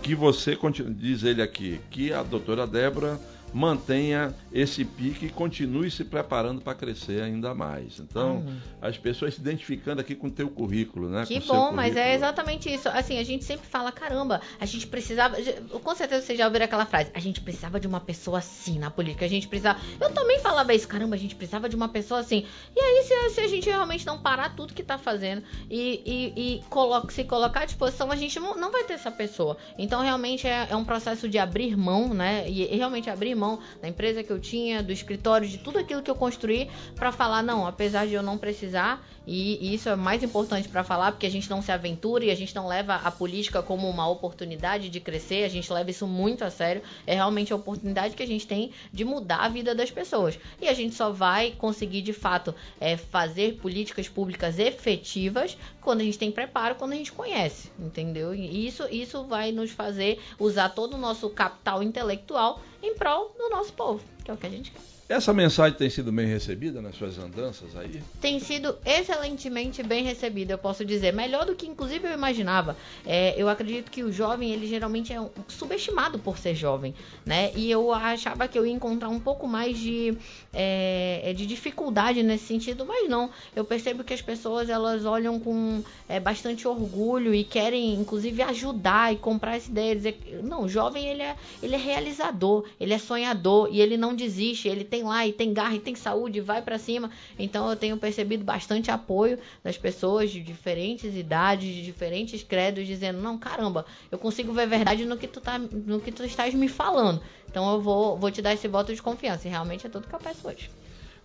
[0.03, 0.57] Que você,
[0.95, 3.19] diz ele aqui, que a doutora Débora
[3.55, 8.01] mantenha esse pique e continue se preparando para crescer ainda mais.
[8.01, 8.45] Então,
[8.83, 11.25] as pessoas se identificando aqui com o teu currículo, né?
[11.25, 12.89] Que com bom, mas é exatamente isso.
[12.89, 15.37] Assim, a gente sempre fala, caramba, a gente precisava.
[15.83, 18.91] Com certeza vocês já ouviram aquela frase, a gente precisava de uma pessoa assim na
[18.91, 19.25] política.
[19.25, 19.79] A gente precisava.
[20.01, 22.45] Eu também falava isso, caramba, a gente precisava de uma pessoa assim.
[22.75, 26.57] E aí, se, se a gente realmente não parar tudo que tá fazendo e, e,
[26.57, 29.57] e colo- se colocar à disposição, a gente não, não vai ter essa pessoa.
[29.79, 32.49] Então, realmente é, é um processo de abrir mão, né?
[32.49, 35.79] E, e realmente abrir mão mão, da empresa que eu tinha, do escritório, de tudo
[35.79, 39.97] aquilo que eu construí para falar, não, apesar de eu não precisar, e, isso é
[39.97, 42.95] mais importante para falar, porque a gente não se aventura e a gente não leva
[42.97, 46.83] a política como uma oportunidade de crescer, a gente leva isso muito a sério.
[47.07, 50.39] É realmente a oportunidade que a gente tem de mudar a vida das pessoas.
[50.61, 56.05] E a gente só vai conseguir, de fato, é, fazer políticas públicas efetivas quando a
[56.05, 58.35] gente tem preparo, quando a gente conhece, entendeu?
[58.35, 63.49] E isso, isso vai nos fazer usar todo o nosso capital intelectual em prol do
[63.51, 64.94] nosso povo, que é o que a gente quer.
[65.15, 68.03] Essa mensagem tem sido bem recebida nas suas andanças aí?
[68.21, 71.13] Tem sido excelentemente bem recebida, eu posso dizer.
[71.13, 72.77] Melhor do que inclusive eu imaginava.
[73.07, 77.53] É, eu acredito que o jovem, ele geralmente é subestimado por ser jovem, né?
[77.55, 80.19] E eu achava que eu ia encontrar um pouco mais de,
[80.53, 83.31] é, de dificuldade nesse sentido, mas não.
[83.55, 89.13] Eu percebo que as pessoas, elas olham com é, bastante orgulho e querem, inclusive, ajudar
[89.13, 89.95] e comprar essa ideia.
[89.95, 94.13] Dizer, não, o jovem, ele é, ele é realizador, ele é sonhador e ele não
[94.13, 97.11] desiste, ele tem lá e tem garra e tem saúde, vai para cima.
[97.39, 103.21] Então eu tenho percebido bastante apoio das pessoas de diferentes idades, de diferentes credos, dizendo:
[103.21, 106.69] "Não, caramba, eu consigo ver verdade no que tu tá, no que tu estás me
[106.69, 107.23] falando".
[107.49, 109.47] Então eu vou, vou te dar esse voto de confiança.
[109.47, 110.71] E realmente é tudo que eu peço hoje.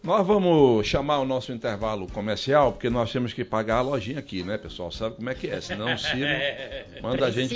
[0.02, 4.44] Nós vamos chamar o nosso intervalo comercial, porque nós temos que pagar a lojinha aqui,
[4.44, 4.90] né, pessoal?
[4.92, 5.60] Sabe como é que é?
[5.60, 6.30] Senão o Ciro
[7.04, 7.56] manda a gente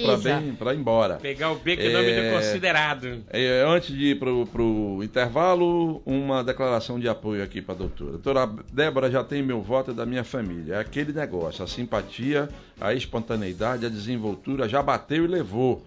[0.58, 1.16] para embora.
[1.16, 3.24] Pegar o beco é, nome do considerado.
[3.30, 8.12] É, antes de ir para o intervalo, uma declaração de apoio aqui para a doutora.
[8.12, 10.76] Doutora Débora já tem meu voto e da minha família.
[10.76, 15.82] É aquele negócio, a simpatia, a espontaneidade, a desenvoltura já bateu e levou.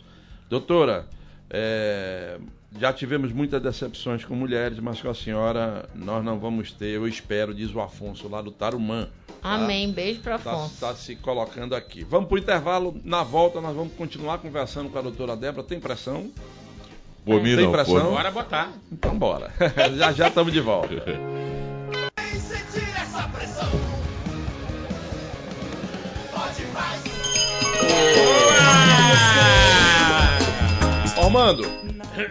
[0.49, 1.07] Doutora,
[1.51, 2.39] é,
[2.79, 7.07] já tivemos muitas decepções com mulheres, mas com a senhora nós não vamos ter, eu
[7.07, 9.09] espero, diz o Afonso lá do Tarumã.
[9.43, 9.55] Tá?
[9.55, 9.91] Amém.
[9.93, 10.75] Beijo para tá, Afonso.
[10.75, 12.05] Está tá se colocando aqui.
[12.05, 13.01] Vamos para o intervalo.
[13.05, 15.67] Na volta nós vamos continuar conversando com a doutora Débora.
[15.67, 16.31] Tem pressão?
[17.25, 17.73] Por mim Tem não.
[17.73, 18.01] pressão?
[18.01, 18.11] Por...
[18.11, 18.73] Bora botar.
[18.91, 19.53] Então bora.
[19.97, 20.95] já já estamos de volta.
[31.37, 31.71] Armando,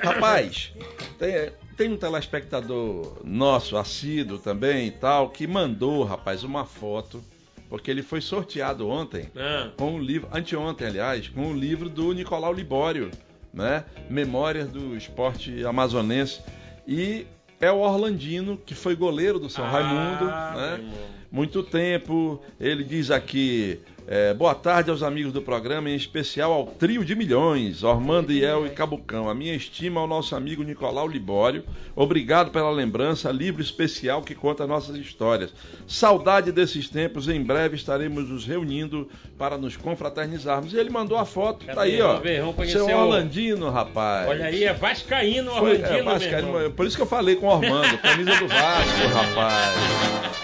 [0.02, 0.72] rapaz,
[1.18, 7.24] tem, tem um telespectador nosso, assíduo também e tal, que mandou, rapaz, uma foto,
[7.70, 9.70] porque ele foi sorteado ontem Ah.
[9.78, 13.12] com o livro, anteontem, aliás, com o livro do Nicolau Libório,
[13.54, 13.86] né?
[14.10, 16.42] Memórias do Esporte Amazonense.
[16.88, 17.26] E
[17.60, 20.92] é o Orlandino, que foi goleiro do São Ah, Raimundo, né?
[21.32, 22.42] Muito tempo.
[22.60, 23.80] Ele diz aqui.
[24.08, 28.68] É, boa tarde aos amigos do programa, em especial ao trio de milhões, Ormando, Iel
[28.68, 29.28] e Cabucão.
[29.28, 31.64] A minha estima ao nosso amigo Nicolau Libório.
[31.96, 35.52] Obrigado pela lembrança, livro especial que conta nossas histórias.
[35.88, 40.72] Saudade desses tempos, em breve estaremos nos reunindo para nos confraternizarmos.
[40.74, 42.20] E ele mandou a foto, tá aí, ó.
[42.20, 44.30] Ver, Seu o- Orlandino, rapaz.
[44.30, 46.72] Olha aí, é Vascaíno Foi, Orlandino, é, Vascaíno, meu irmão.
[46.74, 49.76] por isso que eu falei com o Ormando, camisa do Vasco, rapaz.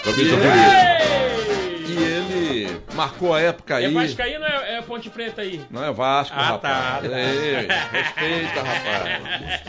[0.04, 1.71] Camisa bonita.
[1.92, 3.86] E ele marcou a época aí.
[3.86, 5.62] É Vascaíno ou é, é Ponte Preta aí?
[5.70, 7.02] Não é Vasco, Ah, rapaz.
[7.04, 7.20] tá, tá.
[7.20, 9.62] Ei, respeita, rapaz.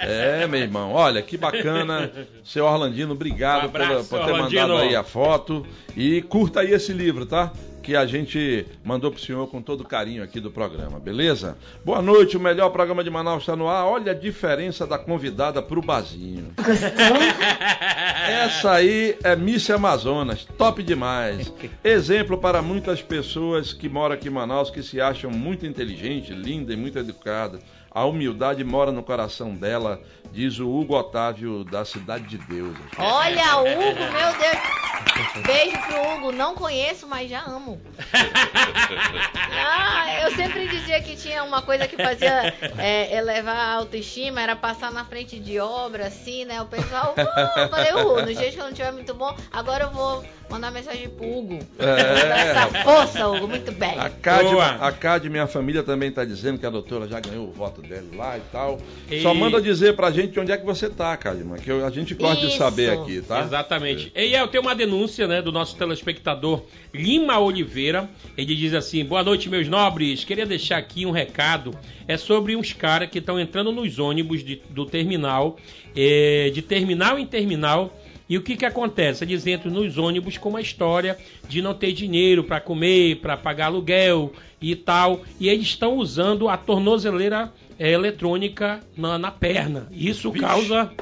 [0.02, 0.92] É, meu irmão.
[0.92, 2.10] Olha, que bacana.
[2.44, 4.62] Seu Orlandino, obrigado Um abraço, pela- por ter Orlandino.
[4.68, 5.66] mandado aí a foto.
[5.96, 7.52] E curta aí esse livro, tá?
[7.90, 11.58] Que a gente mandou pro senhor com todo carinho aqui do programa, beleza?
[11.84, 13.84] Boa noite, o melhor programa de Manaus está no ar.
[13.84, 16.54] Olha a diferença da convidada pro Bazinho.
[18.30, 21.52] Essa aí é Miss Amazonas, top demais.
[21.82, 26.72] Exemplo para muitas pessoas que moram aqui em Manaus, que se acham muito inteligente, linda
[26.72, 27.58] e muito educada.
[27.92, 32.76] A humildade mora no coração dela, diz o Hugo Otávio da Cidade de Deus.
[32.96, 35.44] Olha, Hugo, meu Deus.
[35.44, 36.32] Beijo pro Hugo.
[36.32, 37.80] Não conheço, mas já amo.
[39.52, 44.54] Ah, eu sempre dizia que tinha uma coisa que fazia é, elevar a autoestima, era
[44.54, 46.62] passar na frente de obra, assim, né?
[46.62, 49.90] O pessoal, eu falei, Hugo, no dia que eu não tiver muito bom, agora eu
[49.90, 51.58] vou mandar mensagem pro Hugo.
[51.78, 52.50] É.
[52.50, 53.98] Essa força, Hugo, muito bem.
[53.98, 57.52] A Cade, a Cade, minha família, também está dizendo que a doutora já ganhou o
[57.52, 58.78] voto dela lá e tal.
[59.10, 62.14] E- Só manda dizer pra gente onde é que você tá, Cadma, que a gente
[62.14, 62.58] gosta de Isso.
[62.58, 63.42] saber aqui, tá?
[63.42, 64.12] Exatamente.
[64.14, 66.62] E eu tenho uma denúncia, né, do nosso telespectador
[66.92, 68.08] Lima Oliveira.
[68.36, 70.24] Ele diz assim: Boa noite, meus nobres.
[70.24, 71.72] Queria deixar aqui um recado.
[72.08, 75.56] É sobre uns caras que estão entrando nos ônibus de- do terminal,
[75.96, 77.96] eh, de terminal em terminal.
[78.28, 79.24] E o que que acontece?
[79.24, 81.18] Eles entram nos ônibus com uma história
[81.48, 85.22] de não ter dinheiro para comer, para pagar aluguel e tal.
[85.40, 89.88] E eles estão usando a tornozeleira eh, eletrônica na, na perna.
[89.90, 90.44] Isso Vixe.
[90.44, 90.92] causa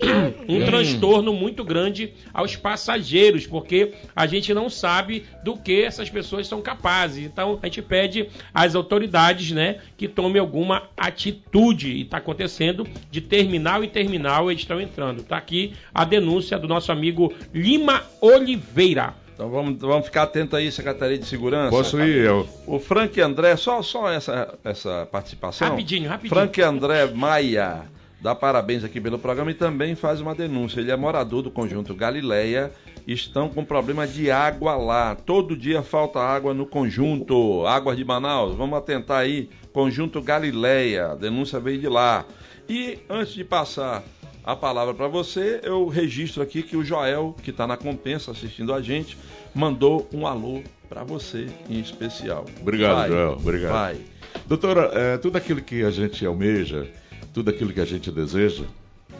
[0.48, 6.46] um transtorno muito grande aos passageiros, porque a gente não sabe do que essas pessoas
[6.46, 7.24] são capazes.
[7.24, 11.92] Então a gente pede às autoridades, né, que tomem alguma atitude.
[11.92, 15.20] E está acontecendo de terminal em terminal eles estão entrando.
[15.20, 19.25] Está aqui a denúncia do nosso amigo Lima Oliveira.
[19.36, 21.68] Então vamos, vamos ficar atento aí, Secretaria de Segurança.
[21.68, 22.24] Posso ir?
[22.24, 22.48] Eu...
[22.66, 25.68] O Frank André, só, só essa, essa participação.
[25.68, 26.34] Rapidinho, rapidinho.
[26.34, 27.82] Frank André Maia
[28.18, 30.80] dá parabéns aqui pelo programa e também faz uma denúncia.
[30.80, 32.72] Ele é morador do conjunto Galileia.
[33.06, 35.14] Estão com problema de água lá.
[35.14, 37.66] Todo dia falta água no conjunto.
[37.66, 38.56] Águas de Manaus.
[38.56, 39.50] Vamos atentar aí.
[39.70, 41.08] Conjunto Galileia.
[41.08, 42.24] A denúncia veio de lá.
[42.66, 44.02] E antes de passar
[44.46, 48.72] a palavra para você, eu registro aqui que o Joel, que está na compensa assistindo
[48.72, 49.18] a gente,
[49.52, 52.46] mandou um alô para você em especial.
[52.60, 53.32] Obrigado, Vai, Joel.
[53.32, 53.72] Obrigado.
[53.72, 54.00] Vai.
[54.46, 56.86] Doutora, é, tudo aquilo que a gente almeja,
[57.34, 58.64] tudo aquilo que a gente deseja,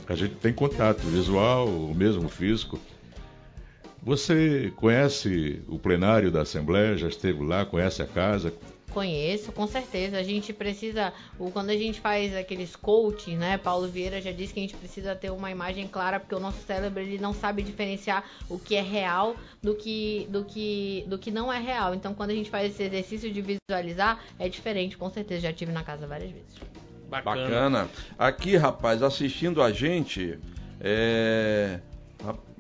[0.08, 2.78] a gente tem contato visual, o mesmo físico.
[4.00, 6.96] Você conhece o plenário da Assembleia?
[6.96, 7.66] Já esteve lá?
[7.66, 8.54] Conhece a casa?
[8.96, 10.16] Conheço, com certeza.
[10.16, 11.12] A gente precisa,
[11.52, 13.58] quando a gente faz aqueles coaching, né?
[13.58, 16.64] Paulo Vieira já disse que a gente precisa ter uma imagem clara, porque o nosso
[16.66, 21.30] cérebro ele não sabe diferenciar o que é real do que, do que, do que
[21.30, 21.94] não é real.
[21.94, 25.42] Então, quando a gente faz esse exercício de visualizar, é diferente, com certeza.
[25.42, 26.54] Já tive na casa várias vezes.
[27.10, 27.42] Bacana.
[27.42, 27.90] Bacana.
[28.18, 30.38] Aqui, rapaz, assistindo a gente,
[30.80, 31.80] é.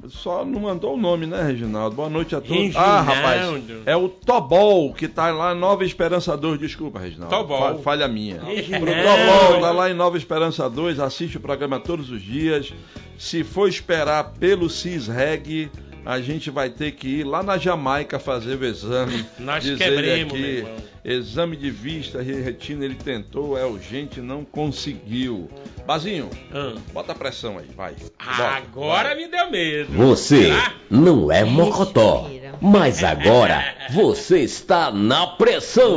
[0.08, 1.96] Só não mandou o nome, né, Reginaldo?
[1.96, 2.56] Boa noite a todos.
[2.56, 2.90] Reginaldo.
[2.90, 6.58] Ah, rapaz, é o Tobol, que tá lá em Nova Esperança 2.
[6.60, 7.34] Desculpa, Reginaldo.
[7.34, 7.58] Tobol.
[7.58, 8.40] Fa- Falha minha.
[8.42, 8.86] Reginaldo.
[8.86, 12.72] Pro Tobol, tá lá em Nova Esperança 2, assiste o programa todos os dias.
[13.18, 15.70] Se for esperar pelo CISREG,
[16.06, 19.26] a gente vai ter que ir lá na Jamaica fazer o exame.
[19.38, 20.64] Nós quebremos, aqui.
[21.04, 25.48] Exame de vista retina ele tentou, é urgente, não conseguiu.
[25.86, 26.74] Bazinho, Ah.
[26.92, 27.92] bota a pressão aí, vai.
[28.18, 29.16] Bota, Agora vai.
[29.16, 29.92] me deu medo.
[29.92, 30.72] Você Será?
[30.90, 32.28] não é mocotó,
[32.60, 35.96] mas agora você está na pressão.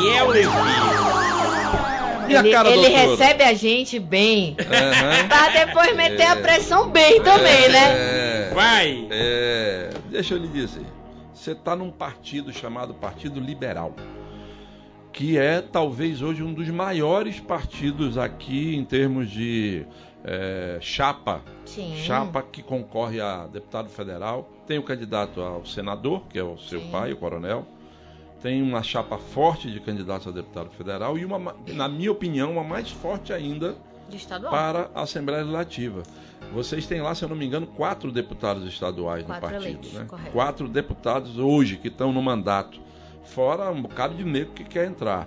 [0.00, 0.32] E é o
[2.28, 5.28] E a ele cara, ele recebe a gente bem, Aham.
[5.28, 6.26] pra depois meter É.
[6.28, 8.48] a pressão bem também, né?
[8.48, 9.06] É, Vai.
[9.10, 10.82] é, deixa eu lhe dizer,
[11.32, 13.94] você está num partido chamado Partido Liberal,
[15.12, 19.86] que é talvez hoje um dos maiores partidos aqui em termos de
[20.24, 21.94] é, chapa Sim.
[21.96, 26.80] chapa que concorre a deputado federal, tem o candidato ao senador, que é o seu
[26.80, 26.90] Sim.
[26.90, 27.66] pai, o coronel,
[28.46, 32.52] tem uma chapa forte de candidatos a deputado federal e uma, ma- na minha opinião,
[32.52, 33.74] uma mais forte ainda
[34.50, 36.04] para a Assembleia Legislativa.
[36.54, 39.92] Vocês têm lá, se eu não me engano, quatro deputados estaduais Quatro no partido, eleitos,
[39.94, 40.04] né?
[40.08, 40.30] correto.
[40.30, 42.78] Quatro deputados hoje que estão no mandato,
[43.24, 45.26] fora um bocado de negro que quer entrar.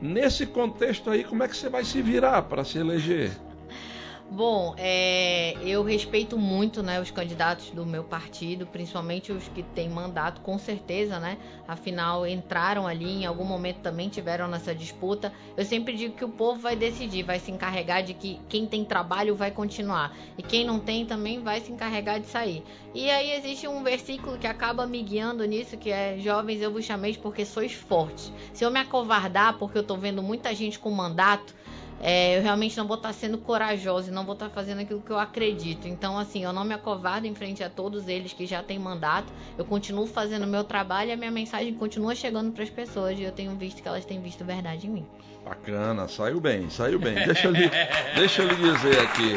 [0.00, 3.32] Nesse contexto aí, como é que você vai se virar para se eleger?
[4.34, 9.90] Bom, é, eu respeito muito né, os candidatos do meu partido, principalmente os que têm
[9.90, 11.36] mandato, com certeza, né?
[11.68, 15.30] Afinal, entraram ali, em algum momento também tiveram nessa disputa.
[15.54, 18.86] Eu sempre digo que o povo vai decidir, vai se encarregar de que quem tem
[18.86, 20.16] trabalho vai continuar.
[20.38, 22.64] E quem não tem também vai se encarregar de sair.
[22.94, 26.86] E aí existe um versículo que acaba me guiando nisso, que é Jovens, eu vos
[26.86, 28.32] chamei porque sois fortes.
[28.54, 31.54] Se eu me acovardar porque eu tô vendo muita gente com mandato,
[32.02, 35.10] é, eu realmente não vou estar sendo corajosa e não vou estar fazendo aquilo que
[35.10, 35.86] eu acredito.
[35.86, 39.32] Então, assim, eu não me acovardo em frente a todos eles que já têm mandato.
[39.56, 43.16] Eu continuo fazendo o meu trabalho e a minha mensagem continua chegando para as pessoas.
[43.20, 45.06] E eu tenho visto que elas têm visto verdade em mim.
[45.44, 47.14] Bacana, saiu bem, saiu bem.
[47.14, 47.70] Deixa eu lhe,
[48.16, 49.34] deixa eu lhe dizer aqui.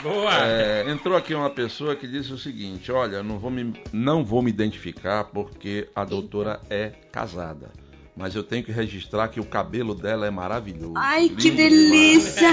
[0.00, 0.46] Boa.
[0.46, 4.40] É, entrou aqui uma pessoa que disse o seguinte: olha, não vou me, não vou
[4.40, 7.72] me identificar porque a doutora é casada.
[8.16, 10.94] Mas eu tenho que registrar que o cabelo dela é maravilhoso.
[10.96, 12.48] Ai, que delícia!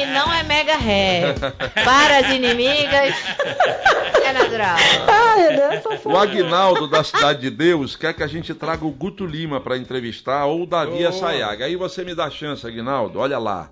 [0.00, 1.34] E não é mega ré.
[1.84, 3.14] Para as inimigas.
[4.24, 4.76] É natural.
[4.76, 6.04] demais.
[6.04, 9.76] O Agnaldo da Cidade de Deus quer que a gente traga o Guto Lima para
[9.76, 11.08] entrevistar ou o Davi Oh.
[11.08, 11.62] Assayag.
[11.64, 13.18] Aí você me dá chance, Agnaldo.
[13.18, 13.70] Olha lá.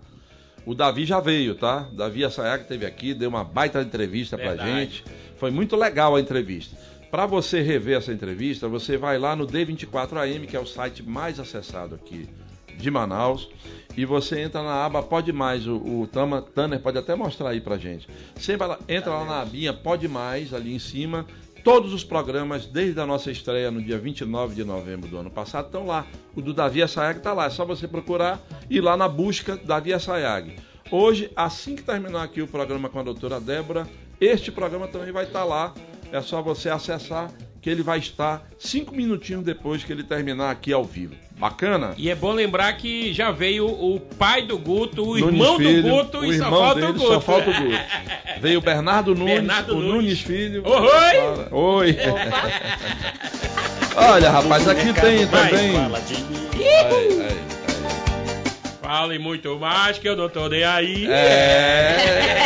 [0.64, 1.86] O Davi já veio, tá?
[1.92, 4.70] Davi Assayag esteve aqui, deu uma baita entrevista pra Verdade.
[4.72, 5.04] gente.
[5.38, 6.76] Foi muito legal a entrevista.
[7.16, 11.40] Para você rever essa entrevista, você vai lá no D24AM, que é o site mais
[11.40, 12.28] acessado aqui
[12.76, 13.48] de Manaus,
[13.96, 15.66] e você entra na aba Pode Mais.
[15.66, 18.06] O, o Tama, Tanner pode até mostrar aí pra gente.
[18.60, 21.24] Lá- entra lá na abinha Pode Mais, ali em cima.
[21.64, 25.68] Todos os programas, desde a nossa estreia no dia 29 de novembro do ano passado,
[25.68, 26.04] estão lá.
[26.34, 27.46] O do Davi Assayag está lá.
[27.46, 28.38] É só você procurar
[28.68, 30.54] e ir lá na busca Davi Assayag.
[30.90, 33.88] Hoje, assim que terminar aqui o programa com a doutora Débora,
[34.20, 35.72] este programa também vai estar lá.
[36.16, 40.72] É só você acessar que ele vai estar cinco minutinhos depois que ele terminar aqui
[40.72, 41.14] ao vivo.
[41.32, 41.92] Bacana?
[41.98, 45.82] E é bom lembrar que já veio o pai do Guto, o Nunes irmão Filho,
[45.82, 47.06] do Guto o e só irmão falta dele, o Guto.
[47.06, 47.78] Só falta o Guto.
[48.40, 49.92] Veio o Bernardo Nunes, Bernardo o Nunes.
[49.92, 50.62] Nunes Filho.
[50.64, 51.48] Oi!
[51.52, 51.96] Oi!
[53.94, 55.72] Olha, rapaz, aqui tem Vai, também.
[55.74, 57.55] fala Aí, aí,
[58.86, 61.06] Fale muito mais que eu não tô nem aí.
[61.10, 62.36] É.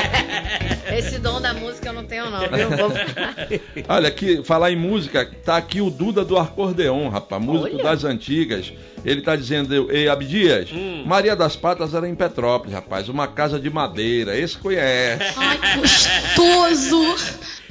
[0.96, 2.70] Esse dom da música eu não tenho, não, viu?
[2.70, 2.90] Vou.
[3.88, 7.84] Olha, aqui, falar em música, tá aqui o Duda do Acordeon, rapaz, músico Olha.
[7.84, 8.72] das antigas.
[9.04, 11.04] Ele tá dizendo, ei, Abdias, Hum.
[11.06, 15.22] Maria das Patas era em Petrópolis, rapaz, uma casa de madeira, esse conhece.
[15.36, 17.16] Ai, gostoso!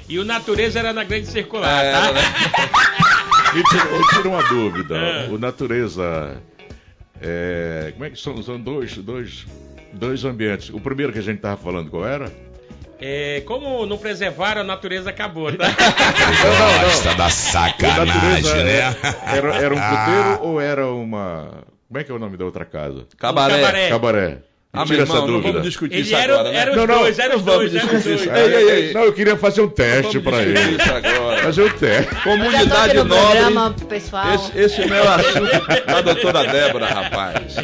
[0.08, 2.12] E o Natureza era na Grande Circular, É, tá?
[2.12, 2.22] né?
[3.54, 3.60] Me
[4.00, 4.96] me tira uma dúvida.
[4.96, 5.28] É.
[5.30, 6.38] O natureza.
[7.22, 8.42] É, como é que são?
[8.44, 9.46] São dois, dois,
[9.94, 10.70] dois ambientes.
[10.70, 12.32] O primeiro que a gente estava falando, qual era?
[13.02, 15.68] É, como não preservaram, a natureza acabou, tá?
[16.84, 18.80] Gosta da O sacanagem, né?
[18.80, 21.64] é- Era, era um puteiro ou era uma.
[21.88, 23.06] Como é que é o nome da outra casa?
[23.18, 23.56] Cabaré.
[23.56, 23.90] Um cabaré.
[23.90, 24.38] Cabaré.
[24.72, 25.52] Ah, meu tira essa irmão, não dúvida.
[25.54, 26.58] vamos discutir Ele isso era, agora, né?
[26.60, 28.22] era os Não, não, dois, era os não vamos dois, era os discutir dois.
[28.22, 28.54] isso.
[28.54, 28.94] Ei, ei, ei, ei.
[28.94, 30.60] Não, eu queria fazer um teste para ele.
[30.60, 31.42] isso agora.
[31.42, 32.16] Fazer um teste.
[32.24, 33.86] Comunidade aqui no programa, nobre.
[33.86, 34.36] pessoal.
[34.36, 37.56] Esse, esse não é o assunto da doutora Débora, rapaz.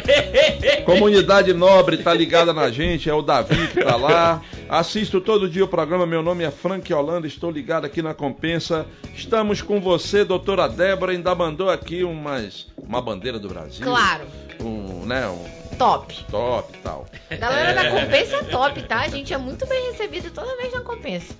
[0.84, 4.42] Comunidade nobre tá ligada na gente, é o Davi que tá lá.
[4.68, 8.84] Assisto todo dia o programa, meu nome é Frank Holanda, estou ligado aqui na Compensa.
[9.14, 13.86] Estamos com você, doutora Débora, ainda mandou aqui umas, uma bandeira do Brasil.
[13.86, 14.24] Claro,
[14.60, 16.24] Um, né, um top.
[16.30, 17.06] top e tal.
[17.38, 19.00] Galera da Compensa é top, tá?
[19.00, 21.34] A gente é muito bem recebido toda vez na Compensa.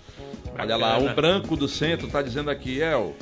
[0.58, 3.14] Olha lá, o branco do centro tá dizendo aqui, El,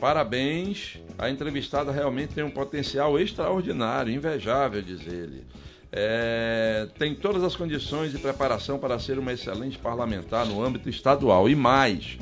[0.00, 5.44] parabéns, a entrevistada realmente tem um potencial extraordinário, invejável, diz ele.
[5.92, 11.48] É, tem todas as condições de preparação para ser uma excelente parlamentar no âmbito estadual.
[11.48, 12.16] E mais,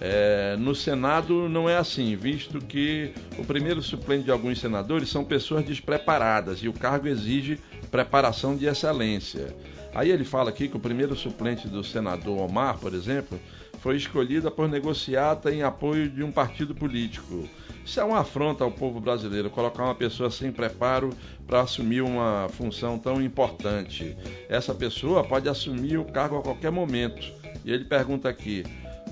[0.00, 5.24] é, no Senado não é assim, visto que o primeiro suplente de alguns senadores são
[5.24, 7.58] pessoas despreparadas e o cargo exige
[7.90, 9.54] preparação de excelência.
[9.94, 13.38] Aí ele fala aqui que o primeiro suplente do senador Omar, por exemplo,
[13.78, 17.48] foi escolhida por negociata em apoio de um partido político.
[17.84, 21.10] Isso é uma afronta ao povo brasileiro, colocar uma pessoa sem preparo
[21.46, 24.16] para assumir uma função tão importante.
[24.48, 27.30] Essa pessoa pode assumir o cargo a qualquer momento.
[27.62, 28.64] E ele pergunta aqui,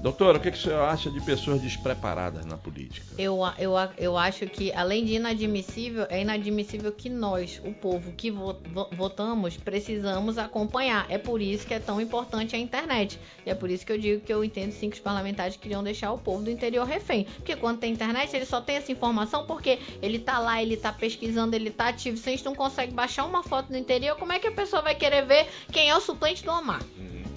[0.02, 3.06] doutora, o que, que o senhor acha de pessoas despreparadas na política?
[3.16, 8.30] Eu, eu, eu acho que, além de inadmissível, é inadmissível que nós, o povo que
[8.30, 11.06] vo- vo- votamos, precisamos acompanhar.
[11.08, 13.18] É por isso que é tão importante a internet.
[13.46, 15.82] E é por isso que eu digo que eu entendo sim que os parlamentares queriam
[15.84, 17.24] deixar o povo do interior refém.
[17.36, 20.92] Porque quando tem internet, ele só tem essa informação porque ele tá lá, ele tá
[20.92, 22.16] pesquisando, ele tá ativo.
[22.16, 24.82] Se a gente não consegue baixar uma foto do interior, como é que a pessoa
[24.82, 26.82] vai querer ver quem é o suplente do Omar?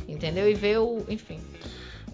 [0.08, 0.50] Entendeu?
[0.50, 1.04] E ver o.
[1.10, 1.40] Enfim.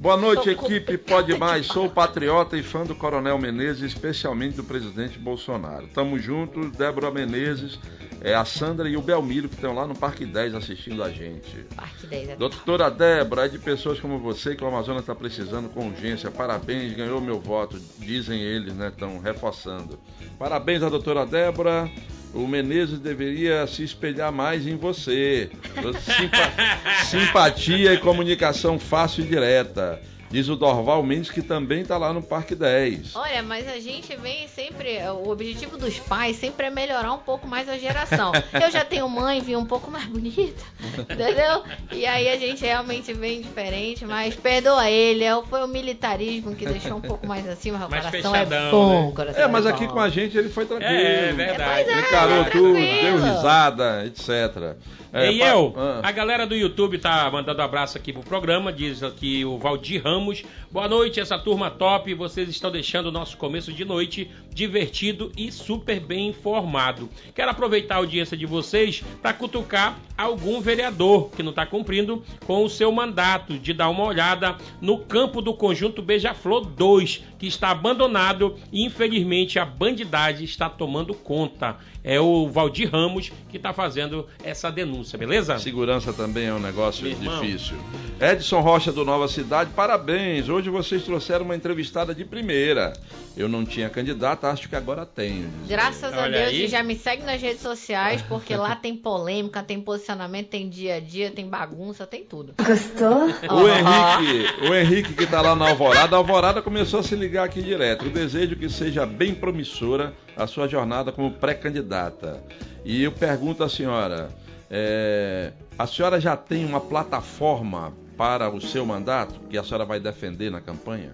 [0.02, 1.68] Boa noite, equipe Pode Mais.
[1.68, 5.88] Sou patriota e fã do Coronel Menezes, especialmente do presidente Bolsonaro.
[5.94, 7.78] Tamo juntos, Débora Menezes,
[8.20, 11.68] é a Sandra e o Belmiro que estão lá no Parque 10 assistindo a gente.
[11.76, 15.70] Parte 10 é Doutora Débora, é de pessoas como você que o Amazonas está precisando
[15.70, 16.32] com urgência.
[16.32, 18.88] Parabéns, ganhou meu voto, dizem eles, né?
[18.88, 20.00] Estão reforçando.
[20.40, 21.88] Parabéns à doutora Débora.
[22.34, 25.50] O Menezes deveria se espelhar mais em você.
[26.00, 29.91] Simpa- simpatia e comunicação fácil e direta.
[30.30, 33.18] Diz o Dorval Mendes que também está lá no Parque 10.
[33.18, 34.98] Olha, mas a gente vem sempre.
[35.26, 38.32] O objetivo dos pais sempre é melhorar um pouco mais a geração.
[38.54, 40.64] Eu já tenho mãe, vim um pouco mais bonita,
[40.98, 41.64] entendeu?
[41.92, 45.26] E aí a gente realmente vem diferente, mas perdoa ele.
[45.26, 48.68] é Foi o militarismo que deixou um pouco mais acima, mas o Mais coração fechadão,
[48.68, 49.06] é bom.
[49.08, 49.12] né?
[49.14, 49.70] coração É, mas bom.
[49.70, 50.94] aqui com a gente ele foi tranquilo.
[50.94, 51.84] É, é verdade.
[51.84, 53.02] Pois é, Encarou tudo, tranquilo.
[53.02, 54.78] deu risada, etc.
[55.14, 56.00] É, pa- El, Ah.
[56.04, 60.44] a galera do YouTube tá mandando abraço aqui pro programa, diz aqui o Valdir Ramos.
[60.72, 62.14] Boa noite, essa turma top.
[62.14, 67.10] Vocês estão deixando o nosso começo de noite divertido e super bem informado.
[67.36, 72.64] Quero aproveitar a audiência de vocês para cutucar algum vereador que não está cumprindo com
[72.64, 77.72] o seu mandato de dar uma olhada no campo do conjunto Beija-Flor 2, que está
[77.72, 81.78] abandonado e infelizmente a bandidagem está tomando conta.
[82.04, 85.58] É o Valdir Ramos que está fazendo essa denúncia, beleza?
[85.60, 87.42] Segurança também é um negócio Meu irmão.
[87.42, 87.76] difícil.
[88.20, 90.48] Edson Rocha do Nova Cidade, parabéns.
[90.48, 92.94] Hoje vocês trouxeram uma entrevistada de primeira.
[93.36, 95.50] Eu não tinha candidata, acho que agora tenho.
[95.68, 96.66] Graças a Olha Deus aí.
[96.66, 100.96] e já me segue nas redes sociais, porque lá tem polêmica, tem posicionamento, tem dia
[100.96, 102.54] a dia, tem bagunça, tem tudo.
[102.58, 107.46] O Henrique, o Henrique que está lá na Alvorada, a Alvorada começou a se ligar
[107.46, 108.06] aqui direto.
[108.06, 112.44] Eu desejo que seja bem promissora a sua jornada como pré-candidata.
[112.84, 114.30] E eu pergunto à senhora,
[114.74, 120.00] é, a senhora já tem uma plataforma para o seu mandato que a senhora vai
[120.00, 121.12] defender na campanha?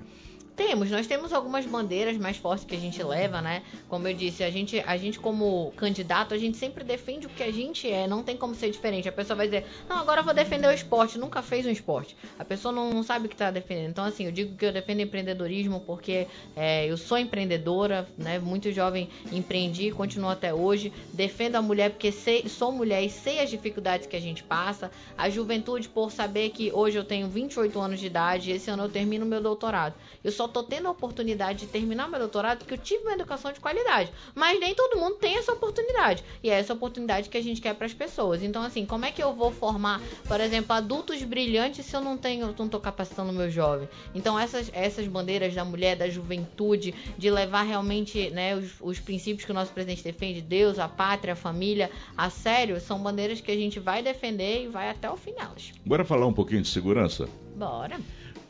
[0.58, 3.62] Temos, nós temos algumas bandeiras mais fortes que a gente leva, né?
[3.88, 7.44] Como eu disse, a gente, a gente como candidato, a gente sempre defende o que
[7.44, 9.08] a gente é, não tem como ser diferente.
[9.08, 12.18] A pessoa vai dizer, não, agora eu vou defender o esporte, nunca fez um esporte.
[12.40, 13.92] A pessoa não, não sabe o que está defendendo.
[13.92, 16.26] Então, assim, eu digo que eu defendo empreendedorismo porque
[16.56, 18.40] é, eu sou empreendedora, né?
[18.40, 20.92] Muito jovem empreendi, continuo até hoje.
[21.14, 24.90] Defendo a mulher porque sei, sou mulher e sei as dificuldades que a gente passa.
[25.16, 28.90] A juventude por saber que hoje eu tenho 28 anos de idade esse ano eu
[28.90, 29.94] termino meu doutorado.
[30.24, 33.52] Eu só tô tendo a oportunidade de terminar meu doutorado porque eu tive uma educação
[33.52, 34.12] de qualidade.
[34.36, 36.24] Mas nem todo mundo tem essa oportunidade.
[36.44, 38.44] E é essa oportunidade que a gente quer para as pessoas.
[38.44, 42.18] Então, assim, como é que eu vou formar, por exemplo, adultos brilhantes se eu não
[42.18, 43.88] tenho, não tô capacitando meu jovem?
[44.14, 49.46] Então, essas, essas bandeiras da mulher, da juventude, de levar realmente né, os, os princípios
[49.46, 53.52] que o nosso presidente defende, Deus, a pátria, a família, a sério, são bandeiras que
[53.52, 55.72] a gente vai defender e vai até o fim delas.
[55.86, 57.28] Bora falar um pouquinho de segurança?
[57.56, 58.00] Bora.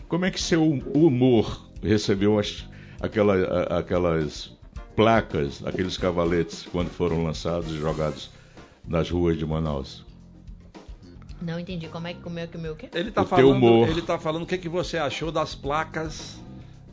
[0.07, 2.65] Como é que seu humor recebeu as,
[2.99, 4.55] aquela, aquelas
[4.95, 8.31] placas, aqueles cavaletes, quando foram lançados e jogados
[8.87, 10.05] nas ruas de Manaus?
[11.41, 12.89] Não entendi como é que comeu que o meu quê?
[12.93, 16.39] Ele tá O falando, ele tá falando o que, que você achou das placas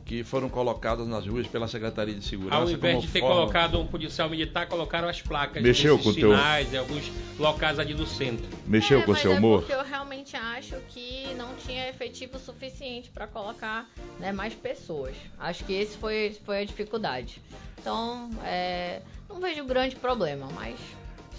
[0.05, 2.57] que foram colocadas nas ruas pela Secretaria de Segurança.
[2.57, 6.11] Ao invés como de ter forma- colocado um policial militar, colocaram as placas Mexeu com
[6.11, 8.47] o teu- sinais em alguns locais ali do centro.
[8.67, 9.61] Mexeu é, com mas seu é humor?
[9.61, 13.89] porque eu realmente acho que não tinha efetivo suficiente para colocar
[14.21, 15.15] né, mais pessoas.
[15.39, 17.41] Acho que esse foi, foi a dificuldade.
[17.81, 20.77] Então, é, não vejo grande problema, mas.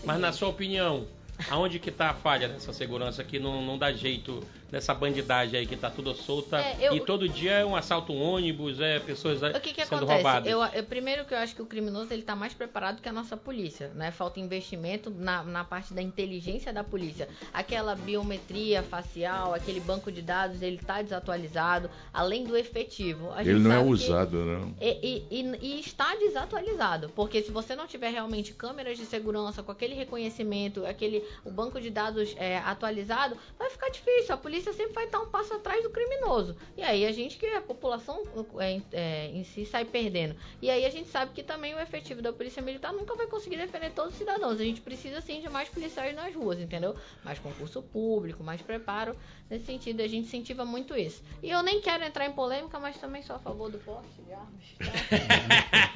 [0.03, 1.05] Mas na sua opinião,
[1.49, 4.41] aonde que tá a falha nessa segurança que não, não dá jeito
[4.75, 8.11] nessa bandidagem aí que tá tudo solta É, eu- e todo dia é um assalto
[8.11, 10.13] um ônibus, é pessoas O que, que sendo acontece?
[10.15, 10.51] roubadas.
[10.51, 13.13] Eu, eu- primeiro que eu acho que o criminoso ele tá mais preparado que a
[13.13, 14.11] nossa polícia, né?
[14.11, 17.29] Falta investimento na, na parte da inteligência da polícia.
[17.53, 23.31] Aquela biometria facial, aquele banco de dados, ele tá desatualizado, além do efetivo.
[23.31, 24.75] A Ele não é que- usado, não.
[24.81, 24.89] E,
[25.31, 29.71] e- e- e está desatualizado, porque se você não tiver realmente câmeras de segurança com
[29.71, 34.35] aquele reconhecimento, aquele o banco de dados é, atualizado, vai ficar difícil.
[34.35, 36.55] A polícia sempre vai estar um passo atrás do criminoso.
[36.77, 38.21] E aí a gente que a população
[38.59, 40.35] é, é, em si sai perdendo.
[40.61, 43.57] E aí a gente sabe que também o efetivo da polícia militar nunca vai conseguir
[43.57, 44.59] defender todos os cidadãos.
[44.59, 46.95] A gente precisa sim de mais policiais nas ruas, entendeu?
[47.23, 49.15] Mais concurso público, mais preparo.
[49.49, 51.21] Nesse sentido, a gente incentiva muito isso.
[51.43, 54.33] E eu nem quero entrar em polêmica, mas também sou a favor do porte de
[54.33, 54.63] armas.
[54.79, 55.95] tá?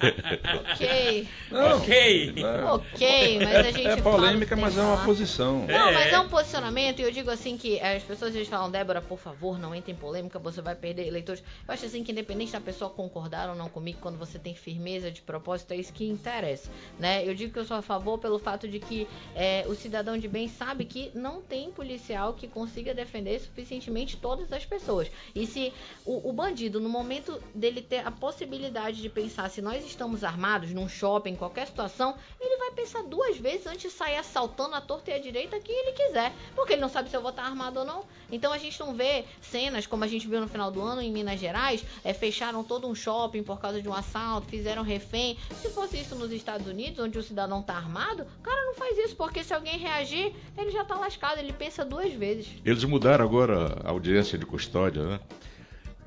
[0.60, 1.28] ok.
[1.50, 2.42] Não, Ok.
[2.44, 5.06] é, Ok, mas a gente é fala o polêmica, mas é uma falar.
[5.06, 5.66] posição.
[5.66, 5.92] Não, É.
[5.94, 9.00] mas é um posicionamento, e eu digo assim que as pessoas às vezes falam, Débora,
[9.00, 11.42] por favor, não entre em polêmica, você vai perder eleitores.
[11.66, 15.10] Eu acho assim que independente da pessoa concordar ou não comigo, quando você tem firmeza
[15.10, 16.70] de propósito, é isso que interessa.
[16.98, 17.26] Né?
[17.26, 20.26] Eu digo que eu sou a favor pelo fato de que é, o cidadão de
[20.26, 25.10] bem sabe que não tem policial que consiga defender suficientemente todas as pessoas.
[25.34, 25.72] E se
[26.04, 30.70] o, o bandido, no momento dele ter a possibilidade de pensar se nós estamos armados
[30.72, 34.80] num shopping, em qualquer situação, ele vai pensar duas vezes antes de sair assaltando a
[34.80, 36.32] torta e a direita quem ele quiser.
[36.54, 37.89] Porque ele não sabe se eu vou estar armado ou não.
[38.32, 41.10] Então a gente não vê cenas como a gente viu no final do ano em
[41.12, 45.36] Minas Gerais, é, fecharam todo um shopping por causa de um assalto, fizeram refém.
[45.60, 48.96] Se fosse isso nos Estados Unidos, onde o cidadão tá armado, o cara não faz
[48.98, 52.46] isso, porque se alguém reagir, ele já tá lascado, ele pensa duas vezes.
[52.64, 55.20] Eles mudaram agora a audiência de custódia, né?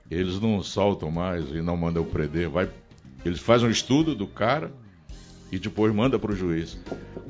[0.10, 2.48] Eles não soltam mais e não mandam prender.
[2.48, 2.70] Vai,
[3.26, 4.72] eles fazem um estudo do cara
[5.52, 6.78] e depois manda para o juiz.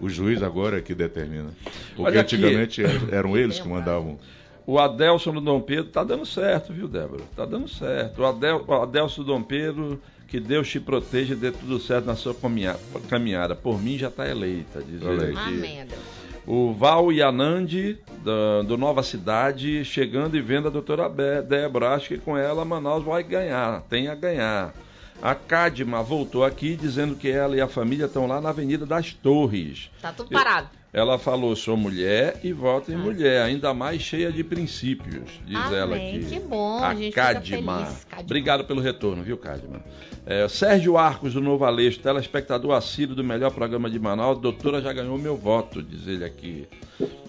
[0.02, 1.52] O juiz agora é que determina.
[1.96, 4.20] Porque antigamente eram- eram eles que mandavam.
[4.66, 7.24] O Adelson do Dom Pedro tá dando certo, viu, Débora?
[7.36, 8.22] Tá dando certo.
[8.22, 12.06] O, Adel, o Adelson do Dom Pedro, que Deus te proteja e dê tudo certo
[12.06, 12.78] na sua caminha-
[13.10, 13.56] caminhada.
[13.56, 15.38] Por mim já tá eleita, diz ele.
[15.38, 16.00] Amém, Adeus.
[16.46, 21.94] O Val Yanandi, da- do Nova Cidade, chegando e vendo a doutora Be- Débora.
[21.94, 24.74] Acho que com ela Manaus vai ganhar, tem a ganhar.
[25.22, 29.14] A Cadma voltou aqui dizendo que ela e a família estão lá na Avenida das
[29.14, 29.90] Torres.
[30.02, 30.70] Tá tudo parado.
[30.92, 35.80] Ela falou: sou mulher e voto em mulher, ainda mais cheia de princípios, diz Amém,
[35.80, 36.26] ela aqui.
[36.26, 37.92] que bom, a a gente Cadma.
[38.20, 39.82] Obrigado pelo retorno, viu, Cadma?
[40.26, 44.40] É, Sérgio Arcos, do Novo Aleixo, telespectador assíduo do melhor programa de Manaus.
[44.40, 46.66] Doutora já ganhou meu voto, diz ele aqui.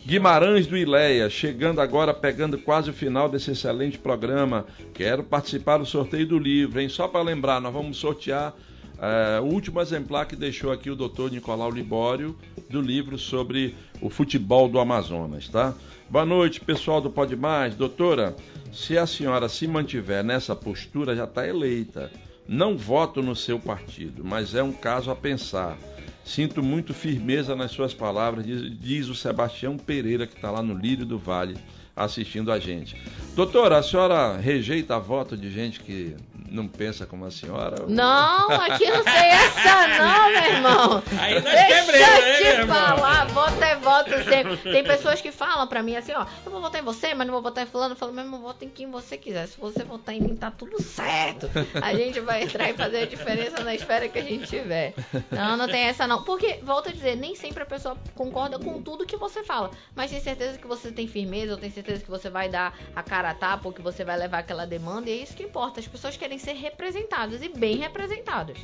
[0.06, 4.64] Guimarães do Ileia, chegando agora, pegando quase o final desse excelente programa.
[4.92, 6.88] Quero participar do sorteio do livro, hein?
[6.88, 8.54] Só para lembrar, nós vamos sortear
[8.96, 12.36] é, o último exemplar que deixou aqui o doutor Nicolau Libório,
[12.70, 15.74] do livro sobre o futebol do Amazonas, tá?
[16.08, 17.74] Boa noite, pessoal do Pode Mais.
[17.74, 18.36] Doutora,
[18.72, 22.08] se a senhora se mantiver nessa postura, já está eleita.
[22.46, 25.78] Não voto no seu partido, mas é um caso a pensar.
[26.24, 30.74] Sinto muito firmeza nas suas palavras, diz, diz o Sebastião Pereira, que está lá no
[30.74, 31.56] Lírio do Vale,
[31.96, 32.96] assistindo a gente.
[33.34, 36.16] Doutora, a senhora rejeita voto de gente que
[36.48, 37.84] não pensa como a senhora?
[37.88, 41.02] Não, aqui não sei essa não, meu irmão.
[41.18, 42.76] Aí nós Deixa quebramos, né, eu te irmão?
[42.76, 44.56] falar, voto é voto sempre.
[44.58, 47.34] Tem pessoas que falam pra mim assim, ó, eu vou votar em você, mas não
[47.34, 47.94] vou votar em fulano.
[47.94, 49.48] Eu falo, meu irmão, vota em quem você quiser.
[49.48, 51.50] Se você votar em mim, tá tudo certo.
[51.82, 54.94] A gente vai entrar e fazer a diferença na esfera que a gente tiver.
[55.32, 56.22] Não, não tem essa não.
[56.22, 59.72] Porque, volto a dizer, nem sempre a pessoa concorda com tudo que você fala.
[59.96, 63.02] Mas tem certeza que você tem firmeza, ou tem certeza que você vai dar a
[63.02, 65.10] cara a tapa, ou que você vai levar aquela demanda.
[65.10, 65.80] E é isso que importa.
[65.80, 68.58] As pessoas querem ser representadas e bem representadas.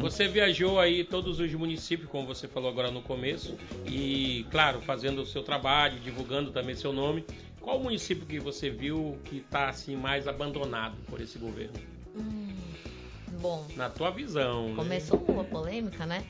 [0.00, 3.56] Você viajou aí todos os municípios, como você falou agora no começo,
[3.86, 7.24] e, claro, fazendo o seu trabalho, divulgando também seu nome.
[7.60, 11.72] Qual município que você viu que está assim mais abandonado por esse governo?
[13.40, 14.68] Bom, Na tua visão.
[14.70, 14.76] né?
[14.76, 16.24] Começou uma polêmica, né?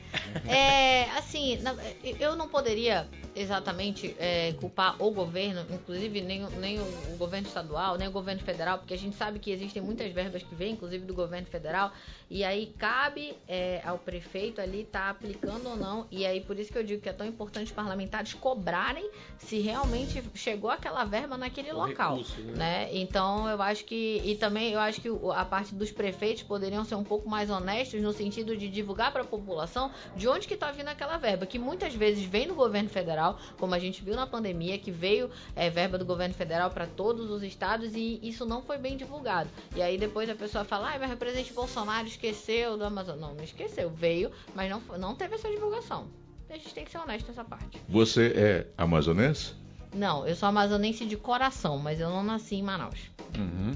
[0.47, 1.57] É, assim,
[2.19, 6.85] eu não poderia exatamente é, culpar o governo, inclusive nem, o- nem o
[7.17, 10.55] governo estadual, nem o governo federal, porque a gente sabe que existem muitas verbas que
[10.55, 11.91] vêm, inclusive do governo federal,
[12.29, 16.71] e aí cabe é, ao prefeito ali estar aplicando ou não, e aí por isso
[16.71, 21.37] que eu digo que é tão importante os parlamentares cobrarem se realmente chegou aquela verba
[21.37, 22.55] naquele O local recurso, né?
[22.85, 22.89] né?
[22.93, 26.95] Então eu acho que e também eu acho que a parte dos prefeitos poderiam ser
[26.95, 30.71] um pouco mais honestos no sentido de divulgar para a população de onde que está
[30.71, 34.27] vindo aquela verba, que muitas vezes vem do governo federal, como a gente viu na
[34.27, 38.61] pandemia, que veio é, verba do governo federal para todos os estados e isso não
[38.61, 39.49] foi bem divulgado.
[39.75, 43.21] E aí depois a pessoa fala, ai, mas o presidente Bolsonaro esqueceu do Amazonas.
[43.21, 46.07] Não, não esqueceu, veio, mas não, não teve essa divulgação.
[46.49, 47.81] A gente tem que ser honesto nessa parte.
[47.89, 49.53] Você é amazonense?
[49.95, 52.99] Não, eu sou amazonense de coração, mas eu não nasci em Manaus.
[53.37, 53.71] Uhum.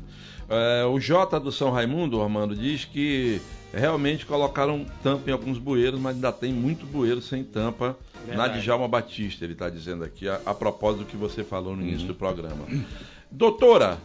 [0.49, 3.41] É, o Jota do São Raimundo, Armando, diz que
[3.73, 7.95] realmente colocaram tampa em alguns bueiros, mas ainda tem muito bueiro sem tampa
[8.27, 8.61] na Verdade.
[8.61, 12.07] Djalma Batista, ele está dizendo aqui, a, a propósito do que você falou no início
[12.07, 12.65] do programa.
[13.31, 13.97] Doutora,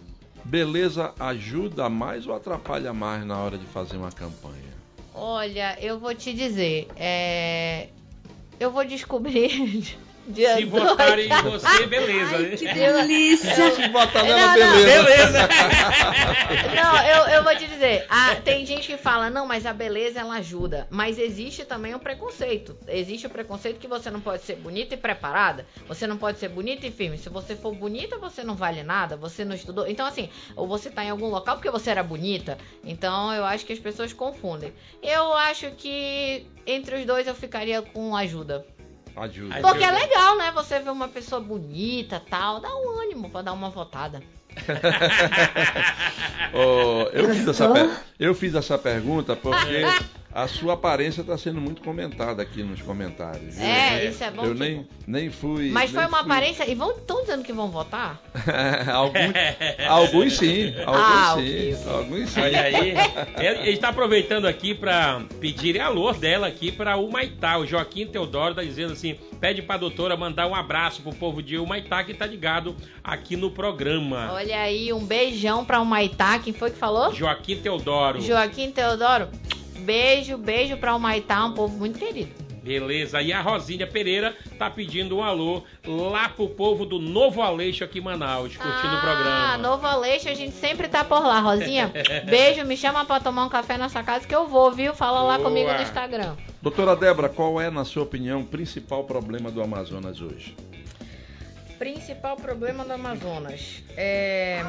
[0.44, 4.74] beleza ajuda mais ou atrapalha mais na hora de fazer uma campanha?
[5.14, 7.88] Olha, eu vou te dizer, é...
[8.58, 10.82] eu vou descobrir dia Se dois.
[10.84, 12.38] votarem em você, beleza.
[12.38, 12.56] né?
[12.56, 13.70] Que delícia!
[13.72, 15.02] Se botar Não, nela, não, beleza.
[15.02, 15.48] Beleza.
[16.74, 20.20] Não, eu, eu vou te dizer, ah, tem gente que fala, não, mas a beleza
[20.20, 20.86] ela ajuda.
[20.90, 22.76] Mas existe também o preconceito.
[22.86, 25.66] Existe o preconceito que você não pode ser bonita e preparada.
[25.88, 27.16] Você não pode ser bonita e firme.
[27.18, 29.16] Se você for bonita, você não vale nada.
[29.16, 29.86] Você não estudou.
[29.86, 32.58] Então, assim, ou você tá em algum local porque você era bonita.
[32.84, 34.72] Então, eu acho que as pessoas confundem.
[35.02, 38.66] Eu acho que entre os dois eu ficaria com ajuda.
[39.16, 39.60] Ajuda.
[39.60, 40.50] Porque é legal, né?
[40.52, 44.22] Você ver uma pessoa bonita tal, dá um ânimo pra dar uma votada.
[46.52, 49.84] Ô, eu, fiz essa per- eu fiz essa pergunta porque
[50.32, 53.54] a sua aparência está sendo muito comentada aqui nos comentários.
[53.56, 53.64] viu?
[53.64, 54.44] É, isso é bom.
[54.44, 55.70] Eu nem, nem fui.
[55.70, 56.64] Mas nem foi uma fui- aparência.
[56.68, 58.20] E estão dizendo que vão votar?
[58.92, 59.32] alguns,
[59.88, 61.92] alguns sim, alguns Ah, sim, ok.
[61.92, 62.40] alguns sim.
[62.40, 62.94] Olha aí,
[63.62, 67.58] ele está aproveitando aqui para pedir alô dela aqui para Humaitá.
[67.58, 71.42] O Joaquim Teodoro está dizendo assim: pede para a doutora mandar um abraço pro povo
[71.42, 74.30] de Humaitá que tá ligado aqui no programa.
[74.32, 76.38] Olha aí, um beijão pra Humaitá.
[76.38, 77.12] Quem foi que falou?
[77.12, 78.20] Joaquim Teodoro.
[78.20, 79.28] Joaquim Teodoro.
[79.78, 82.44] Beijo, beijo pra Humaitá, um povo muito querido.
[82.64, 83.20] Beleza.
[83.20, 87.98] E a Rosinha Pereira tá pedindo um alô lá pro povo do Novo Aleixo aqui
[87.98, 89.52] em Manaus, curtindo o programa.
[89.52, 91.92] Ah, Novo Aleixo, a gente sempre tá por lá, Rosinha.
[92.24, 94.94] Beijo, me chama pra tomar um café na sua casa que eu vou, viu?
[94.94, 95.50] Fala lá Boa.
[95.50, 96.34] comigo no Instagram.
[96.62, 100.56] Doutora Débora, qual é, na sua opinião, o principal problema do Amazonas hoje?
[101.78, 103.82] Principal problema do Amazonas.
[103.96, 104.62] É.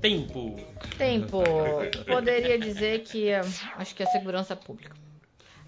[0.00, 0.56] Tempo.
[0.98, 1.42] Tempo.
[2.06, 3.40] Poderia dizer que eh,
[3.76, 4.94] acho que é a segurança pública.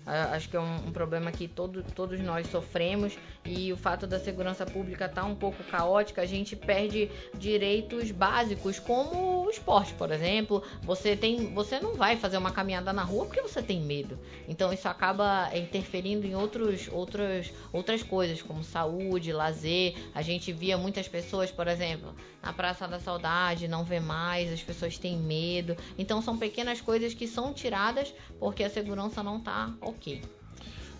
[0.06, 4.20] Acho que é um, um problema que todo, todos nós sofremos e o fato da
[4.20, 10.12] segurança pública estar um pouco caótica, a gente perde direitos básicos, como o esporte, por
[10.12, 10.62] exemplo.
[10.82, 14.16] Você tem, você não vai fazer uma caminhada na rua porque você tem medo.
[14.48, 19.96] Então isso acaba interferindo em outros, outros, outras coisas, como saúde, lazer.
[20.14, 24.62] A gente via muitas pessoas, por exemplo, na Praça da Saudade, não vê mais, as
[24.62, 25.76] pessoas têm medo.
[25.98, 30.22] Então são pequenas coisas que são tiradas porque a segurança não tá ok.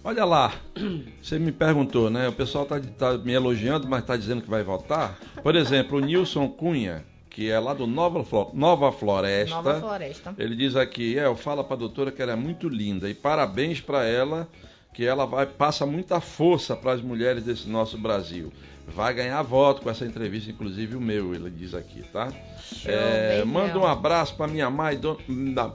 [0.03, 0.55] Olha lá,
[1.21, 2.29] você me perguntou, né?
[2.29, 5.19] O pessoal está me elogiando, mas está dizendo que vai votar.
[5.43, 8.25] Por exemplo, o Nilson Cunha, que é lá do Nova,
[8.55, 9.57] Nova Floresta.
[9.57, 10.35] Nova Floresta.
[10.39, 13.81] Ele diz aqui, é, eu falo pra doutora que ela é muito linda e parabéns
[13.81, 14.49] pra ela,
[14.97, 18.51] que ela vai passa muita força para as mulheres desse nosso Brasil.
[18.89, 22.31] Vai ganhar voto com essa entrevista, inclusive o meu, ele diz aqui, tá?
[22.31, 24.99] Show, É, manda um abraço para minha mãe,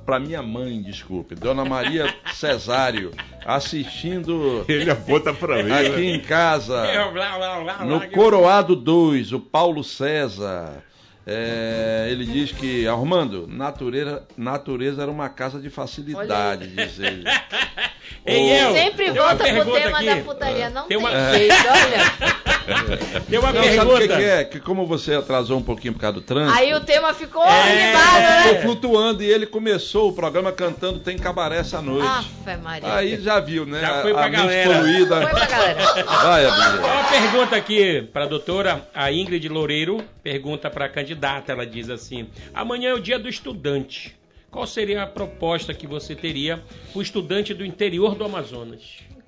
[0.06, 3.12] para minha mãe, desculpe, Dona Maria Cesário,
[3.46, 5.72] assistindo Ele aponta pra mim.
[5.72, 6.16] aqui né?
[6.16, 6.82] em casa.
[6.82, 10.84] Blá, blá, blá, blá, No Coroado 2, o Paulo César.
[11.26, 17.24] É, ele diz que, Armando, natureza, natureza era uma casa de facilidade, diz ele.
[18.26, 20.06] Ei, eu, Sempre volta pro tema aqui.
[20.06, 20.70] da putaria.
[20.70, 22.61] Não Tem tem, uma- jeito, olha.
[23.30, 24.00] Tem uma Não, sabe o pergunta.
[24.02, 24.44] que, que é?
[24.46, 27.72] Que como você atrasou um pouquinho por causa do trânsito, Aí o tema ficou É.
[27.72, 28.62] animado, ficou né?
[28.62, 32.08] flutuando e ele começou o programa cantando Tem Cabaré essa noite.
[32.08, 32.94] Afe Maria.
[32.94, 33.80] Aí já viu, né?
[33.82, 34.74] Já foi a, pra a mente galera.
[34.76, 35.22] poluída.
[35.22, 36.04] Foi pra galera.
[36.04, 36.82] Vai, Abílio.
[36.86, 41.90] Uma pergunta aqui para a doutora, a Ingrid Loureiro, pergunta para a candidata, ela diz
[41.90, 44.16] assim: amanhã é o dia do estudante.
[44.50, 46.58] Qual seria a proposta que você teria
[46.92, 48.82] para o estudante do interior do Amazonas?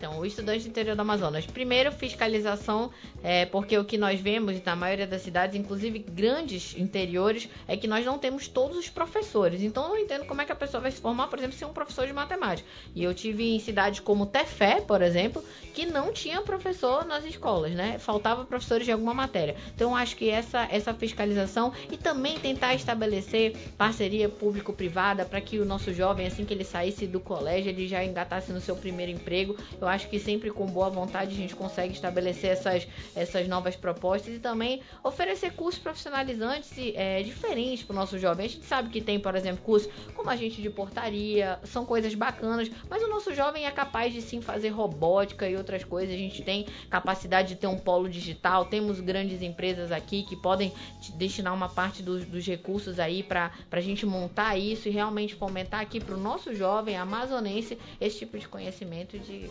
[0.03, 1.45] Então, o estudante do interior do Amazonas.
[1.45, 2.91] Primeiro, fiscalização,
[3.23, 7.87] é, porque o que nós vemos na maioria das cidades, inclusive grandes interiores, é que
[7.87, 9.61] nós não temos todos os professores.
[9.63, 11.65] Então, eu não entendo como é que a pessoa vai se formar, por exemplo, sem
[11.65, 12.67] um professor de matemática.
[12.93, 15.41] E eu tive em cidades como Tefé, por exemplo,
[15.73, 17.97] que não tinha professor nas escolas, né?
[17.97, 19.55] Faltava professores de alguma matéria.
[19.73, 25.65] Então, acho que essa, essa fiscalização e também tentar estabelecer parceria público-privada para que o
[25.65, 29.55] nosso jovem, assim que ele saísse do colégio, ele já engatasse no seu primeiro emprego.
[29.79, 34.35] Eu acho que sempre com boa vontade a gente consegue estabelecer essas, essas novas propostas
[34.35, 38.45] e também oferecer cursos profissionalizantes é, diferentes para o nosso jovem.
[38.45, 42.69] A gente sabe que tem, por exemplo, cursos como agente de portaria, são coisas bacanas,
[42.89, 46.13] mas o nosso jovem é capaz de sim fazer robótica e outras coisas.
[46.13, 50.73] A gente tem capacidade de ter um polo digital, temos grandes empresas aqui que podem
[51.15, 55.81] destinar uma parte dos, dos recursos aí para a gente montar isso e realmente fomentar
[55.81, 59.49] aqui para o nosso jovem amazonense esse tipo de conhecimento de,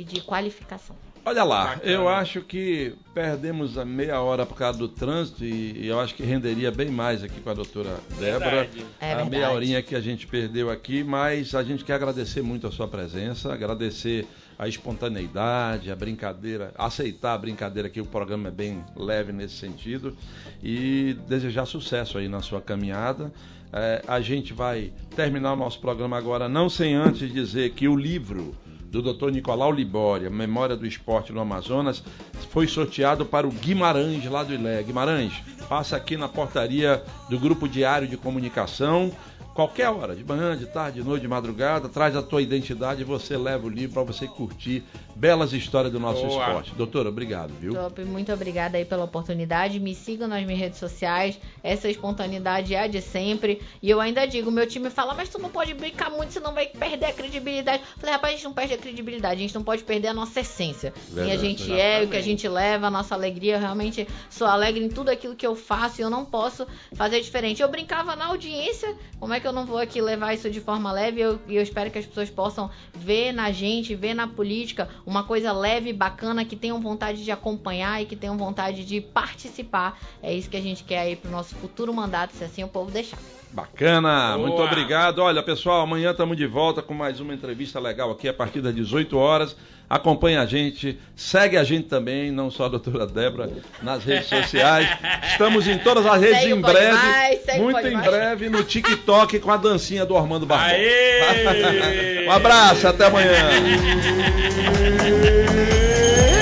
[0.00, 0.96] e de qualificação.
[1.22, 1.92] Olha lá, Bacana.
[1.92, 6.14] eu acho que perdemos a meia hora por causa do trânsito e, e eu acho
[6.14, 8.50] que renderia bem mais aqui com a doutora Débora.
[8.50, 8.86] Verdade.
[8.98, 9.30] É a verdade.
[9.30, 12.88] meia horinha que a gente perdeu aqui, mas a gente quer agradecer muito a sua
[12.88, 14.26] presença, agradecer
[14.58, 20.16] a espontaneidade, a brincadeira, aceitar a brincadeira que o programa é bem leve nesse sentido
[20.62, 23.30] e desejar sucesso aí na sua caminhada.
[23.72, 27.94] É, a gente vai terminar o nosso programa agora, não sem antes dizer que o
[27.94, 28.56] livro
[28.90, 29.30] do Dr.
[29.30, 32.02] Nicolau Libória, Memória do Esporte no Amazonas,
[32.50, 34.82] foi sorteado para o Guimarães, lá do Ilé.
[34.82, 35.32] Guimarães,
[35.68, 39.12] passa aqui na portaria do Grupo Diário de Comunicação,
[39.54, 43.04] qualquer hora, de manhã, de tarde, de noite, de madrugada, traz a tua identidade e
[43.04, 44.82] você leva o livro para você curtir
[45.14, 46.46] belas histórias do nosso Boa.
[46.46, 46.74] esporte.
[46.74, 47.74] Doutora, obrigado, viu?
[47.74, 49.78] Top, muito obrigada aí pela oportunidade.
[49.78, 51.38] Me sigam nas minhas redes sociais.
[51.62, 53.60] Essa espontaneidade é a de sempre.
[53.82, 56.66] E eu ainda digo, meu time fala, mas tu não pode brincar muito, senão vai
[56.66, 57.82] perder a credibilidade.
[57.98, 60.40] Falei, rapaz, a gente não perde a credibilidade, a gente não pode perder a nossa
[60.40, 60.92] essência.
[61.12, 63.54] Quem a Verdade, gente é, o que a gente leva, a nossa alegria.
[63.54, 67.20] Eu realmente sou alegre em tudo aquilo que eu faço e eu não posso fazer
[67.20, 67.62] diferente.
[67.62, 70.90] Eu brincava na audiência, como é que eu não vou aqui levar isso de forma
[70.92, 71.20] leve?
[71.20, 75.24] E eu, eu espero que as pessoas possam ver na gente, ver na política uma
[75.24, 79.98] coisa leve, bacana, que tenham vontade de acompanhar e que tenham vontade de participar.
[80.22, 82.90] É isso que a gente quer aí pro nosso futuro mandato, se assim o povo
[82.90, 83.18] deixar.
[83.52, 84.46] Bacana, Boa.
[84.46, 85.18] muito obrigado.
[85.18, 88.72] Olha, pessoal, amanhã estamos de volta com mais uma entrevista legal aqui a partir das
[88.74, 89.56] 18 horas.
[89.88, 93.50] Acompanhe a gente, segue a gente também, não só a doutora Débora,
[93.82, 94.88] nas redes sociais.
[95.32, 98.06] Estamos em todas as redes Segue em breve, Mais, muito em Mais.
[98.06, 100.76] breve no TikTok com a dancinha do Armando Barbosa.
[102.26, 103.32] Um abraço, até amanhã.